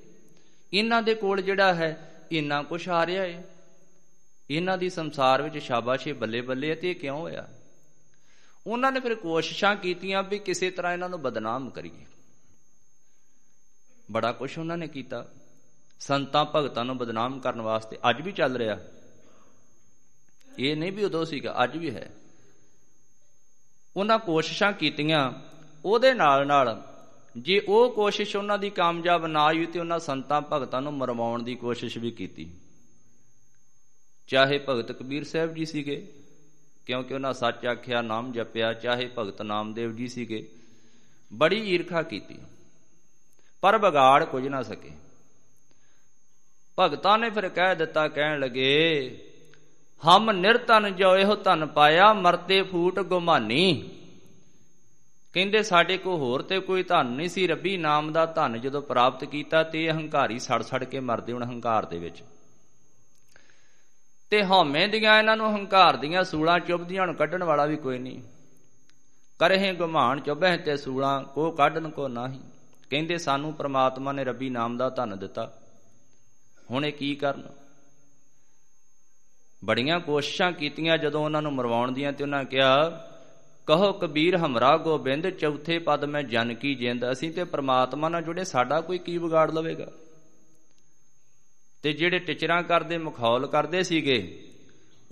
ਇਹਨਾਂ 0.73 1.03
ਦੇ 1.03 1.15
ਕੋਲ 1.15 1.43
ਜਿਹੜਾ 1.43 1.75
ਹੈ, 1.75 1.97
ਇੰਨਾ 2.33 2.63
ਕੁਛ 2.63 2.89
ਆ 2.89 3.07
ਰਿਹਾ 3.07 3.23
ਹੈ। 3.23 3.45
ਇਹਨਾਂ 4.51 4.79
ਦੀ 4.79 4.91
ਸੰਸਾਰ 4.91 5.43
ਵਿੱਚ 5.43 5.59
ਸ਼ਾਬਾਸ਼ੇ 5.59 6.13
ਬੱਲੇ 6.13 6.41
ਬੱਲੇ 6.41 6.75
ਤੇ 6.75 6.91
ਇਹ 6.91 6.97
ਕਿਉਂ 6.97 7.19
ਹੋਇਆ? 7.19 7.49
ਉਹਨਾਂ 8.67 8.93
ਨੇ 8.93 9.01
ਫਿਰ 9.01 9.15
ਕੋਸ਼ਿਸ਼ਾਂ 9.15 9.77
ਕੀਤੀਆਂ 9.77 10.23
ਵੀ 10.23 10.39
ਕਿਸੇ 10.39 10.71
ਤਰ੍ਹਾਂ 10.71 10.93
ਇਹਨਾਂ 10.93 11.09
ਨੂੰ 11.09 11.23
ਬਦਨਾਮ 11.23 11.71
ਕਰੀਏ। 11.71 12.07
ਬੜਾ 14.11 14.33
ਕੁਝ 14.33 14.59
ਉਹਨਾਂ 14.59 14.77
ਨੇ 14.77 14.89
ਕੀਤਾ। 14.89 15.29
ਸੰਤਾਂ 16.01 16.47
ਭਗਤਾਂ 16.57 16.85
ਨੂੰ 16.85 16.99
ਬਦਨਾਮ 16.99 17.41
ਕਰਨ 17.41 17.61
ਵਾਸਤੇ 17.61 17.99
ਅੱਜ 18.11 18.21
ਵੀ 18.21 18.33
ਚੱਲ 18.33 18.57
ਰਿਹਾ। 18.57 18.79
ਇਹ 20.59 20.77
ਨਹੀਂ 20.77 20.93
ਵੀ 20.93 21.05
ਉਦੋਂ 21.05 21.25
ਸੀਗਾ, 21.25 21.65
ਅੱਜ 21.65 21.77
ਵੀ 21.77 21.91
ਹੈ। 21.91 22.11
ਉਹਨਾਂ 23.97 24.19
ਕੋਸ਼ਿਸ਼ਾਂ 24.19 24.73
ਕੀਤੀਆਂ, 24.73 25.33
ਉਹਦੇ 25.85 26.15
ਨਾਲ 26.15 26.47
ਨਾਲ 26.47 26.95
ਜੇ 27.37 27.61
ਉਹ 27.69 27.93
ਕੋਸ਼ਿਸ਼ 27.93 28.37
ਉਹਨਾਂ 28.37 28.59
ਦੀ 28.59 28.71
ਕਾਮਯਾਬ 28.71 29.27
ਨਾ 29.27 29.45
ਹੋਈ 29.45 29.67
ਤੇ 29.67 29.81
ਉਹਨਾਂ 29.81 29.99
ਸੰਤਾਂ 29.99 30.43
ਭਗਤਾਂ 30.53 30.83
ਨੂੰ 30.83 30.95
ਮਰਵਾਉਣ 30.95 31.43
ਦੀ 31.43 31.55
ਕੋਸ਼ਿਸ਼ 31.55 31.99
ਵੀ 31.99 32.11
ਕੀਤੀ। 32.11 32.53
ਚਾਹੇ 34.29 34.59
ਭਗਤ 34.69 34.93
ਕਬੀਰ 34.93 35.25
ਸਾਹਿਬ 35.25 35.55
ਜੀ 35.55 35.65
ਸੀਗੇ, 35.65 36.07
ਕਿਉਂਕਿ 36.87 37.15
ਉਹਨਾਂ 37.15 37.33
ਸੱਚ 37.33 37.67
ਆਖਿਆ, 37.67 38.03
ਨਾਮ 38.03 38.33
ਜਪਿਆ, 38.33 38.73
ਚਾਹੇ 38.73 39.11
ਭਗਤ 39.19 39.43
ਨਾਮਦੇਵ 39.43 39.97
ਜੀ 39.97 40.09
ਸੀਗੇ, 40.09 40.49
ਬੜੀ 41.33 41.57
ਈਰਖਾ 41.57 42.03
ਕੀਤੀ। 42.03 42.39
ਪਰ 43.63 43.79
ਵਿਗਾੜ 43.79 44.25
ਕੁਝ 44.25 44.47
ਨਾ 44.49 44.63
ਸਕੇ। 44.63 44.91
ਭਗਤਾਂ 46.79 47.19
ਨੇ 47.19 47.31
ਫਿਰ 47.31 47.49
ਕਹਿ 47.49 47.77
ਦਿੱਤਾ, 47.77 48.09
ਕਹਿਣ 48.09 48.41
ਲੱਗੇ, 48.41 48.71
ਹਮ 50.03 50.31
ਨਿਰਤਨ 50.31 50.95
ਜੋ 50.95 51.17
ਇਹੋ 51.17 51.37
ਧਨ 51.37 51.67
ਪਾਇਆ, 51.67 52.13
ਮਰਤੇ 52.13 52.63
ਫੂਟ 52.63 53.01
ਗੁਮਾਨੀ। 53.01 53.91
ਕਹਿੰਦੇ, 55.33 55.63
ਸਾਡੇ 55.63 55.99
ਕੋ 55.99 56.17
ਹੋਰ 56.17 56.43
ਤੇ 56.43 56.61
ਕੋਈ 56.61 56.83
ਧਨ 56.83 57.07
ਨਹੀਂ 57.07 57.29
ਸੀ। 57.29 57.47
ਰੱਬੀ 57.47 57.77
ਨਾਮ 57.77 58.13
ਦਾ 58.13 58.27
ਧਨ 58.27 58.61
ਜਦੋਂ 58.61 58.83
ਪ੍ਰਾਪਤ 58.83 59.25
ਕੀਤਾ 59.25 59.63
ਤੇ 59.63 59.85
ਇਹ 59.85 59.91
ਹੰਕਾਰੀ 59.91 60.39
ਸੜ 60.39 60.63
ਸੜ 60.63 60.85
ਕੇ 60.85 61.01
ਮਰਦੇ, 61.01 61.33
ਹੁਣ 61.33 61.45
ਹੰਕਾਰ 61.45 61.85
ਦੇ 61.85 61.99
ਵਿੱਚ। 61.99 62.23
ਤੇ 64.31 64.45
ਹਉਮੈ 64.45 64.87
ਦੀਆਂ 64.87 65.19
ਇਹਨਾਂ 65.19 65.37
ਨੂੰ 65.37 65.55
ਹੰਕਾਰ 65.55 65.97
ਦੀਆਂ 65.97 66.25
ਸੂਲਾਂ 66.25 66.61
ਚੁੱਭਦੀਆਂ 66.61 67.07
ਹੁਣ 67.07 67.13
ਕੱਢਣ 67.13 67.45
ਵਾਲਾ 67.45 67.67
ਵੀ 67.67 67.77
ਕੋਈ 67.77 67.99
ਨਹੀਂ। 67.99 68.23
ਕਰਹਿ 69.39 69.75
ਗੁਮਾਨ 69.75 70.21
ਚੁੱਭੈ 70.21 70.57
ਤੇ 70.57 70.77
ਸੂਲਾਂ, 70.77 71.25
ਕੋ 71.25 71.51
ਕੱਢਣ 71.51 71.91
ਕੋ 71.91 72.09
ਨਹੀਂ। 72.09 72.41
ਕਹਿੰਦੇ 72.91 73.19
ਸਾਨੂੰ 73.19 73.53
ਪ੍ਰਮਾਤਮਾ 73.53 74.13
ਨੇ 74.13 74.25
ਰੱਬੀ 74.25 74.51
ਨਾਮ 74.51 74.77
ਦਾ 74.77 74.91
ਧਨ 74.91 75.19
ਦਿੱਤਾ। 75.19 75.53
ਹੁਣ 76.71 76.85
ਇਹ 76.85 76.93
ਕੀ 76.93 77.15
ਕਰਨ? 77.15 77.43
ਬੜੀਆਂ 79.65 80.01
ਕੋਸ਼ਿਸ਼ਾਂ 80.01 80.53
ਕੀਤੀਆਂ 80.53 80.99
ਜਦੋਂ 80.99 81.25
ਉਹਨਾਂ 81.25 81.43
ਨੂੰ 81.43 81.53
ਮਰਵਾਉਣ 81.53 81.93
ਦੀਆਂ 81.93 82.13
ਤੇ 82.13 82.25
ਉਹਨਾਂ 82.25 82.45
ਕਿਹਾ, 82.45 82.91
ਕਹੋ 83.67 83.93
ਕਬੀਰ 83.93 84.37
ਹਮਰਾ 84.37 84.77
ਗੋਬਿੰਦ, 84.77 85.31
ਚੌਥੇ 85.31 85.79
ਪਦ 85.79 86.05
ਮੈਂ 86.05 86.23
ਜਨ 86.23 86.55
ਕੀ 86.55 86.75
ਜਿੰਦ। 86.75 87.13
ਅਸੀਂ 87.13 87.33
ਤੇ 87.33 87.45
ਪ੍ਰਮਾਤਮਾ 87.45 88.09
ਨਾਲ 88.09 88.23
ਜੁੜੇ, 88.23 88.45
ਸਾਡਾ 88.45 88.81
ਕੋਈ 88.81 88.99
ਕੀ 88.99 89.19
ਵਿਗਾੜ 89.19 89.51
ਲਵੇਗਾ? 89.51 89.87
ਤੇ 91.83 91.93
ਜਿਹੜੇ 91.93 92.19
ਟਿਚਰਾਂ 92.19 92.63
ਕਰਦੇ, 92.63 92.99
ਮਖੌਲ 92.99 93.47
ਕਰਦੇ 93.47 93.83
ਸੀਗੇ, 93.83 94.45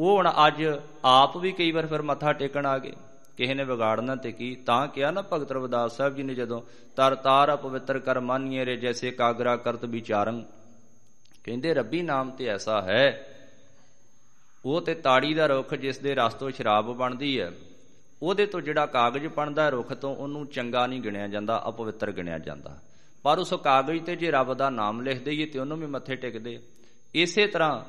ਉਹ 0.00 0.16
ਹੁਣ 0.16 0.33
ਅੱਜ 0.46 0.64
ਆਪ 1.05 1.37
ਵੀ 1.37 1.52
ਕਈ 1.52 1.72
ਵਾਰ 1.72 1.87
ਫਿਰ 1.87 2.02
ਮੱਥਾ 2.02 2.33
ਟੇਕਣ 2.33 2.66
ਆ 2.66 2.79
ਗਏ। 2.79 2.92
ਕਿਸੇ 3.37 3.55
ਨੇ 3.55 3.64
ਵਿਗਾੜਨਾ 3.64 4.16
ਤੇ 4.16 4.33
ਕੀ? 4.33 4.55
ਤਾਂ 4.55 4.88
ਕਿਹਾ 4.88 5.11
ਨਾ 5.11 5.22
ਭਗਤ 5.22 5.52
ਰਵਿਦਾਸ 5.52 5.96
ਸਾਹਿਬ 5.96 6.14
ਜੀ 6.14 6.22
ਨੇ 6.22 6.35
ਜਦੋਂ, 6.35 6.62
ਤਰ 6.96 7.14
ਤਾਰ 7.14 7.55
ਅਪਵਿੱਤਰ 7.55 7.98
ਕਰ 7.98 8.20
ਮਾਨੀਏ 8.20 8.66
ਰੇ 8.66 8.76
ਜੈਸੇ 8.76 9.11
ਕਾਗਰਾ 9.11 9.57
ਕਰਤ 9.57 9.85
ਵਿਚਾਰੰ। 9.85 10.44
ਕਹਿੰਦੇ, 11.44 11.74
ਰੱਬੀ 11.74 12.02
ਨਾਮ 12.02 12.31
ਤੇ 12.31 12.44
ਐਸਾ 12.44 12.83
ਹੈ। 12.83 13.33
ਉਹ 14.64 14.81
ਤੇ 14.81 14.94
ਤਾੜੀ 14.94 15.35
ਦਾ 15.35 15.46
ਰੁੱਖ 15.46 15.74
ਜਿਸ 15.74 15.98
ਦੇ 15.98 16.14
ਰਸ 16.14 16.35
ਤੋਂ 16.35 16.50
ਸ਼ਰਾਬ 16.50 16.96
ਬਣਦੀ 16.96 17.40
ਹੈ। 17.40 17.52
ਉਹਦੇ 18.22 18.46
ਤੋਂ 18.46 18.61
ਜਿਹੜਾ 18.61 18.87
ਕਾਗਜ਼ 18.87 19.26
ਬਣਦਾ 19.26 19.68
ਰੁੱਖ 19.68 19.92
ਤੋਂ 19.92 20.16
ਉਹਨੂੰ 20.16 20.46
ਚੰਗਾ 20.46 20.87
ਨਹੀਂ 20.87 21.00
ਗਿਣਿਆ 21.00 21.29
ਜਾਂਦਾ, 21.29 21.64
ਅਪਵਿੱਤਰ 21.68 22.12
ਗਿਣਿਆ 22.12 22.38
ਜਾਂਦਾ। 22.38 22.79
ਪਰ 23.26 23.38
ਉਸ 23.38 23.54
ਕਾਗਜ਼ 23.54 24.04
ਤੇ 24.04 24.16
ਜੇ 24.16 24.30
ਰੱਬ 24.30 24.54
ਦਾ 24.54 24.70
ਨਾਮ 24.70 25.00
ਲਿਖ 25.00 25.22
ਦਈਏ 25.22 25.46
ਤੇ 25.46 25.58
ਉਹਨੂੰ 25.58 25.78
ਵੀ 25.78 25.86
ਮੱਥੇ 25.86 26.16
ਟੇਕਦੇ 26.16 26.58
ਇਸੇ 27.14 27.46
ਤਰ੍ਹਾਂ 27.46 27.84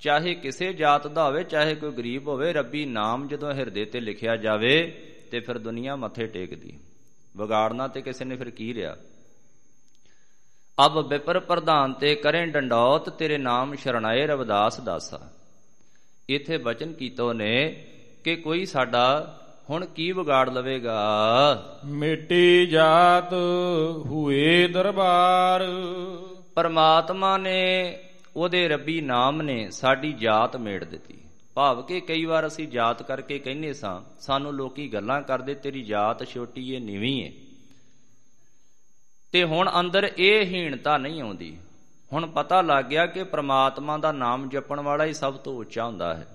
ਚਾਹੇ 0.00 0.34
ਕਿਸੇ 0.34 0.72
ਜਾਤ 0.72 1.06
ਦਾ 1.06 1.26
ਹੋਵੇ, 1.26 1.44
ਚਾਹੇ 1.44 1.74
ਕੋਈ 1.74 1.92
ਗਰੀਬ 1.92 2.28
ਹੋਵੇ, 2.28 2.52
ਰੱਬੀ 2.52 2.86
ਨਾਮ 2.86 3.28
ਜਦੋਂ 3.28 3.52
ਹਿਰਦੇ 3.52 3.84
ਤੇ 3.84 4.00
ਲਿਖਿਆ 4.00 4.36
ਜਾਵੇ 4.36 4.90
ਤੇ 5.30 5.40
ਫਿਰ 5.40 5.58
ਦੁਨੀਆ 5.58 5.96
ਮੱਥੇ 5.96 6.26
ਟੇਕਦੀ 6.26 6.78
ਵਿਗਾੜਨਾ 7.36 7.88
ਤੇ 7.88 8.02
ਕਿਸੇ 8.02 8.24
ਨੇ 8.24 8.36
ਫਿਰ 8.36 8.50
ਕੀ 8.50 8.74
ਰਿਆ 8.74 8.96
ਅਬ 10.86 11.08
ਵਿਪਰ 11.08 11.40
ਪ੍ਰਧਾਨ 11.40 11.92
ਤੇ 11.92 12.14
ਕਰੇ 12.14 12.46
ਡੰਡੌਤ, 12.46 13.08
ਤੇਰੇ 13.08 13.38
ਨਾਮ 13.38 13.74
ਸ਼ਰਣਾਏ 13.74 14.26
ਰਵਿਦਾਸ 14.26 14.80
ਦਾਸਾ। 14.80 15.30
ਇਥੇ 16.30 16.56
ਬਚਨ 16.56 16.92
ਕੀਤੋ 16.92 17.32
ਨੇ 17.32 17.84
ਕਿ 18.24 18.36
ਕੋਈ 18.36 18.64
ਸਾਡਾ 18.64 19.38
ਹੁਣ 19.70 19.86
ਕੀ 19.86 20.12
ਵਿਗਾੜ 20.12 20.50
ਲਵੇਗਾ? 20.50 21.00
ਮਿੱਟੀ 21.84 22.66
ਜਾਤ 22.66 23.32
ਹੋਏ 24.06 24.68
ਦਰਬਾਰ। 24.68 25.62
ਪਰਮਾਤਮਾ 26.54 27.38
ਨੇ 27.38 27.98
ਉਹਦੇ 28.36 28.68
ਰੱਬੀ 28.68 29.00
ਨਾਮ 29.00 29.42
ਨੇ 29.42 29.70
ਸਾਡੀ 29.70 30.12
ਜਾਤ 30.12 30.56
ਮੇੜ 30.56 30.84
ਦਿੱਤੀ। 30.84 31.18
ਭਾਵ 31.54 31.82
ਕਿ 31.82 32.00
ਕਈ 32.00 32.24
ਵਾਰ 32.24 32.46
ਅਸੀਂ 32.46 32.68
ਜਾਤ 32.68 33.02
ਕਰਕੇ 33.02 33.38
ਕਹਿੰਨੇ 33.38 33.72
ਸਾਂ 33.72 34.00
ਸਾਨੂੰ 34.20 34.52
ਲੋਕੀ 34.52 34.92
ਗੱਲਾਂ 34.92 35.22
ਕਰਦੇ 35.22 35.54
ਤੇਰੀ 35.54 35.82
ਜਾਤ 35.82 36.24
ਛੋਟੀ 36.24 36.74
ਏ 36.74 36.78
ਨੀਵੀਂ 36.78 37.24
ਏ। 37.24 37.32
ਤੇ 39.32 39.44
ਹੁਣ 39.44 39.70
ਅੰਦਰ 39.80 40.12
ਇਹ 40.18 40.46
ਹੀਣਤਾ 40.46 40.98
ਨਹੀਂ 40.98 41.22
ਆਉਂਦੀ। 41.22 41.58
ਹੁਣ 42.12 42.26
ਪਤਾ 42.26 42.62
ਲੱਗ 42.62 42.84
ਗਿਆ 42.84 43.06
ਕਿ 43.06 43.24
ਪ੍ਰਮਾਤਮਾ 43.24 43.98
ਦਾ 43.98 44.12
ਨਾਮ 44.12 44.48
ਜਪਣ 44.48 44.80
ਵਾਲਾ 44.80 45.04
ਹੀ 45.04 45.12
ਸਭ 45.12 45.34
ਤੋਂ 45.34 45.56
ਉੱਚਾ 45.56 45.84
ਹੁੰਦਾ 45.84 46.14
ਹੈ। 46.14 46.31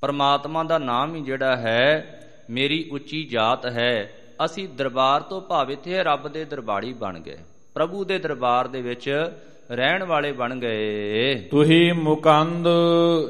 ਪ੍ਰਮਾਤਮਾ 0.00 0.62
ਦਾ 0.62 0.78
ਨਾਮ 0.78 1.14
ਹੀ 1.14 1.20
ਜਿਹੜਾ 1.20 1.56
ਹੈ 1.56 2.14
ਮੇਰੀ 2.50 2.88
ਉੱਚੀ 2.92 3.24
ਜਾਤ 3.24 3.66
ਹੈ। 3.66 4.12
ਅਸੀਂ 4.44 4.68
ਦਰਬਾਰ 4.68 5.20
ਤੋਂ 5.20 5.40
ਭਾਵਿਤ 5.40 5.88
ਹੈ 5.88 6.04
ਰੱਬ 6.04 6.28
ਦੇ 6.28 6.44
ਦਰਬਾਰੀ 6.44 6.92
ਬਣ 6.92 7.20
ਗਏ। 7.20 7.38
ਪ੍ਰਭੂ 7.74 8.04
ਦੇ 8.04 8.18
ਦਰਬਾਰ 8.18 8.68
ਦੇ 8.68 8.82
ਵਿੱਚ 8.82 9.32
ਰਹਿਣ 9.70 10.04
ਵਾਲੇ 10.04 10.32
ਬਣ 10.32 10.56
ਗਏ। 10.56 11.34
ਤੁਹੀ 11.50 11.92
ਮੁਕੰਦ 11.92 12.68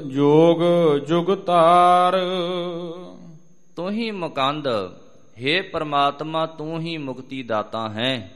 ਜੋਗ 0.07 0.61
ਜੁਗਤਾਰ 0.99 2.19
ਤੂੰ 3.77 3.91
ਹੀ 3.91 4.11
ਮੁਕੰਦ 4.11 4.69
हे 5.37 5.65
ਪ੍ਰਮਾਤਮਾ 5.73 6.47
ਤੂੰ 6.47 6.81
ਹੀ 6.81 6.97
ਮੁਕਤੀ 6.97 7.43
ਦਾਤਾ 7.43 7.89
ਹੈ। 7.89 8.33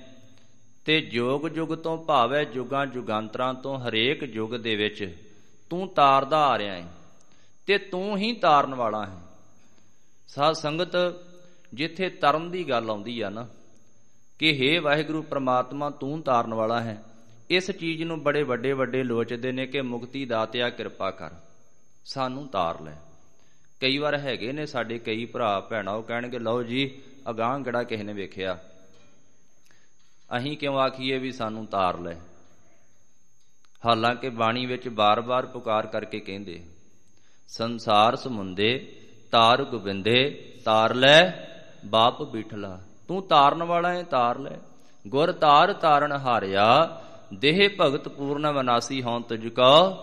ਤੇ 0.85 1.01
ਜੋਗ 1.01 1.49
ਜੁਗ 1.49 1.68
ਤੋਂ 1.68 1.99
ਭਾਵੈ 1.99 2.45
ਜੁਗਾਂ 2.45 2.87
ਜੁਗਾਂਤਰਾਂ 2.87 3.55
ਤੋਂ 3.55 3.79
ਹਰੇਕ 3.79 4.23
ਯੁੱਗ 4.23 4.51
ਦੇ 4.51 4.77
ਵਿੱਚ 4.77 5.16
ਤੂੰ 5.71 5.88
ਤਾਰਦਾ 5.88 6.38
ਆ 6.38 6.59
ਰਿਹਾ 6.59 6.75
ਹੈ। 6.75 6.85
ਤੇ 7.66 7.79
ਤੂੰ 7.79 8.16
ਹੀ 8.16 8.33
ਤਾਰਨ 8.33 8.75
ਵਾਲਾ 8.75 9.07
ਹੈ। 9.07 9.22
ਸਾਧ 10.29 10.55
ਸੰਗਤ, 10.55 10.92
ਜਿੱਥੇ 11.75 12.11
ਤਰਨ 12.11 12.51
ਦੀ 12.51 12.68
ਗੱਲ 12.68 12.90
ਆਉਂਦੀ 12.90 13.20
ਆ 13.20 13.31
ਨਾ, 13.31 13.48
ਕਿ 14.38 14.77
हे 14.77 14.83
ਵਾਹਿਗੁਰੂ 14.83 15.22
ਪ੍ਰਮਾਤਮਾ, 15.22 15.90
ਤੂੰ 15.90 16.22
ਤਾਰਨ 16.22 16.55
ਵਾਲਾ 16.55 16.81
ਹੈ। 16.81 17.05
ਇਸ 17.51 17.70
ਚੀਜ਼ 17.70 18.03
ਨੂੰ 18.03 18.22
ਬੜੇ 18.22 18.42
ਵੱਡੇ 18.42 18.72
ਵੱਡੇ 18.72 19.05
ਲੋਚਦੇ 19.05 19.53
ਨੇ 19.53 19.66
ਕਿ 19.66 19.81
ਮੁਕਤੀ 19.81 20.25
ਦਾਤਿਆ 20.25 20.70
ਕਿਰਪਾ 20.70 21.11
ਕਰ। 21.11 21.31
ਸਾਨੂੰ 22.05 22.48
ਤਾਰ 22.48 22.81
ਲੈ। 22.81 22.96
ਕਈ 23.81 23.98
ਵਾਰ 23.98 24.18
ਹੈਗੇ 24.18 24.53
ਨੇ 24.53 24.66
ਸਾਡੇ 24.66 24.98
ਕਈ 24.98 25.25
ਭਰਾ, 25.25 25.61
ਭੈਣਾਂ, 25.61 25.94
ਉਹ 25.94 26.03
ਕਹਿਣਗੇ, 26.03 26.38
ਲਓ 26.38 26.62
ਜੀ, 26.62 27.03
ਅਗਾਹ 27.31 27.59
ਗੜਾ 27.59 27.83
ਕਿਸੇ 27.83 28.03
ਨੇ 28.03 28.12
ਵੇਖਿਆ। 28.12 28.59
ਅਸੀਂ 30.37 30.57
ਕਿਉਂ 30.57 30.79
ਆਖੀਏ 30.79 31.18
ਵੀ 31.18 31.33
ਸਾਨੂੰ 31.33 31.66
ਤਾਰ 31.66 31.98
ਲੈ। 31.98 32.14
ਹਾਲਾਂਕਿ 33.87 34.29
ਬਾਣੀ 34.29 34.66
ਵਿੱਚ 34.66 34.88
ਬਾਰ-ਬਾਰ 34.88 35.46
ਪੁਕਾਰ 35.46 35.87
ਕਰਕੇ 35.87 36.20
ਕਹਿੰਦੇ 36.20 36.64
ਸੰਸਾਰ 37.58 38.16
ਸਮੁੰਦੇ, 38.16 38.96
ਤਾਰ 39.30 39.64
ਗੋਬਿੰਦੇ, 39.64 40.52
ਤਾਰ 40.64 40.94
ਲੈ, 40.94 41.30
ਬਾਪ 41.84 42.22
ਬਿਠਲਾ। 42.22 42.80
ਤੂੰ 43.08 43.22
ਤਾਰਨ 43.22 43.62
ਵਾਲਾ 43.62 43.92
ਹੈ 43.92 44.02
ਤਾਰ 44.02 44.38
ਲੈ। 44.38 44.56
ਗੁਰ 45.08 45.32
ਤਾਰ 45.32 45.72
ਤਾਰਨ 45.72 46.12
ਹਾਰਿਆ, 46.12 47.00
ਦੇਹ 47.34 47.68
ਭਗਤ 47.80 48.08
ਪੂਰਨ 48.08 48.52
ਵਿਨਾਸੀ 48.52 49.02
ਹੋਂ 49.02 49.20
ਤੁਝ 49.20 49.48
ਕੋ 49.48 49.94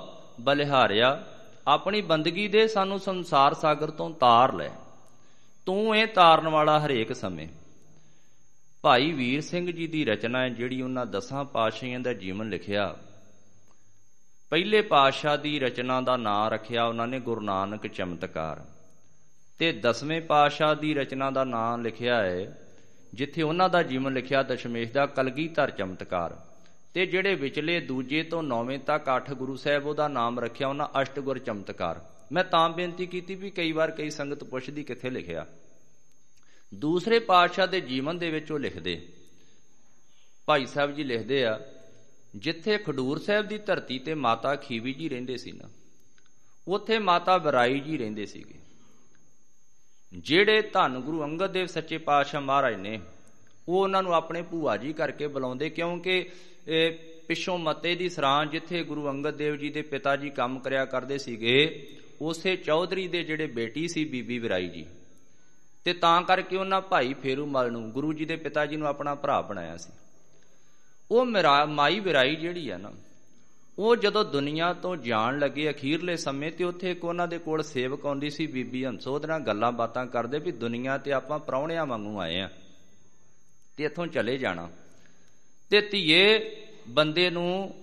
ਬਲਿਹਾਰਿਆ 0.42 1.26
ਆਪਣੀ 1.68 2.02
ਬੰਦਗੀ 2.02 2.48
ਦੇ 2.48 2.68
ਸਾਨੂੰ 2.68 3.00
ਸੰਸਾਰ 3.00 3.54
ਸਾਗਰ 3.54 3.92
ਤੋਂ 3.92 4.10
ਤਾਰ 4.10 4.54
ਲੈ। 4.54 4.70
ਤੂੰ 5.66 5.96
ਇਹ 5.96 6.08
ਤਾਰਨ 6.08 6.50
ਵਾਲਾ 6.50 6.86
ਹਰੇਕ 6.86 7.16
ਸਮੇਂ। 7.16 7.48
ਭਾਈ 8.82 9.12
ਵੀਰ 9.12 9.42
ਸਿੰਘ 9.42 9.72
ਜੀ 9.72 9.88
ਦੀ 9.88 10.06
ਰਚਨਾ 10.06 10.40
ਹੈ, 10.40 10.50
ਜਿਹੜੀ 10.50 10.82
ਉਹਨਾਂ 10.82 11.06
ਦਸਾਂ 11.06 11.46
ਪਾਤਸ਼ਾਹਾਂ 11.46 12.00
ਦਾ 12.00 12.14
ਜੀਵਨ 12.14 12.50
ਲਿਖਿਆ। 12.50 12.96
ਪਹਿਲੇ 14.50 14.82
ਪਾਤਸ਼ਾਹ 14.82 15.38
ਦੀ 15.38 15.60
ਰਚਨਾ 15.60 16.02
ਦਾ 16.02 16.18
ਨਾਂ 16.18 16.52
ਰੱਖਿਆ 16.52 16.86
ਉਹਨਾਂ 16.86 17.08
ਨੇ 17.08 17.20
ਗੁਰੂ 17.20 17.42
ਨਾਨਕ 17.42 17.88
ਚਮਤਕਾਰ। 17.88 18.66
ਤੇ 19.60 19.72
ਦਸਵੇਂ 19.72 20.22
ਪਾਤਸ਼ਾਹ 20.22 20.76
ਦੀ 20.76 20.94
ਰਚਨਾ 20.94 21.32
ਦਾ 21.32 21.44
ਨਾਂ 21.44 21.78
ਲਿਖਿਆ 21.78 22.24
ਹੈ, 22.24 22.68
ਜਿੱਥੇ 23.14 23.42
ਉਹਨਾਂ 23.42 23.70
ਦਾ 23.70 23.84
ਜੀਵਨ 23.84 24.14
ਲਿਖਿਆ 24.14 24.44
ਦਸ਼ਮੇਸ਼ 24.44 24.92
ਦਾ 24.92 25.06
ਕਲਗੀਧਰ 25.06 25.70
ਚਮਤਕਾਰ। 25.70 26.42
ਤੇ 26.94 27.06
ਜਿਹੜੇ 27.06 27.36
ਵਿਚਲੇ 27.36 27.80
ਦੂਜੇ 27.80 28.24
ਤੋਂ 28.24 28.44
ਨੌਵੇਂ 28.44 28.80
ਤੱਕ 28.80 29.04
ਅੱਠ 29.16 29.34
ਗੁਰੂ 29.34 29.56
ਸਾਹਿਬ 29.56 29.86
ਉਹਦਾ 29.86 30.08
ਨਾਮ 30.08 30.40
ਰੱਖਿਆ, 30.40 30.68
ਉਹਨਾਂ 30.68 31.02
ਅਸ਼ਟਗੁਰ 31.02 31.40
ਚਮਤਕਾਰ। 31.40 32.02
ਮੈਂ 32.32 32.44
ਤਾਂ 32.44 32.70
ਬੇਨਤੀ 32.70 33.06
ਕੀਤੀ 33.06 33.36
ਵੀ 33.36 33.50
ਕਈ 33.50 33.72
ਵਾਰ 33.72 33.92
ਕਈ 33.92 34.10
ਸੰਗਤ 34.10 34.44
ਪੁੱਛਦੀ 34.44 34.84
ਕਿੱਥੇ 34.84 35.10
ਲਿਖਿਆ। 35.10 35.46
ਦੂਸਰੇ 36.74 37.20
ਪਾਤਸ਼ਾਹ 37.20 37.68
ਦੇ 37.68 37.82
ਜੀਵਨ 37.82 38.18
ਦੇ 38.18 38.30
ਵਿੱਚ 38.30 38.52
ਉਹ 38.52 38.60
ਲਿਖਦੇ। 38.60 39.08
ਭਾਈ 40.46 40.66
ਸਾਹਿਬ 40.66 40.92
ਜੀ 40.92 41.04
ਲਿਖਦੇ 41.04 41.46
ਆ 41.46 41.60
ਜਿੱਥੇ 42.34 42.78
ਖਡੂਰ 42.78 43.20
ਸਾਹਿਬ 43.20 43.48
ਦੀ 43.48 43.58
ਧਰਤੀ 43.58 44.00
ਤੇ 44.00 44.14
ਮਾਤਾ 44.16 44.56
ਖੀਵੀ 44.58 44.94
ਜੀ 44.94 45.10
ਰਹਿੰਦੇ 45.10 45.38
ਸੀ 45.38 45.52
ਨਾ, 45.52 45.70
ਉੱਥੇ 46.68 47.00
ਮਾਤਾ 47.00 47.38
ਬਰਾਈ 47.38 47.80
ਜੀ 47.80 47.98
ਰਹਿੰਦੇ 47.98 48.26
ਸੀਗੇ। 48.26 48.60
ਜਿਹੜੇ 50.20 50.62
ਧੰਨ 50.74 51.00
ਗੁਰੂ 51.00 51.24
ਅੰਗਦ 51.24 51.52
ਦੇਵ 51.52 51.66
ਸੱਚੇ 51.68 51.98
ਪਾਤਸ਼ਾਹ 52.00 52.42
ਮਹਾਰਾਜ 52.42 52.76
ਨੇ, 52.76 53.00
ਉਹ 53.68 53.82
ਉਹਨਾਂ 53.82 54.02
ਨੂੰ 54.04 54.14
ਆਪਣੇ 54.14 54.42
ਭੂਆ 54.42 54.76
ਜੀ 54.78 54.94
ਕਰਕੇ 54.94 55.28
ਬੁਲਾਉਂਦੇ 55.28 55.70
ਕਿਉਂਕਿ 55.70 56.24
ਪਿੱਛੋਂ 57.28 57.58
ਮਤੇ 57.58 57.94
ਦੀ 57.96 58.10
ਸਰਾਂ 58.10 58.46
ਜਿੱਥੇ 58.46 58.84
ਗੁਰੂ 58.84 59.10
ਅੰਗਦ 59.10 59.36
ਦੇਵ 59.38 59.56
ਜੀ 59.56 59.70
ਦੇ 59.70 59.82
ਪਿਤਾ 59.82 60.16
ਜੀ 60.16 60.30
ਕੰਮ 60.30 60.60
ਕਰਿਆ 60.60 60.86
ਕਰਦੇ 60.86 61.18
ਸੀਗੇ, 61.18 61.88
ਉਸੇ 62.22 62.56
ਚੌਧਰੀ 62.58 63.08
ਦੇ 63.08 63.24
ਜਿਹੜੇ 63.24 63.48
ਬੇਟੀ 63.48 63.88
ਸੀ 63.88 64.06
ਬੀਬੀ 64.06 64.40
ਵਿਰਾਈ 64.40 64.68
ਜੀ। 64.68 64.86
ਤੇ 65.86 65.94
ਤਾਂ 65.94 66.22
ਕਰਕੇ 66.22 66.58
ਉਹਨਾਂ 66.58 66.82
ਭਾਈ 66.82 67.14
ਫੇਰੂਮਲ 67.14 67.72
ਨੂੰ 67.72 67.90
ਗੁਰੂ 67.92 68.14
ਜੀ 68.14 68.26
ਦੇ 68.26 68.36
ਪਿਤਾ 68.38 68.66
ਜੀ 68.66 68.76
ਨੂੰ 68.76 68.88
ਆਪਣਾ 68.88 69.14
ਭਰਾ 69.16 69.42
ਬਣਾਇਆ 69.42 69.78
ਸੀ। 69.78 69.92
ਉਹ 71.12 71.26
ਮੇਰਾ 71.26 71.66
ਮਾਈ 71.66 72.00
ਵਿਰਾਈ 72.00 72.36
ਜਿਹੜੀ 72.36 72.70
ਆ 72.70 72.78
ਨਾ, 72.78 72.92
ਉਹ 73.78 73.96
ਜਦੋਂ 73.96 74.24
ਦੁਨੀਆ 74.26 74.72
ਤੋਂ 74.74 74.96
ਜਾਣ 74.96 75.40
ਲੱਗੇ 75.40 75.70
ਅਖੀਰਲੇ 75.70 76.16
ਸਮੇਂ 76.18 76.52
ਤੇ 76.52 76.64
ਉੱਥੇ 76.64 76.92
ਇੱਕ 76.92 77.04
ਉਹਨਾਂ 77.06 77.28
ਦੇ 77.28 77.38
ਕੋਲ 77.38 77.64
ਸੇਵਕ 77.64 78.06
ਆਉਂਦੀ 78.06 78.30
ਸੀ 78.30 78.48
ਬੀਬੀ 78.48 78.86
ਹੰਸੋ, 78.86 79.14
ਉਹਦੇ 79.14 79.28
ਨਾਲ 79.28 79.40
ਗੱਲਾਂ 79.40 79.72
ਬਾਤਾਂ 79.72 80.06
ਕਰਦੇ 80.06 80.40
ਵੀ 80.40 80.52
ਦੁਨੀਆ 80.54 80.98
ਤੇ 80.98 81.12
ਆਪਾਂ 81.14 81.40
ਪਰੌਣਿਆਂ 81.40 81.86
ਵਾਂਗੂ 81.86 82.20
ਆਏ 82.20 82.40
ਆ, 82.40 82.50
ਤੇ 83.78 83.84
ਇੱਥੋਂ 83.84 84.08
ਚਲੇ 84.08 84.38
ਜਾਣਾ। 84.38 84.70
ਤੇ 85.72 85.82
ਧੀਏ, 85.82 86.56
ਬੰਦੇ 86.90 87.30
ਨੂੰ 87.30 87.74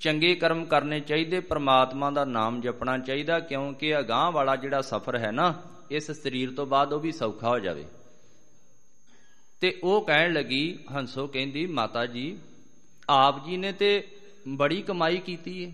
ਚੰਗੇ 0.00 0.34
ਕਰਮ 0.34 0.64
ਕਰਨੇ 0.64 1.00
ਚਾਹੀਦੇ, 1.00 1.40
ਪ੍ਰਮਾਤਮਾ 1.40 2.10
ਦਾ 2.10 2.24
ਨਾਮ 2.24 2.60
ਜਪਣਾ 2.60 2.98
ਚਾਹੀਦਾ, 2.98 3.38
ਕਿਉਂਕਿ 3.40 3.98
ਅਗਾਹ 3.98 4.30
ਵਾਲਾ 4.32 4.56
ਜਿਹੜਾ 4.56 4.80
ਸਫ਼ਰ 4.82 5.16
ਹੈ 5.16 5.30
ਨਾ, 5.30 5.54
ਇਸ 5.90 6.10
ਸਰੀਰ 6.12 6.50
ਤੋਂ 6.50 6.66
ਬਾਅਦ 6.66 6.92
ਉਹ 6.92 7.00
ਵੀ 7.00 7.12
ਸੌਖਾ 7.12 7.48
ਹੋ 7.48 7.58
ਜਾਵੇ। 7.58 7.84
ਤੇ 9.60 9.78
ਉਹ 9.82 10.00
ਕਹਿਣ 10.02 10.32
ਲੱਗੀ, 10.32 10.78
ਹੰਸੋ 10.92 11.26
ਕਹਿੰਦੀ, 11.26 11.66
ਮਾਤਾ 11.66 12.06
ਜੀ 12.06 12.36
ਆਪ 13.08 13.44
ਜੀ 13.44 13.56
ਨੇ 13.56 13.72
ਤੇ 13.72 14.08
ਬੜੀ 14.48 14.82
ਕਮਾਈ 14.82 15.16
ਕੀਤੀ 15.16 15.62
ਏ। 15.62 15.72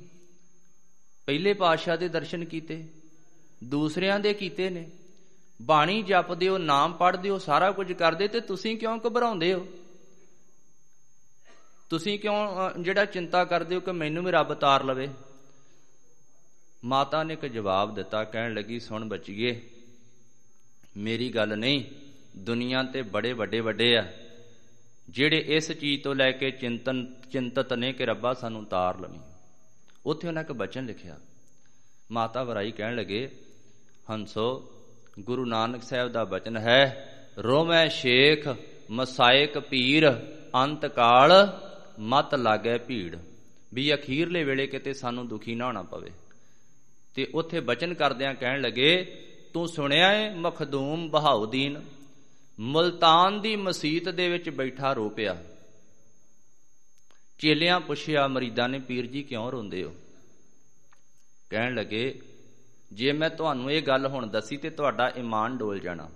ਪਹਿਲੇ 1.26 1.52
ਪਾਤਸ਼ਾਹ 1.54 1.96
ਦੇ 1.96 2.08
ਦਰਸ਼ਨ 2.08 2.44
ਕੀਤੇ, 2.44 2.84
ਦੂਸਰਿਆਂ 3.64 4.20
ਦੇ 4.20 4.34
ਕੀਤੇ 4.34 4.70
ਨੇ। 4.70 4.90
ਬਾਣੀ 5.62 6.02
ਜਪਦੇ 6.02 6.48
ਹੋ, 6.48 6.58
ਨਾਮ 6.58 6.92
ਪੜ੍ਹਦੇ 6.92 7.28
ਹੋ, 7.28 7.38
ਸਾਰਾ 7.38 7.70
ਕੁਝ 7.72 7.92
ਕਰਦੇ, 7.92 8.28
ਤੇ 8.28 8.40
ਤੁਸੀਂ 8.40 8.76
ਕਿਉਂ 8.76 8.98
ਘਬਰਾਉਂਦੇ 9.06 9.52
ਹੋ? 9.54 9.66
ਤੁਸੀਂ 11.90 12.18
ਕਿਉਂ 12.18 12.70
ਜਿਹੜਾ 12.80 13.04
ਚਿੰਤਾ 13.04 13.44
ਕਰਦੇ 13.44 13.74
ਹੋ 13.74 13.80
ਕਿ 13.80 13.92
ਮੈਨੂੰ 13.92 14.24
ਵੀ 14.24 14.32
ਰੱਬ 14.32 14.54
ਤਾਰ 14.54 14.84
ਲਵੇ? 14.84 15.08
ਮਾਤਾ 16.84 17.22
ਨੇ 17.22 17.34
ਇੱਕ 17.34 17.46
ਜਵਾਬ 17.46 17.94
ਦਿੱਤਾ, 17.94 18.24
ਕਹਿਣ 18.24 18.54
ਲੱਗੀ, 18.54 18.80
ਸੁਣ 18.80 19.04
ਬੱਚੀਏ, 19.04 19.60
ਮੇਰੀ 20.96 21.28
ਗੱਲ 21.30 21.58
ਨਹੀਂ, 21.58 21.84
ਦੁਨੀਆ 22.36 22.82
ਤੇ 22.82 23.02
ਬੜੇ 23.02 23.32
ਵੱਡੇ 23.32 23.60
ਵੱਡੇ 23.60 23.96
ਆ। 23.96 24.12
ਜਿਹੜੇ 25.12 25.44
ਇਸ 25.48 25.72
ਚੀਜ਼ 25.72 26.02
ਤੋਂ 26.02 26.14
ਲੈ 26.14 26.32
ਕੇ 26.32 26.50
ਚਿੰਤਨ, 26.50 27.14
ਚਿੰਤਤ 27.32 27.72
ਨੇ 27.72 27.92
ਕਿ 27.92 28.06
ਰੱਬਾ 28.06 28.32
ਸਾਨੂੰ 28.32 28.64
ਤਾਰ 28.64 29.00
ਲਵੀਂ। 29.00 29.20
ਉੱਥੇ 30.06 30.28
ਉਹਨਾਂ 30.28 30.42
ਇੱਕ 30.42 30.52
ਬਚਨ 30.52 30.86
ਲਿਖਿਆ। 30.86 31.18
ਮਾਤਾ 32.10 32.42
ਵਰਾਈ 32.42 32.70
ਕਹਿਣ 32.70 32.96
ਲੱਗੇ, 32.96 33.30
ਹੰਸੋ, 34.10 34.70
ਗੁਰੂ 35.20 35.44
ਨਾਨਕ 35.44 35.82
ਸਾਹਿਬ 35.82 36.12
ਦਾ 36.12 36.24
ਬਚਨ 36.24 36.56
ਹੈ, 36.56 37.08
ਰੋਮੈ 37.38 37.88
ਸ਼ੇਖ, 37.88 38.48
ਮਸਾਇਕ 38.90 39.58
ਪੀਰ 39.58 40.12
ਅੰਤ 40.54 40.86
ਕਾਲ 40.86 41.60
ਮਤ 41.98 42.34
ਲਾਗੇ 42.34 42.78
ਭੀੜ। 42.78 43.16
ਵੀ 43.74 43.94
ਅਖੀਰਲੇ 43.94 44.44
ਵੇਲੇ 44.44 44.66
ਕਿਤੇ 44.66 44.92
ਸਾਨੂੰ 44.92 45.28
ਦੁਖੀ 45.28 45.54
ਨਾ 45.54 45.66
ਹੋਣਾ 45.66 45.82
ਪਵੇ। 45.82 46.10
ਤੇ 47.14 47.30
ਉੱਥੇ 47.34 47.60
ਬਚਨ 47.60 47.94
ਕਰਦਿਆਂ 47.94 48.34
ਕਹਿਣ 48.34 48.60
ਲੱਗੇ, 48.60 49.24
ਤੂੰ 49.52 49.68
ਸੁਣਿਆ 49.68 50.12
ਏ, 50.12 50.34
ਮਖਦੂਮ 50.34 51.10
ਬਹਾਉਦੀਨ? 51.10 51.82
ਮਲਤਾਨ 52.60 53.40
ਦੀ 53.40 53.56
ਮਸਜਿਦ 53.56 54.10
ਦੇ 54.10 54.28
ਵਿੱਚ 54.28 54.50
ਬੈਠਾ 54.50 54.92
ਰੋ 54.92 55.08
ਪਿਆ 55.08 55.44
ਚੇਲਿਆਂ 57.38 57.80
ਪੁੱਛਿਆ 57.80 58.28
ਮਰੀਦਾਂ 58.28 58.68
ਨੇ, 58.68 58.78
ਪੀਰ 58.78 59.06
ਜੀ 59.06 59.22
ਕਿਉਂ 59.22 59.52
ਰੋਂਦੇ 59.52 59.84
ਹੋ? 59.84 59.94
ਕਹਿਣ 61.50 61.74
ਲੱਗੇ, 61.74 62.22
ਜੇ 62.92 63.12
ਮੈਂ 63.12 63.30
ਤੁਹਾਨੂੰ 63.30 63.70
ਇਹ 63.70 63.82
ਗੱਲ 63.82 64.06
ਹੁਣ 64.06 64.26
ਦੱਸੀ 64.26 64.56
ਤੇ 64.56 64.70
ਤੁਹਾਡਾ 64.70 65.12
ਈਮਾਨ 65.18 65.56
ਡੋਲ 65.56 65.78
ਜਾਣਾ। 65.78 66.10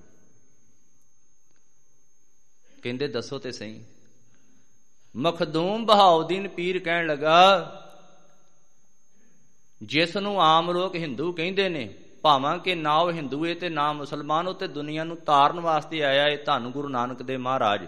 ਕਹਿੰਦੇ, 2.83 3.09
ਦੱਸੋ 3.09 3.39
ਤੇ 3.39 3.53
ਸਹੀ। 3.53 3.85
ਮਖਦੂਮ 5.17 5.87
ਬਹਾਉਦੀਨ 5.87 6.49
ਪੀਰ 6.49 6.79
ਕਹਿਣ 6.79 7.07
ਲੱਗਾ, 7.07 7.73
ਜਿਸ 9.83 10.17
ਨੂੰ 10.17 10.43
ਆਮ 10.43 10.71
ਲੋਕ 10.71 10.95
ਹਿੰਦੂ 10.95 11.33
ਕਹਿੰਦੇ 11.33 11.69
ਨੇ 11.69 11.95
ਭਾਵਾਂ 12.27 12.59
ਕਿ 12.59 12.75
ਨਾ 12.75 12.97
ਉਹ 12.97 13.13
ਹਿੰਦੂ 13.13 13.47
ਏ 13.47 13.55
ਤੇ 13.55 13.69
ਨਾ 13.69 13.93
ਮੁਸਲਮਾਨ, 13.93 14.49
ਉਹ 14.49 14.55
ਤੇ 14.55 14.69
ਦੁਨੀਆ 14.69 15.05
ਨੂੰ 15.05 15.17
ਤਾਰਨ 15.17 15.61
ਵਾਸਤੇ 15.61 16.03
ਆਇਆ 16.03 16.27
ਏ 16.29 16.37
ਧੰਨ 16.37 16.71
ਗੁਰੂ 16.71 16.89
ਨਾਨਕ 16.89 17.23
ਦੇ 17.23 17.37
ਮਹਾਰਾਜ। 17.37 17.87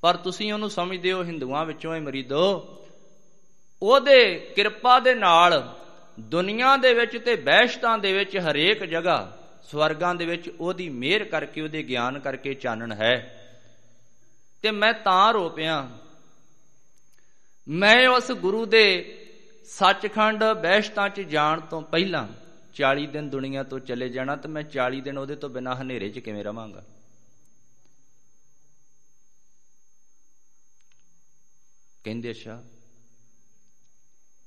ਪਰ 0.00 0.16
ਤੁਸੀਂ 0.16 0.52
ਉਹਨੂੰ 0.52 0.70
ਸਮਝਦੇ 0.70 1.12
ਹੋ, 1.12 1.22
ਹਿੰਦੂਆਂ 1.24 1.64
ਵਿੱਚੋਂ 1.64 1.96
ਇਹ 1.96 2.00
ਮਰੀਦੋ 2.00 2.42
ਉਹਦੇ 3.82 4.34
ਕਿਰਪਾ 4.56 4.98
ਦੇ 4.98 5.14
ਨਾਲ 5.14 5.74
ਦੁਨੀਆ 6.20 6.76
ਦੇ 6.76 6.94
ਵਿੱਚ 6.94 7.18
ਤੇ 7.24 7.36
ਬਹਿਸ਼ਤਾਂ 7.36 7.98
ਦੇ 7.98 8.12
ਵਿੱਚ 8.12 8.36
ਹਰੇਕ 8.38 8.84
ਜਗ੍ਹਾ 8.84 9.38
ਸਵਰਗਾਂ 9.62 10.14
ਦੇ 10.14 10.24
ਵਿੱਚ 10.24 10.50
ਉਹਦੀ 10.60 10.88
ਮਿਹਰ 10.88 11.24
ਕਰਕੇ, 11.24 11.60
ਉਹਦੇ 11.60 11.82
ਗਿਆਨ 11.82 12.18
ਕਰਕੇ 12.18 12.54
ਚਾਨਣ 12.54 12.92
ਹੈ। 12.92 13.14
ਤੇ 14.62 14.70
ਮੈਂ 14.70 14.92
ਤਾਂ 14.92 15.32
ਰੋ 15.32 15.48
ਪਿਆ 15.48 15.88
ਮੈਂ 17.68 18.08
ਉਸ 18.08 18.32
ਗੁਰੂ 18.32 18.66
ਦੇ 18.66 18.86
ਸੱਚਖੰਡ 19.64 20.44
ਬੈਸ਼ਤਾਂ 20.44 21.08
'ਚ 21.08 21.20
ਜਾਣ 21.20 21.60
ਤੋਂ 21.60 21.82
ਪਹਿਲਾਂ 21.82 22.26
40 22.74 23.06
ਦਿਨ 23.06 23.30
ਦੁਨੀਆ 23.30 23.62
ਤੋਂ 23.62 23.78
ਚਲੇ 23.78 24.08
ਜਾਣਾ 24.08 24.36
ਤੇ 24.36 24.48
ਮੈਂ 24.48 24.62
40 24.62 25.00
ਦਿਨ 25.00 25.18
ਉਹਦੇ 25.18 25.36
ਤੋਂ 25.36 25.50
ਬਿਨਾ 25.50 25.74
ਹਨੇਰੇ 25.74 26.08
'ਚ 26.08 26.18
ਕਿਵੇਂ 26.18 26.44
ਰਵਾਂਗਾ? 26.44 26.84
ਕਹਿੰਦੇ, 32.04 32.30
ਅੱਛਾ। 32.30 32.64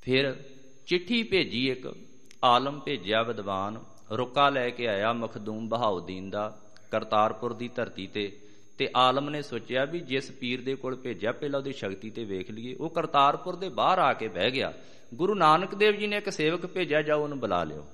ਫਿਰ 0.01 0.43
ਚਿੱਠੀ 0.87 1.23
ਭੇਜੀ 1.23 1.69
ਇੱਕ 1.69 1.95
ਆਲਮ 2.43 2.79
ਭੇਜਿਆ 2.79 3.23
ਵਿਦਵਾਨ, 3.23 3.83
ਰੁਕਾ 4.11 4.49
ਲੈ 4.49 4.69
ਕੇ 4.69 4.87
ਆਇਆ 4.87 5.13
ਮਖਦੂਮ 5.13 5.69
ਬਹਾਉਦੀਨ 5.69 6.29
ਦਾ 6.29 6.59
ਕਰਤਾਰਪੁਰ 6.91 7.53
ਦੀ 7.53 7.67
ਧਰਤੀ 7.67 8.07
ਤੇ 8.07 8.39
ਤੇ 8.77 8.89
ਆਲਮ 8.95 9.29
ਨੇ 9.29 9.41
ਸੋਚਿਆ 9.41 9.85
ਵੀ 9.85 9.99
ਜਿਸ 9.99 10.31
ਪੀਰ 10.31 10.61
ਦੇ 10.61 10.75
ਕੋਲ 10.75 10.95
ਭੇਜਿਆ, 10.95 11.31
ਪਹਿਲਾਂ 11.31 11.59
ਉਹਦੀ 11.59 11.73
ਸ਼ਕਤੀ 11.73 12.09
ਤੇ 12.09 12.23
ਵੇਖ 12.23 12.51
ਲਈਏ। 12.51 12.75
ਉਹ 12.75 12.89
ਕਰਤਾਰਪੁਰ 12.89 13.55
ਦੇ 13.55 13.69
ਬਾਹਰ 13.69 13.99
ਆ 13.99 14.13
ਕੇ 14.13 14.27
ਬਹਿ 14.27 14.51
ਗਿਆ। 14.51 14.73
ਗੁਰੂ 15.13 15.35
ਨਾਨਕ 15.35 15.75
ਦੇਵ 15.75 15.95
ਜੀ 15.95 16.07
ਨੇ 16.07 16.17
ਇੱਕ 16.17 16.29
ਸੇਵਕ 16.29 16.65
ਭੇਜਿਆ, 16.65 17.01
ਜਾਓ 17.01 17.23
ਉਹਨੂੰ 17.23 17.39
ਬੁਲਾ 17.39 17.63
ਲਿਓ। 17.63 17.87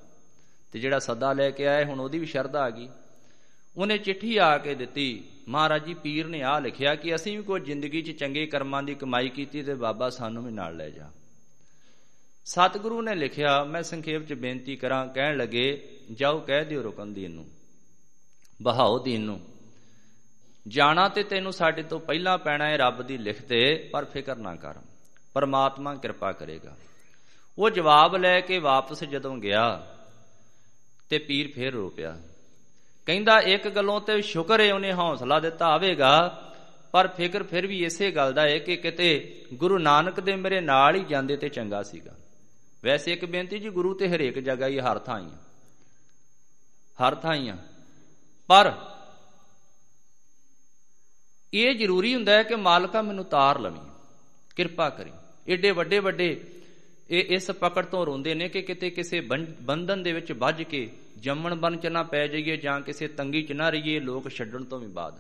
ਤੇ 0.71 0.79
ਜਿਹੜਾ 0.79 0.99
ਸੱਦਾ 0.99 1.33
ਲੈ 1.33 1.51
ਕੇ 1.51 1.67
ਆਏ, 1.67 1.85
ਹੁਣ 1.85 1.99
ਉਹਦੀ 1.99 2.19
ਵੀ 2.19 2.25
ਸ਼ਰਧਾ 2.25 2.61
ਆ 2.61 2.69
ਗਈ। 2.69 2.89
ਉਹਨੇ 3.77 3.97
ਚਿੱਠੀ 3.97 4.37
ਆ 4.37 4.57
ਕੇ 4.57 4.75
ਦਿੱਤੀ, 4.75 5.23
ਮਹਾਰਾਜ 5.47 5.85
ਜੀ, 5.85 5.93
ਪੀਰ 5.93 6.27
ਨੇ 6.27 6.41
ਆ 6.41 6.59
ਲਿਖਿਆ 6.59 6.95
ਕਿ 6.95 7.15
ਅਸੀਂ 7.15 7.37
ਵੀ 7.37 7.43
ਕੋਈ 7.43 7.59
ਜ਼ਿੰਦਗੀ 7.59 8.01
'ਚ 8.01 8.11
ਚੰਗੇ 8.11 8.45
ਕਰਮਾਂ 8.45 8.83
ਦੀ 8.83 8.95
ਕਮਾਈ 8.95 9.29
ਕੀਤੀ 9.29 9.63
ਤੇ 9.63 9.73
ਬਾਬਾ 9.73 10.09
ਸਾਨੂੰ 10.09 10.45
ਵੀ 10.45 10.51
ਨਾਲ 10.51 10.77
ਲੈ 10.77 10.89
ਜਾ। 10.89 11.09
ਸਤਿਗੁਰੂ 12.45 13.01
ਨੇ 13.01 13.15
ਲਿਖਿਆ, 13.15 13.63
ਮੈਂ 13.63 13.83
ਸੰਖੇਪ 13.83 14.27
'ਚ 14.27 14.33
ਬੇਨਤੀ 14.33 14.75
ਕਰਾਂ, 14.75 15.07
ਕਹਿਣ 15.07 15.37
ਲੱਗੇ, 15.37 15.97
ਜਾਓ 16.11 16.39
ਕਹਿ 16.39 16.65
ਦਿਓ 16.65 16.83
ਰੁਕਨਦੀਨ 16.83 17.31
ਨੂੰ 17.31 17.45
ਬਹਾਉਦੀਨ 18.61 19.21
ਨੂੰ। 19.21 19.39
ਜਾਣਾ 20.67 21.07
ਤੇ 21.09 21.23
ਤੈਨੂੰ 21.23 21.53
ਸਾਡੇ 21.53 21.83
ਤੋਂ 21.83 21.99
ਪਹਿਲਾਂ 21.99 22.37
ਪੈਣਾ 22.37 22.65
ਹੈ 22.65 22.77
ਰੱਬ 22.77 23.01
ਦੀ 23.01 23.17
ਲਿਖ 23.17 23.41
ਤੇ, 23.41 23.89
ਪਰ 23.93 24.05
ਫਿਕਰ 24.05 24.35
ਨਾ 24.35 24.55
ਕਰ, 24.55 24.75
ਪਰਮਾਤਮਾ 25.33 25.95
ਕਿਰਪਾ 25.95 26.31
ਕਰੇਗਾ। 26.31 26.75
ਉਹ 27.57 27.69
ਜਵਾਬ 27.69 28.15
ਲੈ 28.15 28.41
ਕੇ 28.41 28.59
ਵਾਪਸ 28.59 29.03
ਜਦੋਂ 29.03 29.37
ਗਿਆ 29.37 29.95
ਤੇ 31.09 31.17
ਪੀਰ 31.17 31.51
ਫੇਰ 31.51 31.73
ਰੋ 31.73 31.89
ਪਿਆ। 31.89 32.21
ਕਹਿੰਦਾ, 33.05 33.39
ਇੱਕ 33.39 33.69
ਗੱਲੋਂ 33.69 34.01
ਤੇ 34.01 34.21
ਸ਼ੁਕਰ 34.21 34.61
ਹੈ 34.61 34.73
ਉਹਨੇ 34.73 34.93
ਹੌਸਲਾ 34.93 35.39
ਦਿੱਤਾ 35.39 35.65
ਆਵੇਗਾ, 35.65 36.45
ਪਰ 36.91 37.07
ਫਿਕਰ 37.07 37.43
ਫਿਰ 37.43 37.67
ਵੀ 37.67 37.85
ਇਸੇ 37.85 38.11
ਗੱਲ 38.11 38.33
ਦਾ 38.33 38.41
ਹੈ 38.41 38.59
ਕਿ 38.59 38.75
ਕਿਤੇ 38.75 39.41
ਗੁਰੂ 39.53 39.77
ਨਾਨਕ 39.77 40.19
ਦੇ 40.19 40.35
ਮੇਰੇ 40.35 40.61
ਨਾਲ 40.61 40.95
ਹੀ 40.95 41.03
ਜਾਂਦੇ 41.03 41.37
ਤੇ 41.37 41.49
ਚੰਗਾ 41.49 41.83
ਸੀਗਾ। 41.83 42.15
ਵੈਸੇ 42.83 43.13
ਇੱਕ 43.13 43.25
ਬੇਨਤੀ 43.25 43.59
ਜੀ, 43.59 43.69
ਗੁਰੂ 43.69 43.93
ਤੇ 43.93 44.09
ਹਰੇਕ 44.09 44.39
ਜਗ੍ਹਾ 44.39 44.67
ਹੀ 44.67 44.79
ਹਰ 44.79 44.99
ਥਾਂ 44.99 45.19
ਹੀ 45.19 45.29
ਹਰ 47.07 47.15
ਥਾਂ 47.15 47.35
ਹੀ 47.35 47.51
ਪਰ 48.47 48.73
ਇਹ 51.53 51.75
ਜ਼ਰੂਰੀ 51.75 52.15
ਹੁੰਦਾ 52.15 52.31
ਹੈ 52.31 52.43
ਕਿ 52.43 52.55
ਮਾਲਕਾ 52.55 53.01
ਮੈਨੂੰ 53.01 53.25
ਤਾਰ 53.25 53.59
ਲਵੀਂ। 53.59 53.81
ਕਿਰਪਾ 54.55 54.89
ਕਰੀ। 54.89 55.11
ਏਡੇ 55.47 55.71
ਵੱਡੇ 55.71 55.99
ਵੱਡੇ 55.99 56.43
ਇਹ 57.09 57.23
ਇਸ 57.29 57.51
ਪਕੜ 57.51 57.85
ਤੋਂ 57.85 58.05
ਰੋਂਦੇ 58.05 58.33
ਨੇ 58.33 58.49
ਕਿ 58.49 58.61
ਕਿਤੇ 58.61 58.89
ਕਿਸੇ 58.89 59.21
ਬੰਧਨ 59.61 60.03
ਦੇ 60.03 60.11
ਵਿੱਚ 60.11 60.31
ਵੱਜ 60.31 60.63
ਕੇ 60.63 60.91
ਜੰਮਣ 61.17 61.55
ਬਨ 61.55 61.77
ਚ 61.77 61.87
ਨਾ 61.87 62.03
ਪੈ 62.03 62.27
ਜਾਈਏ 62.27 62.57
ਜਾਂ 62.57 62.81
ਕਿਸੇ 62.81 63.07
ਤੰਗੀ 63.07 63.41
ਚ 63.41 63.51
ਨਾ 63.51 63.69
ਰਹੀਏ, 63.69 63.99
ਲੋਕ 63.99 64.29
ਛੱਡਣ 64.29 64.63
ਤੋਂ 64.63 64.79
ਵੀ 64.79 64.87
ਬਾਅਦ। 64.87 65.17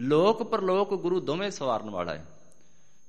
ਲੋਕ 0.00 0.42
ਪਰਲੋਕ 0.42 0.94
ਗੁਰੂ 0.94 1.20
ਦੋਵੇਂ 1.20 1.50
ਸਵਾਰਨ 1.50 1.90
ਵਾਲਾ 1.90 2.14
ਹੈ। 2.14 2.24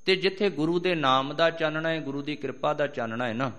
ਤੇ 0.06 0.16
ਜਿੱਥੇ 0.16 0.50
ਗੁਰੂ 0.50 0.80
ਦੇ 0.80 0.96
ਨਾਮ 0.96 1.34
ਦਾ 1.34 1.50
ਚਾਨਣਾ 1.50 1.90
ਹੈ, 1.90 2.00
ਗੁਰੂ 2.00 2.22
ਦੀ 2.22 2.36
ਕਿਰਪਾ 2.36 2.74
ਦਾ 2.74 2.88
ਚਾਨਣਾ 2.88 3.28
ਹੈ 3.28 3.34
ਨਾ, 3.34 3.52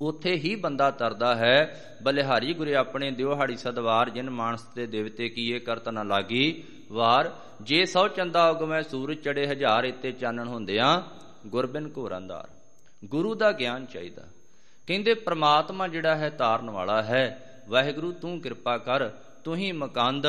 ਉਥੇ 0.00 0.34
ਹੀ 0.34 0.54
ਬੰਦਾ 0.56 0.90
ਤਰਦਾ 0.90 1.34
ਹੈ, 1.36 1.96
ਬਲਿਹਾਰੀ 2.02 2.54
ਗੁਰੇ 2.54 2.74
ਆਪਣੇ 2.74 3.10
ਦਿਵਹਾੜੀ 3.10 3.56
ਸਦਵਾਰ, 3.56 4.10
ਜਿਨ 4.10 4.30
ਮਾਨਸ 4.30 4.62
ਤੇ 4.62 4.86
ਦੇਵਤੇ 4.86 5.28
ਕੀਏ 5.28 5.58
ਕਰਤ 5.58 5.88
ਨਾ 5.88 6.02
ਲਾਗੀ, 6.02 6.62
ਵਾਰ, 6.92 7.36
ਜੇ 7.62 7.84
ਸੌ 7.84 8.08
ਚੰਦਾ 8.08 8.48
ਉਗਮੈ 8.50 8.82
ਸੂਰਜ 8.82 9.18
ਚੜੇ 9.18 9.46
ਹਜ਼ਾਰ 9.46 9.84
ਇੱਤੇ 9.84 10.12
ਚਾਨਣ 10.12 10.48
ਹੁੰਦਿਆਂ 10.48 11.02
ਗੁਰਬਿਨ 11.46 11.90
ਘੋਰੰਦਾਰ 11.98 12.48
ਗੁਰੂ 13.04 13.34
ਦਾ 13.34 13.52
ਗਿਆਨ 13.52 13.86
ਚਾਹੀਦਾ। 13.86 14.22
ਕਹਿੰਦੇ 14.86 15.14
ਪ੍ਰਮਾਤਮਾ 15.14 15.88
ਜਿਹੜਾ 15.88 16.16
ਹੈ 16.16 16.30
ਤਾਰਨ 16.30 16.70
ਵਾਲਾ 16.70 17.02
ਹੈ। 17.02 17.46
ਵਾਹਿਗੁਰੂ 17.68 18.12
ਤੂੰ 18.12 18.40
ਕਿਰਪਾ 18.40 18.78
ਕਰ। 18.78 19.08
ਤੂੰ 19.44 19.56
ਹੀ 19.56 19.72
ਮਕੰਦ 19.72 20.26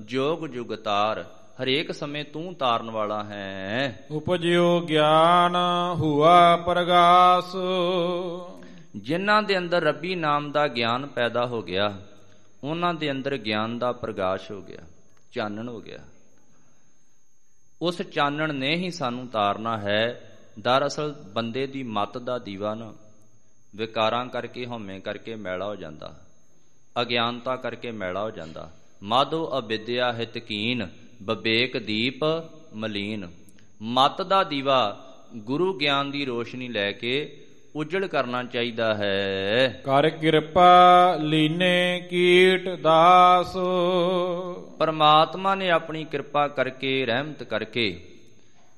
ਜੋਗ 0.00 0.46
ਜੁਗਤਾਰ। 0.46 1.24
ਹਰੇਕ 1.62 1.92
ਸਮੇਂ 1.92 2.24
ਤੂੰ 2.24 2.54
ਤਾਰਨ 2.54 2.90
ਵਾਲਾ 2.90 3.24
ਹੈ। 3.24 4.06
ਉਪਜਿਓ 4.10 4.80
ਗਿਆਨ 4.80 5.56
ਹੁਆ 5.94 6.56
ਪ੍ਰਗਾਸ। 6.56 7.56
ਜਿਨ੍ਹਾਂ 8.96 9.42
ਦੇ 9.42 9.58
ਅੰਦਰ 9.58 9.82
ਰੱਬੀ 9.82 10.14
ਨਾਮ 10.14 10.52
ਦਾ 10.52 10.68
ਗਿਆਨ 10.68 11.06
ਪੈਦਾ 11.06 11.46
ਹੋ 11.46 11.62
ਗਿਆ 11.62 11.98
ਉਹਨਾਂ 12.64 12.94
ਦੇ 12.94 13.10
ਅੰਦਰ 13.10 13.36
ਗਿਆਨ 13.36 13.78
ਦਾ 13.78 13.92
ਪ੍ਰਗਾਸ਼ 13.92 14.52
ਹੋ 14.52 14.62
ਗਿਆ 14.62 14.80
ਚਾਨਣ 15.32 15.68
ਹੋ 15.68 15.80
ਗਿਆ। 15.80 15.98
ਉਸ 17.82 18.02
ਚਾਨਣ 18.02 18.54
ਨੇ 18.54 18.76
ਹੀ 18.76 18.90
ਸਾਨੂੰ 18.90 19.26
ਤਾਰਨਾ 19.26 19.78
ਹੈ। 19.78 20.30
ਦਰਅਸਲ 20.58 21.14
ਬੰਦੇ 21.34 21.66
ਦੀ 21.66 21.82
ਮਤ 21.82 22.18
ਦਾ 22.18 22.38
ਦੀਵਾ 22.38 22.74
ਨਾ 22.74 22.94
ਵਿਕਾਰਾਂ 23.76 24.26
ਕਰਕੇ 24.26 24.66
ਹਉਮੈ 24.66 24.98
ਕਰਕੇ 24.98 25.36
ਮੈਲਾ 25.36 25.66
ਹੋ 25.66 25.76
ਜਾਂਦਾ 25.76 26.20
ਅਗਿਆਨਤਾ 27.02 27.56
ਕਰਕੇ 27.56 27.90
ਮੈਲਾ 27.90 28.22
ਹੋ 28.22 28.30
ਜਾਂਦਾ। 28.30 28.70
ਮਾਧੋ 29.02 29.58
ਅਵਿਦਿਆ 29.58 30.12
ਹਿਤਕੀਨ 30.12 30.88
ਬਬੇਕ 31.22 31.78
ਦੀਪ 31.78 32.24
ਮਲੀਨ। 32.74 33.28
ਮਤ 33.82 34.22
ਦਾ 34.22 34.44
ਦੀਵਾ 34.44 35.10
ਗੁਰੂ 35.36 35.78
ਗਿਆਨ 35.78 36.10
ਦੀ 36.10 36.24
ਰੋਸ਼ਨੀ 36.24 36.68
ਲੈ 36.68 36.92
ਕੇ 36.92 37.44
ਉਜੜ 37.76 38.06
ਕਰਨਾ 38.06 38.44
ਚਾਹੀਦਾ 38.44 38.94
ਹੈ। 38.94 39.80
ਕਰ 39.84 40.10
ਕਿਰਪਾ 40.10 41.14
ਲੀਨੇ 41.20 42.06
ਕੀਟ 42.10 42.68
ਦਾਸ। 42.68 43.56
ਪਰਮਾਤਮਾ 44.78 45.54
ਨੇ 45.54 45.70
ਆਪਣੀ 45.70 46.04
ਕਿਰਪਾ 46.04 46.48
ਕਰਕੇ 46.48 47.06
ਰਹਿਮਤ 47.06 47.42
ਕਰਕੇ 47.42 48.13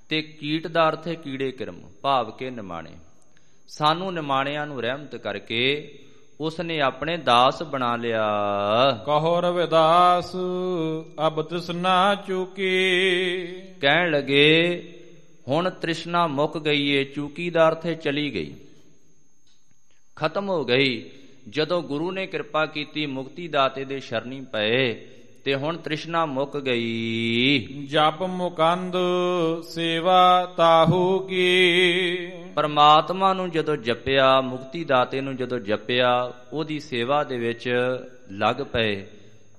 ਤੇ 0.09 0.23
ਕੀਟ 0.23 0.67
ਦਾ 0.67 0.89
ਅਰਥ 0.89 1.09
ਹੈ 1.09 1.15
ਕੀੜੇ 1.15 1.51
ਕਿਰਮ 1.51 1.81
ਭਾਵ 2.03 2.31
ਕੇ 2.31 2.51
ਨਿਮਾਣੇ। 2.51 2.91
ਸਾਨੂੰ 3.69 4.15
ਨਿਮਾਣਿਆਂ 4.15 4.67
ਨੂੰ 4.67 4.83
ਰਹਿਮਤ 4.83 5.17
ਕਰਕੇ 5.17 5.93
ਉਸ 6.41 6.61
ਨੇ 6.61 6.81
ਆਪਣੇ 6.81 7.17
ਦਾਸ 7.17 7.63
ਬਣਾ 7.63 7.97
ਲਿਆ। 7.97 8.29
ਕਹੋ 9.07 9.41
ਰਵਿਦਾਸ 9.41 10.37
ਅਬ 11.27 11.43
ਤ੍ਰਿਸ਼ਨਾ 11.43 12.15
ਚੁਕੀ। 12.15 12.89
ਕਹਿਣ 13.81 14.11
ਲਗੇ 14.11 14.83
ਹੁਣ 15.49 15.71
ਤ੍ਰਿਸ਼ਨਾ 15.71 16.27
ਮੁੱਕ 16.27 16.59
ਗਈ 16.59 16.89
ਏ 16.89 17.05
ਚੂਕੀ 17.05 17.51
ਦਾ 17.51 17.69
ਅਰਥ 17.69 17.87
ਹੈ 17.87 17.95
ਚਲੀ 17.95 18.35
ਗਈ। 18.35 18.55
ਖਤਮ 20.17 20.49
ਹੋ 20.49 20.65
ਗਈ 20.65 21.11
ਜਦੋਂ 21.49 21.83
ਗੁਰੂ 21.83 22.11
ਨੇ 22.13 22.27
ਕਿਰਪਾ 22.27 22.67
ਕੀਤੀ 22.67 23.07
ਮੁਕਤੀ 23.07 23.49
ਦਾਤੇ 23.49 23.85
ਦੇ 23.85 24.01
ਸ਼ਰਣੀ 24.01 24.41
ਪਏ 24.41 25.07
ਤੇ 25.47 25.55
ਹੁਣ 25.55 25.76
ਤ੍ਰਿਸ਼ਨਾ 25.76 26.26
ਮੁੱਕ 26.26 26.61
ਗਈ। 26.61 27.59
ਜਪ 27.86 28.22
ਮੁਕੰਦ 28.22 28.97
ਸੇਵਾ 29.62 30.55
ਤਾਹੂ 30.57 31.18
ਕੀ। 31.18 32.16
ਪਰਮਾਤਮਾ 32.55 33.32
ਨੂੰ 33.32 33.51
ਜਦੋਂ 33.51 33.76
ਜਪਿਆ 33.76 34.40
ਮੁਕਤੀ 34.40 34.84
ਦਾਤੇ 34.84 35.20
ਨੂੰ 35.20 35.36
ਜਦੋਂ 35.36 35.59
ਜਪਿਆ 35.59 36.32
ਉਹਦੀ 36.53 36.80
ਸੇਵਾ 36.80 37.24
ਦੇ 37.24 37.38
ਵਿੱਚ 37.38 37.74
ਲੱਗ 38.30 38.57
ਪਏ। 38.57 39.07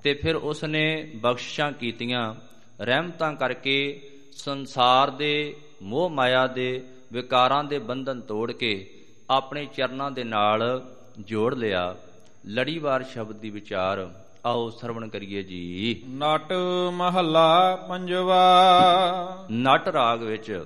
ਤੇ 0.03 0.13
ਫਿਰ 0.13 0.35
ਉਸ 0.35 0.63
ਨੇ 0.63 1.11
ਬਖਸ਼ਿਸ਼ਾਂ 1.15 1.71
ਕੀਤੀਆਂ 1.71 2.35
ਰਹਿਮਤਾਂ 2.81 3.33
ਕਰਕੇ 3.33 4.01
ਸੰਸਾਰ 4.31 5.09
ਦੇ 5.09 5.55
ਮੋਹ 5.81 6.09
ਮਾਇਆ 6.09 6.47
ਦੇ 6.47 6.83
ਵਿਕਾਰਾਂ 7.13 7.63
ਦੇ 7.63 7.79
ਬੰਧਨ 7.79 8.21
ਤੋੜ 8.21 8.51
ਕੇ 8.51 8.89
ਆਪਣੇ 9.29 9.65
ਚਰਨਾਂ 9.65 10.11
ਦੇ 10.11 10.23
ਨਾਲ 10.23 10.89
ਜੋੜ 11.19 11.55
ਲਿਆ। 11.55 11.95
ਲੜੀਵਾਰ 12.47 13.03
ਸ਼ਬਦ 13.03 13.35
ਦੀ 13.35 13.49
ਵਿਚਾਰ। 13.49 14.26
ਆਓ 14.47 14.69
ਸਰਵਣ 14.69 15.07
ਕਰੀਏ 15.07 15.43
ਜੀ। 15.43 16.03
ਨਟ 16.09 16.53
ਮਹੱਲਾ 16.91 17.75
ਪੰਜਵਾ। 17.89 18.45
ਨਟ 19.51 19.87
ਰਾਗ 19.87 20.23
ਵਿੱਚ 20.23 20.65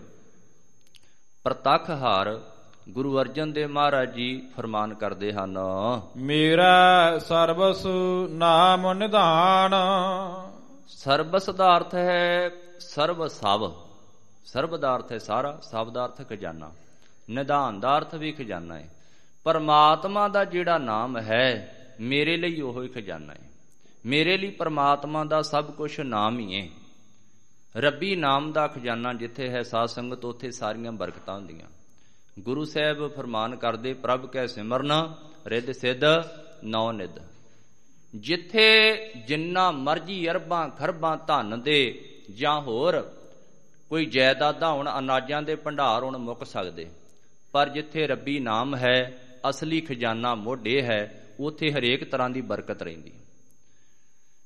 ਪ੍ਰਤੱਖ 1.43 1.89
ਹਾਰ 1.89 2.41
ਗੁਰੂ 2.89 3.19
ਅਰਜਨ 3.19 3.53
ਦੇਵ 3.53 3.69
ਮਹਾਰਾਜ 3.69 4.13
ਜੀ 4.13 4.41
ਫਰਮਾਨ 4.57 4.93
ਕਰਦੇ 4.93 5.33
ਹਨ। 5.33 5.57
ਮੇਰਾ 6.17 7.17
ਸਰਬਸ 7.19 7.85
ਨਾਮ 8.29 8.93
ਨਿਧਾਨ। 8.93 9.75
ਸਰਬਸ 10.87 11.49
ਦਾ 11.49 11.77
ਅਰਥ 11.77 11.95
ਹੈ 11.95 12.49
ਸਰਬ 12.79 13.27
ਸਭ 13.27 13.71
ਸਰਬ 14.45 14.77
ਦਾ 14.77 14.95
ਅਰਥ 14.95 15.11
ਹੈ 15.11 15.17
ਸਾਰਾ 15.17 15.59
ਸਭ 15.61 15.89
ਦਾ 15.89 16.05
ਅਰਥ 16.05 16.29
ਖਜ਼ਾਨਾ। 16.29 16.71
ਨਿਧਾਨ 17.29 17.79
ਦਾ 17.79 17.97
ਅਰਥ 17.97 18.15
ਵੀ 18.15 18.31
ਖਜ਼ਾਨਾ 18.31 18.75
ਹੈ। 18.75 18.89
ਪਰਮਾਤਮਾ 19.43 20.27
ਦਾ 20.27 20.43
ਜਿਹੜਾ 20.45 20.77
ਨਾਮ 20.77 21.17
ਹੈ 21.17 21.77
ਮੇਰੇ 21.99 22.37
ਲਈ 22.37 22.61
ਉਹ 22.61 22.83
ਹੀ 22.83 22.87
ਖਜ਼ਾਨਾ 22.87 23.33
ਹੈ। 23.33 23.50
ਮੇਰੇ 24.05 24.37
ਲਈ 24.37 24.49
ਪਰਮਾਤਮਾ 24.49 25.23
ਦਾ 25.23 25.41
ਸਭ 25.41 25.71
ਕੁਝ 25.71 25.99
ਨਾਮ 25.99 26.39
ਹੀ 26.39 26.61
ਹੈ। 26.61 26.67
ਰੱਬੀ 27.77 28.15
ਨਾਮ 28.15 28.51
ਦਾ 28.51 28.67
ਖਜ਼ਾਨਾ 28.67 29.13
ਜਿੱਥੇ 29.13 29.49
ਹੈ 29.49 29.63
ਸਾਧ 29.63 29.85
ਸੰਗਤ, 29.85 30.25
ਉੱਥੇ 30.25 30.51
ਸਾਰੀਆਂ 30.51 30.91
ਬਰਕਤਾਂ 30.91 31.35
ਹੁੰਦੀਆਂ। 31.35 31.67
ਗੁਰੂ 32.39 32.65
ਸਾਹਿਬ 32.65 33.07
ਫਰਮਾਨ 33.07 33.55
ਕਰਦੇ, 33.55 33.93
ਪ੍ਰਭ 33.93 34.25
ਕੈ 34.25 34.47
ਸਿਮਰਨ, 34.47 35.13
ਰਿੱਧ 35.47 35.71
ਸਿੱਧ, 35.71 36.01
ਨੌ 36.63 36.91
ਨਿਧ। 36.91 37.21
ਜਿੱਥੇ 38.15 38.97
ਜਿੰਨਾ 39.27 39.71
ਮਰਜ਼ੀ 39.71 40.29
ਅਰਬਾਂ 40.29 40.69
ਖਰਬਾਂ 40.69 41.17
ਧਨ 41.17 41.61
ਦੇ 41.61 42.05
ਜਾਂ 42.35 42.61
ਹੋਰ 42.61 43.13
ਕੋਈ 43.89 44.05
ਜਾਇਦਾਦਾਂ 44.05 44.73
ਹੁਣ, 44.73 44.91
ਅਨਾਜਾਂ 44.99 45.41
ਦੇ 45.41 45.55
ਭੰਡਾਰ 45.55 46.03
ਹੁਣ 46.03 46.17
ਮੁੱਕ 46.17 46.43
ਸਕਦੇ। 46.43 46.89
ਪਰ 47.51 47.69
ਜਿੱਥੇ 47.69 48.07
ਰੱਬੀ 48.07 48.39
ਨਾਮ 48.39 48.75
ਹੈ, 48.75 49.27
ਅਸਲੀ 49.49 49.81
ਖਜ਼ਾਨਾ 49.81 50.35
ਮੋਢੇ 50.35 50.81
ਹੈ, 50.81 51.27
ਉਥੇ 51.39 51.71
ਹਰੇਕ 51.71 52.11
ਤਰ੍ਹਾਂ 52.11 52.29
ਦੀ 52.29 52.41
ਬਰਕਤ 52.41 52.81
ਰਹਿੰਦੀ। 52.81 53.11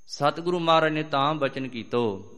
ਸਤਿਗੁਰੂ 0.08 0.60
ਮਹਾਰਾਜ 0.60 0.92
ਨੇ 0.92 1.04
ਤਾਂ 1.04 1.34
ਬਚਨ 1.34 1.68
ਕੀਤੋ, 1.68 2.32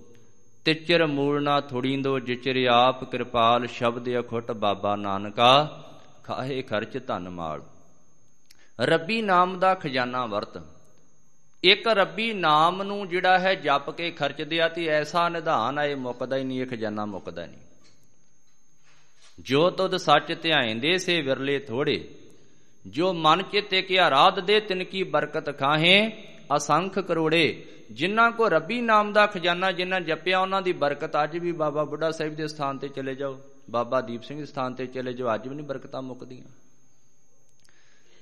ਤਿਚਰ 0.65 1.05
ਮੂਲ 1.05 1.43
ਨਾ 1.43 1.61
ਥੋੜੀਂਦੋ, 1.61 2.19
ਜਿਚਰ 2.19 2.65
ਆਪ 2.65 3.11
ਕਿਰਪਾਲ 3.11 3.67
ਸ਼ਬਦ 3.67 4.19
ਅਖੁੱਟ 4.19 4.51
ਬਾਬਾ 4.51 4.95
ਨਾਨਕਾ, 4.95 5.83
ਖਾਹੇ 6.23 6.61
ਖਰਚ 6.61 7.07
ਧਨ 7.07 7.29
ਮਾਲ। 7.29 7.63
ਰੱਬੀ 8.79 9.21
ਨਾਮ 9.21 9.59
ਦਾ 9.59 9.73
ਖਜ਼ਾਨਾ 9.73 10.25
ਵਰਤ। 10.25 10.61
ਇੱਕ 11.63 11.87
ਰੱਬੀ 11.87 12.33
ਨਾਮ 12.33 12.83
ਨੂੰ 12.83 13.07
ਜਿਹੜਾ 13.07 13.39
ਹੈ 13.39 13.55
ਜਪ 13.55 13.89
ਕੇ 13.89 14.11
ਖਰਚਦੇ 14.11 14.61
ਆ 14.61 14.67
ਤੇ 14.67 14.85
ਐਸਾ 14.85 15.29
ਨਿਧਾਨ 15.29 15.79
ਆਏ 15.79 15.95
ਮੁੱਕਦਾ 15.95 16.37
ਹੀ 16.37 16.43
ਨਹੀਂ, 16.43 16.61
ਇਹ 16.61 16.65
ਖਜ਼ਾਨਾ 16.65 17.05
ਮੁੱਕਦਾ 17.05 17.45
ਨਹੀਂ। 17.45 17.59
ਜੋ 19.39 19.69
ਤੁਧ 19.69 19.95
ਸੱਚ 19.95 20.41
ਧਿਆਇਂਦੇ 20.41 20.97
ਸੇ 20.97 21.21
ਵਿਰਲੇ 21.21 21.59
ਥੋੜੇ। 21.59 22.15
ਜੋ 22.87 23.13
ਮਨ 23.13 23.43
ਚਿੱਤੇ 23.43 23.81
ਕੀ 23.81 23.95
ਆਰਾਧ 23.95 24.39
ਦੇ, 24.39 24.59
ਤਿਨ 24.59 24.83
ਕੀ 24.83 25.03
ਬਰਕਤ 25.03 25.59
ਖਾਹੇ 25.59 26.23
ਅਸੰਖ 26.55 26.99
ਕਰੋੜੇ, 26.99 27.65
ਜਿਨ੍ਹਾਂ 27.91 28.31
ਕੋ 28.31 28.47
ਰੱਬੀ 28.49 28.79
ਨਾਮ 28.81 29.11
ਦਾ 29.13 29.25
ਖਜ਼ਾਨਾ, 29.27 29.71
ਜਿਨ੍ਹਾਂ 29.71 29.99
ਜਪਿਆ, 30.01 30.39
ਉਹਨਾਂ 30.39 30.61
ਦੀ 30.61 30.73
ਬਰਕਤ 30.73 31.15
ਅੱਜ 31.23 31.37
ਵੀ 31.37 31.51
ਬਾਬਾ 31.51 31.83
ਬੁੱਢਾ 31.83 32.11
ਸਾਹਿਬ 32.11 32.35
ਦੇ 32.35 32.47
ਸਥਾਨ 32.47 32.77
ਤੇ 32.77 32.87
ਚਲੇ 32.87 33.15
ਜਾਓ। 33.15 33.39
ਬਾਬਾ 33.69 34.01
ਦੀਪ 34.01 34.23
ਸਿੰਘ 34.23 34.39
ਦੇ 34.39 34.45
ਸਥਾਨ 34.45 34.73
ਤੇ 34.73 34.85
ਚਲੇ 34.87 35.13
ਜਾਓ, 35.13 35.33
ਅੱਜ 35.35 35.47
ਵੀ 35.47 35.55
ਨਹੀਂ 35.55 35.65
ਬਰਕਤਾਂ 35.65 36.01
ਮੁੱਕਦੀਆਂ। 36.01 36.49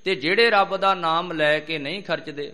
ਤੇ 0.06 0.16
ਜਿਹੜੇ 0.16 0.50
ਰੱਬ 0.50 0.78
ਦਾ 0.78 0.94
ਨਾਮ 0.94 1.32
ਲੈ 1.32 1.60
ਕੇ 1.60 1.78
ਨਹੀਂ 1.80 2.02
ਖਰਚਦੇ, 2.04 2.52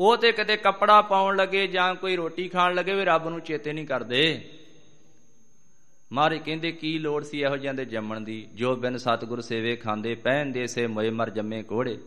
ਉਹ 0.00 0.16
ਤੇ 0.16 0.32
ਕਿਤੇ 0.32 0.56
ਕੱਪੜਾ 0.56 1.00
ਪਾਉਣ 1.02 1.36
ਲੱਗੇ 1.36 1.66
ਜਾਂ 1.66 1.94
ਕੋਈ 1.94 2.16
ਰੋਟੀ 2.16 2.48
ਖਾਣ 2.48 2.74
ਲੱਗੇ 2.74 2.94
ਵੀ 2.94 3.04
ਰੱਬ 3.04 3.28
ਨੂੰ 3.28 3.40
ਚੇਤੇ 3.40 3.72
ਨਹੀਂ 3.72 3.86
ਕਰਦੇ। 3.86 4.50
ਮਾਰੇ 6.12 6.38
ਕਹਿੰਦੇ, 6.38 6.72
ਕੀ 6.72 6.98
ਲੋੜ 6.98 7.22
ਸੀ 7.24 7.40
ਇਹੋ 7.40 7.56
ਜਿਹਾਂ 7.56 7.74
ਦੇ 7.74 7.84
ਜੰਮਣ 7.84 8.20
ਦੀ? 8.20 8.46
ਜੋ 8.54 8.74
ਬਿਨ 8.76 8.96
ਸਤਿਗੁਰ 8.96 9.40
ਸੇਵੇ 9.40 9.74
ਖਾਂਦੇ, 9.76 10.14
ਪਹਿਨਦੇ 10.14 10.66
ਸੇ 10.66 10.86
ਮੋਏ 10.86 11.10
ਮਰ 11.10 11.30
ਜੰਮੇ 11.30 11.62
ਕੋੜੇ 11.62 11.98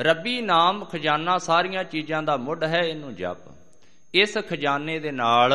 ਰੱਬੀ 0.00 0.40
ਨਾਮ 0.40 0.84
ਖਜ਼ਾਨਾ 0.84 1.38
ਸਾਰੀਆਂ 1.38 1.84
ਚੀਜ਼ਾਂ 1.84 2.22
ਦਾ 2.22 2.36
ਮੁੱਢ 2.36 2.64
ਹੈ, 2.64 2.80
ਇਹਨੂੰ 2.80 3.14
ਜਪ। 3.14 3.36
ਇਸ 4.14 4.38
ਖਜ਼ਾਨੇ 4.38 4.98
ਦੇ 4.98 5.10
ਨਾਲ 5.10 5.52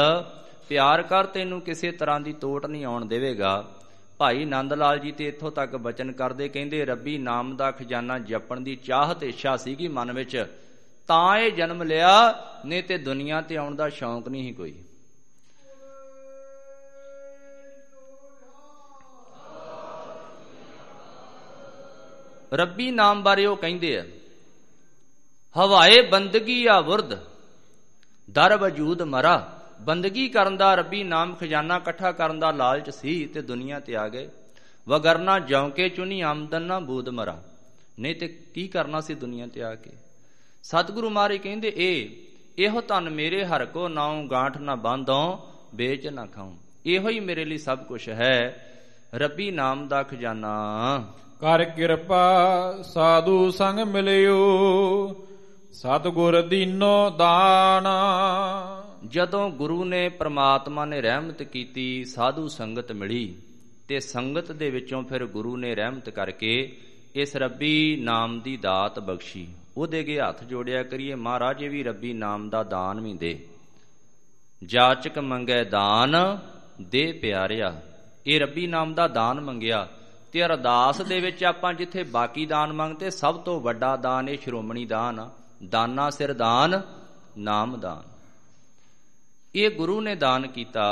ਪਿਆਰ 0.69 1.01
ਕਰ, 1.03 1.25
ਤੈਨੂੰ 1.25 1.61
ਕਿਸੇ 1.61 1.91
ਤਰ੍ਹਾਂ 1.91 2.19
ਦੀ 2.19 2.33
ਤੋਟ 2.33 2.65
ਨਹੀਂ 2.65 2.85
ਆਉਣ 2.85 3.05
ਦੇਵੇਗਾ। 3.05 3.71
ਭਾਈ 4.17 4.45
ਨੰਦ 4.45 4.73
ਲਾਲ 4.73 4.99
ਜੀ 4.99 5.11
ਤੇ 5.11 5.27
ਇੱਥੋਂ 5.27 5.51
ਤੱਕ 5.51 5.75
ਬਚਨ 5.75 6.11
ਕਰਦੇ 6.11 6.49
ਕਹਿੰਦੇ, 6.49 6.85
ਰੱਬੀ 6.85 7.17
ਨਾਮ 7.17 7.55
ਦਾ 7.55 7.71
ਖਜ਼ਾਨਾ 7.71 8.19
ਜਪਣ 8.19 8.59
ਦੀ 8.59 8.75
ਚਾਹਤ 8.75 9.23
ਇੱਛਾ 9.23 9.57
ਸੀਗੀ 9.57 9.87
ਮਨ 9.87 10.11
ਵਿੱਚ। 10.11 10.45
ਤਾਂ 11.07 11.37
ਇਹ 11.37 11.51
ਜਨਮ 11.51 11.83
ਲਿਆ, 11.83 12.43
ਨਹੀਂ 12.65 12.83
ਤੇ 12.83 12.97
ਦੁਨੀਆ 12.97 13.41
ਤੇ 13.41 13.57
ਆਉਣ 13.57 13.75
ਦਾ 13.75 13.89
ਸ਼ੌਂਕ 13.89 14.27
ਨਹੀਂ 14.27 14.43
ਸੀ 14.43 14.53
ਕੋਈ। 14.53 14.83
ਰੱਬੀ 22.53 22.91
ਨਾਮ 22.91 23.23
ਬਾਰੇ 23.23 23.45
ਉਹ 23.45 23.57
ਕਹਿੰਦੇ 23.57 23.97
ਆ 23.99 24.03
ਹਵਾਏ 25.57 26.01
ਬੰਦਗੀ 26.01 26.65
ਆ 26.65 26.79
ਵਰਦ 26.79 27.17
ਦਰ 28.29 28.57
ਵਜੂਦ 28.57 29.01
ਮਰਾ। 29.01 29.61
ਬੰਦਗੀ 29.81 30.29
ਕਰਨ 30.29 30.57
ਦਾ 30.57 30.75
ਰੱਬੀ 30.75 31.03
ਨਾਮ 31.03 31.35
ਖਜ਼ਾਨਾ 31.35 31.77
ਇਕੱਠਾ 31.77 32.11
ਕਰਨ 32.11 32.39
ਦਾ 32.39 32.51
ਲਾਲਚ 32.51 32.89
ਸੀ 32.89 33.25
ਤੇ 33.25 33.41
ਦੁਨੀਆ 33.41 33.79
ਤੇ 33.79 33.95
ਆ 33.95 34.07
ਗਏ। 34.07 34.29
ਵਗਰਨਾ 34.89 35.39
ਜੌਂਕੇ 35.39 35.89
ਚੁਨੀ 35.89 36.21
ਆਮਦਨ 36.21 36.61
ਨਾ 36.61 36.79
ਬੂਦ 36.79 37.09
ਮਰਾ। 37.09 37.43
ਨਹੀਂ 37.99 38.15
ਤੇ 38.15 38.27
ਕੀ 38.27 38.67
ਕਰਨਾ 38.67 39.01
ਸੀ 39.01 39.15
ਦੁਨੀਆ 39.15 39.47
ਤੇ 39.47 39.63
ਆ 39.63 39.75
ਕੇ? 39.75 39.91
ਸਤਿਗੁਰੂ 40.63 41.09
ਮਾਰੇ 41.09 41.37
ਕਹਿੰਦੇ 41.37 41.73
ਇਹ 41.75 42.09
ਇਹੋ 42.57 42.81
ਤਨ 42.81 43.09
ਮੇਰੇ 43.09 43.45
ਹਰ 43.45 43.65
ਕੋ 43.65 43.87
ਨਾਉ 43.87 44.23
ਗਾਂਠ 44.23 44.57
ਨਾ 44.57 44.75
ਬਾਂਧੋ, 44.75 45.39
ਵੇਚ 45.75 46.07
ਨਾ 46.07 46.25
ਖਾਉ। 46.25 46.53
ਇਹੋ 46.85 47.09
ਹੀ 47.09 47.19
ਮੇਰੇ 47.19 47.45
ਲਈ 47.45 47.57
ਸਭ 47.57 47.77
ਕੁਝ 47.79 48.09
ਹੈ। 48.09 48.67
ਰੱਬੀ 49.15 49.51
ਨਾਮ 49.51 49.87
ਦਾ 49.87 50.03
ਖਜ਼ਾਨਾ। 50.03 50.53
ਕਰ 51.41 51.65
ਕਿਰਪਾ 51.65 52.75
ਸਾਧੂ 52.83 53.51
ਸੰਗ 53.51 53.79
ਮਿਲਿਓ। 53.79 54.37
ਸਤਗੁਰ 55.75 56.41
ਦੀਨੋ 56.41 57.09
ਦਾਨ। 57.09 57.87
ਜਦੋਂ 59.07 59.49
ਗੁਰੂ 59.49 59.85
ਨੇ 59.85 60.09
ਪ੍ਰਮਾਤਮਾ 60.09 60.85
ਨੇ 60.85 61.01
ਰਹਿਮਤ 61.01 61.43
ਕੀਤੀ, 61.43 62.05
ਸਾਧੂ 62.05 62.47
ਸੰਗਤ 62.47 62.91
ਮਿਲੀ, 62.91 63.35
ਤੇ 63.87 63.99
ਸੰਗਤ 63.99 64.51
ਦੇ 64.51 64.69
ਵਿੱਚੋਂ 64.69 65.03
ਫਿਰ 65.03 65.25
ਗੁਰੂ 65.25 65.57
ਨੇ 65.57 65.75
ਰਹਿਮਤ 65.75 66.09
ਕਰਕੇ 66.09 66.77
ਇਸ 67.15 67.35
ਰੱਬੀ 67.35 67.97
ਨਾਮ 68.01 68.39
ਦੀ 68.39 68.57
ਦਾਤ 68.57 68.99
ਬਖਸ਼ੀ। 68.99 69.47
ਉਹਦੇ 69.77 69.99
ਅੱਗੇ 69.99 70.19
ਹੱਥ 70.19 70.43
ਜੋੜਿਆ 70.43 70.83
ਕਰੀਏ, 70.83 71.15
ਮਹਾਰਾਜ, 71.15 71.63
ਇਹ 71.63 71.69
ਵੀ 71.69 71.83
ਰੱਬੀ 71.83 72.13
ਨਾਮ 72.13 72.49
ਦਾ 72.49 72.63
ਦਾਨ 72.63 72.99
ਵੀ 72.99 73.13
ਦੇ। 73.13 73.47
ਜਾਚਕ 74.65 75.19
ਮੰਗੈ 75.19 75.63
ਦਾਨ, 75.63 76.37
ਦੇ 76.81 77.11
ਪਿਆਰਿਆ। 77.11 77.81
ਇਹ 78.27 78.39
ਰੱਬੀ 78.41 78.67
ਨਾਮ 78.67 78.93
ਦਾ 78.93 79.07
ਦਾਨ 79.07 79.41
ਮੰਗਿਆ 79.41 79.87
ਤੇ 80.31 80.45
ਅਰਦਾਸ 80.45 81.01
ਦੇ 81.01 81.19
ਵਿੱਚ 81.19 81.43
ਆਪਾਂ 81.43 81.73
ਜਿੱਥੇ 81.73 82.03
ਬਾਕੀ 82.03 82.45
ਦਾਨ 82.45 82.73
ਮੰਗਤੇ 82.73 83.09
ਸਭ 83.09 83.35
ਤੋਂ 83.35 83.61
ਵੱਡਾ 83.61 83.95
ਦਾਨ 83.95 84.29
ਇਹ 84.29 84.37
ਸ਼੍ਰੋਮਣੀ 84.37 84.85
ਦਾਨ 84.85 85.19
ਆ। 85.19 85.31
ਦਾਨਾ 85.69 86.09
ਸਿਰ 86.09 86.33
ਦਾਨ 86.33 86.81
ਨਾਮ 87.37 87.79
ਦਾਨ। 87.79 88.15
ਇਹ 89.55 89.69
ਗੁਰੂ 89.69 90.01
ਨੇ 90.01 90.15
ਦਾਨ 90.15 90.47
ਕੀਤਾ। 90.47 90.89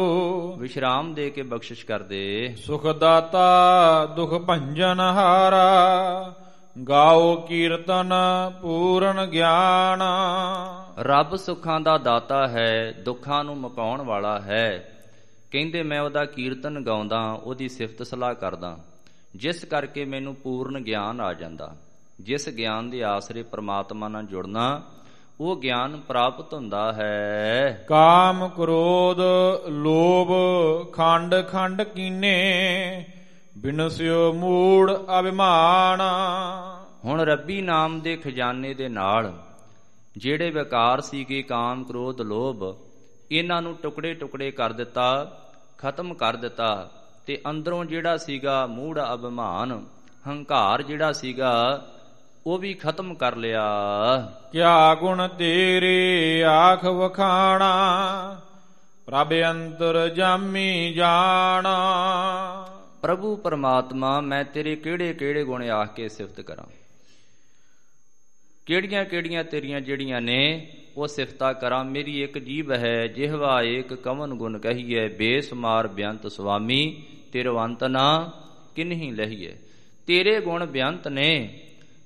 ਵਿਸ਼ਰਾਮ 0.58 1.14
ਦੇ 1.14 1.30
ਕੇ 1.30 1.44
ਬਖਸ਼ਿਸ਼ 1.44 1.86
ਕਰਦੇ। 1.86 2.56
ਸੁਖ 2.66 2.88
ਦਾਤਾ 2.88 4.06
ਦੁਖ 4.06 4.34
ਭੰਜਨ 4.34 5.00
ਹਾਰਾ। 5.00 6.34
ਗਾਓ 6.90 7.36
ਕੀਰਤਨ 7.36 8.14
ਪੂਰਨ 8.62 9.26
ਗਿਆਨ। 9.26 10.04
ਰੱਬ 11.00 11.36
ਸੁੱਖਾਂ 11.36 11.80
ਦਾ 11.80 11.98
ਦਾਤਾ 11.98 12.48
ਹੈ 12.48 12.94
ਦੁੱਖਾਂ 13.06 13.44
ਨੂੰ 13.44 13.58
ਮੁਕਾਉਣ 13.58 14.02
ਵਾਲਾ 14.02 14.40
ਹੈ। 14.40 14.92
ਕਹਿੰਦੇ 15.52 15.84
ਮੈਂ 15.84 16.02
ਉਹਦਾ 16.02 16.26
ਕੀਰਤਨ 16.26 16.84
ਗਾਉਂਦਾ 16.84 17.32
ਉਹਦੀ 17.32 17.70
ਸਿਫਤ 17.70 18.04
ਸਲਾਹ 18.04 18.34
ਕਰਦਾ। 18.34 18.78
ਜਿਸ 19.36 19.64
ਕਰਕੇ 19.64 20.06
ਮੈਨੂੰ 20.06 20.36
ਪੂਰਨ 20.36 20.84
ਗਿਆਨ 20.84 21.22
ਆ 21.22 21.34
ਜਾਂਦਾ। 21.34 21.76
ਜਿਸ 22.20 22.50
ਗਿਆਨ 22.50 22.90
ਦੇ 22.90 23.04
ਆਸਰੇ 23.04 23.44
ਪ੍ਰਮਾਤਮਾ 23.44 24.08
ਨਾਲ 24.08 24.26
ਜੁੜਨਾ 24.26 24.82
ਉਹ 25.40 25.56
ਗਿਆਨ 25.62 25.98
ਪ੍ਰਾਪਤ 25.98 26.54
ਹੁੰਦਾ 26.54 26.92
ਹੈ। 26.94 27.86
ਕਾਮ 27.88 28.48
ਕ੍ਰੋਧ 28.48 29.20
ਲੋਭ 29.70 30.32
ਖੰਡ 30.92 31.36
ਖੰਡ 31.48 31.82
ਕੀਨੇ 31.82 32.36
ਬਿਨਸਿਓ 33.58 34.32
ਮੂੜ 34.34 34.92
ਅਭਿਮਾਨ। 35.20 36.02
ਹੁਣ 37.06 37.22
ਰੱਬੀ 37.22 37.62
ਨਾਮ 37.62 38.00
ਦੇ 38.02 38.16
ਖਜ਼ਾਨੇ 38.18 38.74
ਦੇ 38.74 38.88
ਨਾਲ 38.90 39.32
ਜਿਹੜੇ 40.18 40.50
ਵਿਕਾਰ 40.52 41.02
ਸੀਗੇ 41.02 41.42
ਕਾਮ 41.42 41.84
ਕ੍ਰੋਧ 41.84 42.22
ਲੋਭ 42.22 42.64
ਇਹਨਾਂ 43.32 43.62
ਨੂੰ 43.62 43.76
ਟੁਕੜੇ 43.76 44.14
ਟੁਕੜੇ 44.14 44.52
ਕਰ 44.52 44.74
ਦਿੱਤਾ 44.74 45.08
ਖਤਮ 45.78 46.14
ਕਰ 46.14 46.36
ਦਿੱਤਾ 46.36 46.90
ਤੇ 47.28 47.42
ਅੰਦਰੋਂ 47.50 47.86
ਜਿਹੜਾ 47.86 48.18
ਸੀਗਾ 48.18 48.66
ਮੂੜ 48.68 49.00
ਅਭਿਮਾਨ 49.14 49.86
ਹੰਕਾਰ 50.28 50.82
ਜਿਹੜਾ 50.82 51.12
ਸੀਗਾ 51.12 51.52
ਉਹ 52.48 52.58
ਵੀ 52.58 52.74
ਖਤਮ 52.74 53.14
ਕਰ 53.14 53.36
ਲਿਆ। 53.36 53.64
ਕਿਆ 54.52 54.96
ਗੁਣ 54.96 55.28
ਤੇਰੇ 55.28 56.44
ਆਖ 56.44 56.86
ਵਖਾਣਾ 56.86 58.42
ਪ੍ਰਭ 59.06 59.34
ਅੰਤਰ 59.34 60.10
ਜਾਮੀ 60.10 60.94
ਜਾਣਾ। 60.94 61.76
ਪ੍ਰਭੂ 63.02 63.36
ਪਰਮਾਤਮਾ 63.36 64.22
ਮੈਂ 64.22 64.44
ਤੇਰੇ 64.44 64.76
ਕਿਹੜੇ 64.76 65.14
ਕਿਹੜੇ 65.14 65.44
ਗੁਣ 65.44 65.70
ਆਖ 65.70 65.94
ਕੇ 65.94 66.10
ਸਿਫਤ 66.10 66.42
ਕਰਾਂ? 66.42 66.66
ਕਿਹੜੀਆਂ 68.66 69.06
ਕਿਹੜੀਆਂ 69.06 69.44
ਤੇਰੀਆਂ 69.44 69.82
ਜਿਹੜੀਆਂ 69.82 70.22
ਨੇ 70.22 70.72
ਉਹ 70.98 71.08
ਸਿਫਤਾ 71.08 71.54
ਕਰਾਂ? 71.54 71.86
ਮੇਰੀ 71.86 72.24
ਇੱਕ 72.24 72.38
ਜੀਬ 72.38 72.72
ਹੈ 72.72 73.08
ਜਿਹਵਾ 73.08 73.62
ਏਕ 73.62 73.94
ਕਵਨ 73.94 74.34
ਗੁਣ 74.34 74.60
ਕਹੀਏ 74.60 75.08
ਬੇਸਮਾਰ 75.08 75.88
ਬਿਆੰਤ 75.88 76.32
ਸੁਆਮੀ 76.32 77.04
ਤਿਰਵੰਤ 77.34 77.84
ਨਾ 77.84 78.32
ਕਿਨਹੀ 78.76 79.12
ਲਹੀਏ 79.12 79.58
ਤੇਰੇ 80.08 80.42
ਗੁਣ 80.42 80.66
ਬਿਆੰਤ 80.66 81.08
ਨੇ 81.08 81.62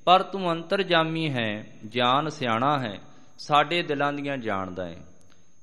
ਪਰ 0.10 0.24
ਤੂੰ 0.24 0.52
ਅੰਤਰਜਾਮੀ 0.52 1.34
ਹੈ 1.34 1.66
ਜਾਨ 1.88 2.30
ਸਿਆਣਾ 2.30 2.80
ਹੈ 2.80 2.98
ਸਾਡੇ 3.40 3.84
ਦਿਲਾਂ 3.84 4.14
ਦੀਆਂ 4.14 4.38
ਜਾਣਦਾ 4.38 4.86
ਹੈ 4.86 4.96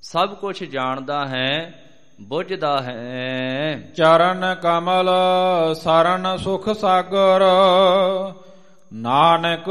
ਸਭ 0.03 0.35
ਕੁਝ 0.35 0.65
ਜਾਣਦਾ 0.65 1.27
ਹੈ 1.27 1.85
ਬੁੱਝਦਾ 2.21 2.83
ਹੈ। 2.83 3.81
ਚਰਨ 3.97 4.57
ਕਮਲ 4.63 5.11
ਸਰਨ 5.75 6.37
ਸੁਖ 6.37 6.69
ਸਾਗਰ 6.69 7.45
ਨਾਨਕ 8.93 9.65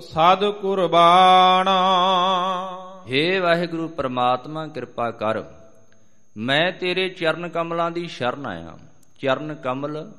ਸਦ 0.00 0.50
ਕੁਰਬਾਨ। 0.50 1.68
ਹੇ 3.12 3.38
ਵਾਹਿਗੁਰੂ 3.38 3.88
ਪ੍ਰਮਾਤਮਾ 3.88 4.66
ਕਿਰਪਾ 4.66 5.10
ਕਰ। 5.10 5.44
ਮੈਂ 6.36 6.72
ਤੇਰੇ 6.72 7.08
ਚਰਨ 7.08 7.48
ਕਮਲਾਂ 7.48 7.90
ਦੀ 7.90 8.08
ਸ਼ਰਨ 8.08 8.46
ਆਇਆ। 8.46 8.78
ਚਰਨ 9.20 9.54
ਕਮਲ 9.54 10.12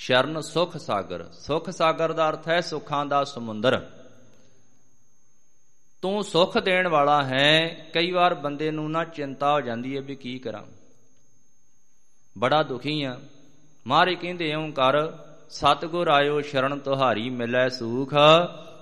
ਸ਼ਰਨ 0.00 0.40
ਸੁਖ 0.40 0.76
ਸਾਗਰ। 0.76 1.28
ਸੁਖ 1.32 1.70
ਸਾਗਰ 1.70 2.12
ਦਾ 2.12 2.28
ਅਰਥ 2.28 2.48
ਹੈ 2.48 2.60
ਸੁੱਖਾਂ 2.60 3.06
ਦਾ 3.06 3.24
ਸਮੁੰਦਰ। 3.24 3.90
ਤੂੰ 6.02 6.24
ਸੁਖ 6.24 6.58
ਦੇਣ 6.58 6.88
ਵਾਲਾ 6.88 7.24
ਹੈ। 7.24 7.86
ਕਈ 7.92 8.10
ਵਾਰ 8.10 8.34
ਬੰਦੇ 8.34 8.70
ਨੂੰ 8.70 8.90
ਨਾ 8.90 9.04
ਚਿੰਤਾ 9.04 9.52
ਹੋ 9.52 9.60
ਜਾਂਦੀ 9.60 9.96
ਹੈ 9.96 10.02
ਵੀ 10.02 10.16
ਕੀ 10.16 10.38
ਕਰਾਂ। 10.38 10.62
ਬੜਾ 12.38 12.62
ਦੁਖੀ 12.62 13.02
ਆ। 13.02 13.20
ਮਾਰੇ 13.86 14.14
ਕਹਿੰਦੇ 14.14 14.54
ਓਂ 14.54 14.72
ਕਰ, 14.72 15.12
ਸਤਗੁਰ 15.50 16.08
ਆਇਓ 16.08 16.40
ਸ਼ਰਨ 16.40 16.78
ਤੁਹਾਰੀ 16.78 17.30
ਮਿਲੈ 17.30 17.68
ਸੂਖ। 17.68 18.14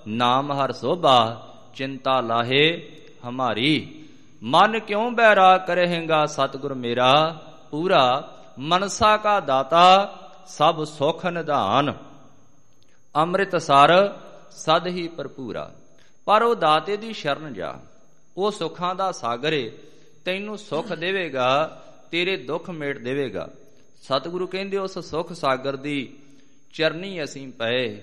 ਨਾਮ 0.09 0.53
ਹਰ 0.53 0.73
ਸੋਭਾ, 0.73 1.49
ਚਿੰਤਾ 1.75 2.21
ਲਾਹੇ 2.21 2.89
ਹਮਾਰੀ। 3.29 4.05
ਮਨ 4.43 4.81
ਕਿਉਂ 4.81 5.11
ਬੈਰਾ 5.11 5.59
ਕਰੇਂਗਾ 5.59 6.27
ਸਤਗੁਰ 6.27 6.75
ਮੇਰਾ? 6.75 7.43
ਪੂਰਾ 7.71 8.35
ਮਨਸਾ 8.59 9.17
ਕਾ 9.17 9.41
ਦਾਤਾ 9.41 10.19
ਸਭ 10.47 10.85
ਸੁਖ 10.85 11.27
ਨਿਧਾਨ। 11.27 11.95
ਅੰਮ੍ਰਿਤ 13.17 13.57
ਸਰ 13.57 14.19
ਸਦ 14.51 14.87
ਹੀ 14.87 15.09
ਭਰਪੂਰਾ। 15.09 15.75
ਪਰ 16.25 16.43
ਉਹ 16.43 16.55
ਦਾਤੇ 16.55 16.97
ਦੀ 16.97 17.13
ਸ਼ਰਨ 17.13 17.55
ਜਾ। 17.55 17.79
ਉਹ 18.37 18.51
ਸੁੱਖਾਂ 18.51 18.95
ਦਾ 18.95 19.13
ਸਾਗਰ 19.13 19.53
ਏ 19.53 19.71
ਤੈਨੂੰ 20.25 20.59
ਸੁੱਖ 20.59 20.93
ਦੇਵੇਗਾ, 20.93 21.83
ਤੇਰੇ 22.11 22.37
ਦੁੱਖ 22.37 22.71
ਮੇਟ 22.71 22.99
ਦੇਵੇਗਾ। 22.99 23.49
ਸਤਿਗੁਰੂ 24.03 24.47
ਕਹਿੰਦੇ, 24.47 24.77
ਉਸ 24.77 24.99
ਸੁੱਖ 24.99 25.33
ਸਾਗਰ 25.33 25.77
ਦੀ 25.77 26.19
ਚਰਨੀ 26.73 27.25
ਅਸੀਂ 27.25 27.53
ਪਏ, 27.53 28.03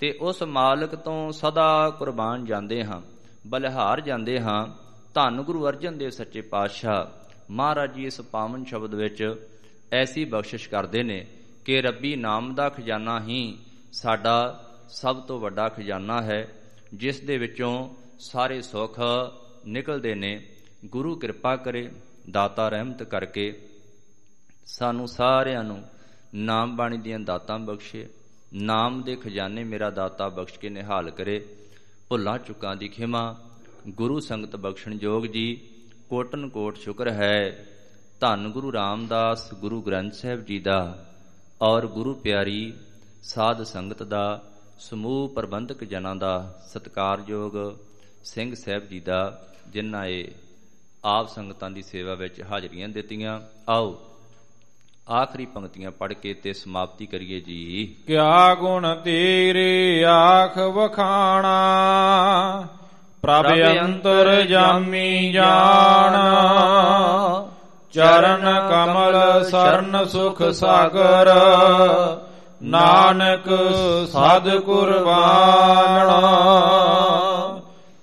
ਤੇ 0.00 0.18
ਉਸ 0.20 0.42
ਮਾਲਕ 0.42 0.94
ਤੋਂ 0.94 1.32
ਸਦਾ 1.32 1.90
ਕੁਰਬਾਨ 1.90 2.44
ਜਾਂਦੇ 2.44 2.84
ਹਾਂ, 2.84 3.00
ਬਲਿਹਾਰ 3.46 4.00
ਜਾਂਦੇ 4.00 4.40
ਹਾਂ। 4.40 4.66
ਧੰਨ 5.14 5.42
ਗੁਰੂ 5.42 5.68
ਅਰਜਨ 5.68 5.98
ਦੇਵ 5.98 6.10
ਸੱਚੇ 6.10 6.40
ਪਾਤਸ਼ਾਹ, 6.40 7.06
ਮਹਾਰਾਜ 7.50 7.94
ਜੀ 7.94 8.06
ਇਸ 8.06 8.20
ਪਾਵਨ 8.20 8.64
ਸ਼ਬਦ 8.64 8.94
ਵਿੱਚ 8.94 9.48
ਐਸੀ 9.92 10.24
ਬਖਸ਼ਿਸ਼ 10.24 10.68
ਕਰਦੇ 10.68 11.02
ਨੇ। 11.02 11.26
ਕਿ 11.64 11.82
ਰੱਬੀ 11.82 12.16
ਨਾਮ 12.16 12.54
ਦਾ 12.54 12.68
ਖਜ਼ਾਨਾ 12.68 13.20
ਹੀ 13.20 13.58
ਸਾਡਾ 13.92 14.66
ਸਭ 14.88 15.20
ਤੋਂ 15.20 15.40
ਵੱਡਾ 15.40 15.68
ਖਜ਼ਾਨਾ 15.68 16.22
ਹੈ, 16.22 16.48
ਜਿਸ 16.94 17.20
ਦੇ 17.20 17.38
ਵਿੱਚੋਂ 17.38 17.94
ਸਾਰੇ 18.18 18.62
ਸੁੱਖ 18.62 19.00
ਨਿਕਲਦੇ 19.66 20.14
ਨੇ। 20.14 20.46
ਗੁਰੂ 20.86 21.16
ਕਿਰਪਾ 21.16 21.56
ਕਰੇ, 21.56 21.92
ਦਾਤਾ 22.30 22.68
ਰਹਿਮਤ 22.68 23.02
ਕਰਕੇ 23.02 23.68
ਸਾਨੂੰ 24.66 25.08
ਸਾਰਿਆਂ 25.08 25.64
ਨੂੰ 25.64 25.84
ਨਾਮ 26.34 26.76
ਬਾਣੀ 26.76 26.98
ਦੀਆਂ 26.98 27.20
ਦਾਤਾਂ 27.20 27.58
ਬਖਸ਼ੇ। 27.58 28.08
ਨਾਮ 28.54 29.02
ਦੇ 29.02 29.16
ਖਜ਼ਾਨੇ 29.16 29.64
ਮੇਰਾ 29.64 29.90
ਦਾਤਾ 29.90 30.28
ਬਖਸ਼ 30.28 30.58
ਕੇ 30.58 30.68
ਨਿਹਾਲ 30.68 31.10
ਕਰੇ। 31.10 31.46
ਭੁੱਲਾਂ 32.08 32.38
ਚੁੱਕਾਂ 32.38 32.76
ਦੀ 32.76 32.88
ਖਿਮਾ, 32.88 33.50
ਗੁਰੂ 33.88 34.20
ਸੰਗਤ 34.20 34.56
ਬਖਸ਼ਣ 34.56 34.98
ਜੋਗ 34.98 35.24
ਜੀ, 35.24 35.68
ਕੋਟਨ 36.08 36.48
ਕੋਟ 36.48 36.76
ਸ਼ੁਕਰ 36.76 37.10
ਹੈ। 37.10 37.66
ਧੰਨ 38.20 38.48
ਗੁਰੂ 38.48 38.72
ਰਾਮਦਾਸ, 38.72 39.54
ਗੁਰੂ 39.54 39.82
ਗ੍ਰੰਥ 39.82 40.12
ਸਾਹਿਬ 40.12 40.44
ਜੀ 40.44 40.58
ਦਾ 40.58 41.06
ਔਰ 41.62 41.86
ਗੁਰੂ 41.86 42.14
ਪਿਆਰੀ 42.14 42.72
ਸਾਧ 43.22 43.62
ਸੰਗਤ 43.62 44.02
ਦਾ 44.02 44.42
ਸਮੂਹ 44.78 45.28
ਪ੍ਰਬੰਧਕ 45.28 45.84
ਜਨਾਂ 45.84 46.16
ਦਾ 46.16 46.58
ਸਤਿਕਾਰਯੋਗ 46.68 47.76
ਸਿੰਘ 48.24 48.54
ਸਾਹਿਬ 48.54 48.88
ਜੀ 48.88 49.00
ਦਾ 49.00 49.42
ਜਿਨ੍ਹਾਂ 49.68 50.04
ਇਹ 50.04 50.24
ਆਪ 51.04 51.28
ਸੰਗਤਾਂ 51.28 51.70
ਦੀ 51.70 51.82
ਸੇਵਾ 51.82 52.14
ਵਿੱਚ 52.14 52.42
ਹਾਜ਼ਰੀਆਂ 52.42 52.88
ਦਿੱਤੀਆਂ। 52.88 53.40
ਆਓ 53.68 54.00
ਆਖਰੀ 55.10 55.46
ਪੰਕਤੀਆਂ 55.46 55.90
ਪੜ੍ਹ 55.90 56.14
ਕੇ 56.14 56.34
ਤੇ 56.34 56.52
ਸਮਾਪਤੀ 56.52 57.06
ਕਰੀਏ 57.06 57.40
ਜੀ। 57.40 57.96
ਕਿਆ 58.06 58.54
ਗੁਣ 58.54 58.94
ਤੇਰੇ 58.94 60.04
ਆਖ 60.04 60.58
ਵਖਾਣਾ 60.58 61.58
ਪ੍ਰਭ 63.22 63.78
ਅੰਤਰ 63.80 64.42
ਜਾਮੀ 64.42 65.32
ਜਾਣ। 65.32 66.16
ਚਰਨ 67.92 68.68
ਕਮਲ 68.68 69.44
ਸਰਨ 69.44 70.04
ਸੁਖ 70.04 70.42
ਸਾਗਰ। 70.42 71.30
ਨਾਨਕ 72.62 73.48
ਸਦ 74.06 74.58
ਕੁਰਬਾਨ। 74.58 76.10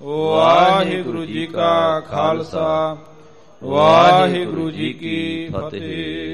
ਵਾਹਿਗੁਰੂ 0.04 1.26
ਜੀ 1.26 1.48
ਕਾ 1.48 2.00
ਖਾਲਸਾ। 2.00 2.98
ਵਾਹਿਗੁਰੂ 3.64 4.72
ਜੀ 4.72 4.94
ਕੀ 4.94 5.50
ਫਤਿਹ। 5.50 6.27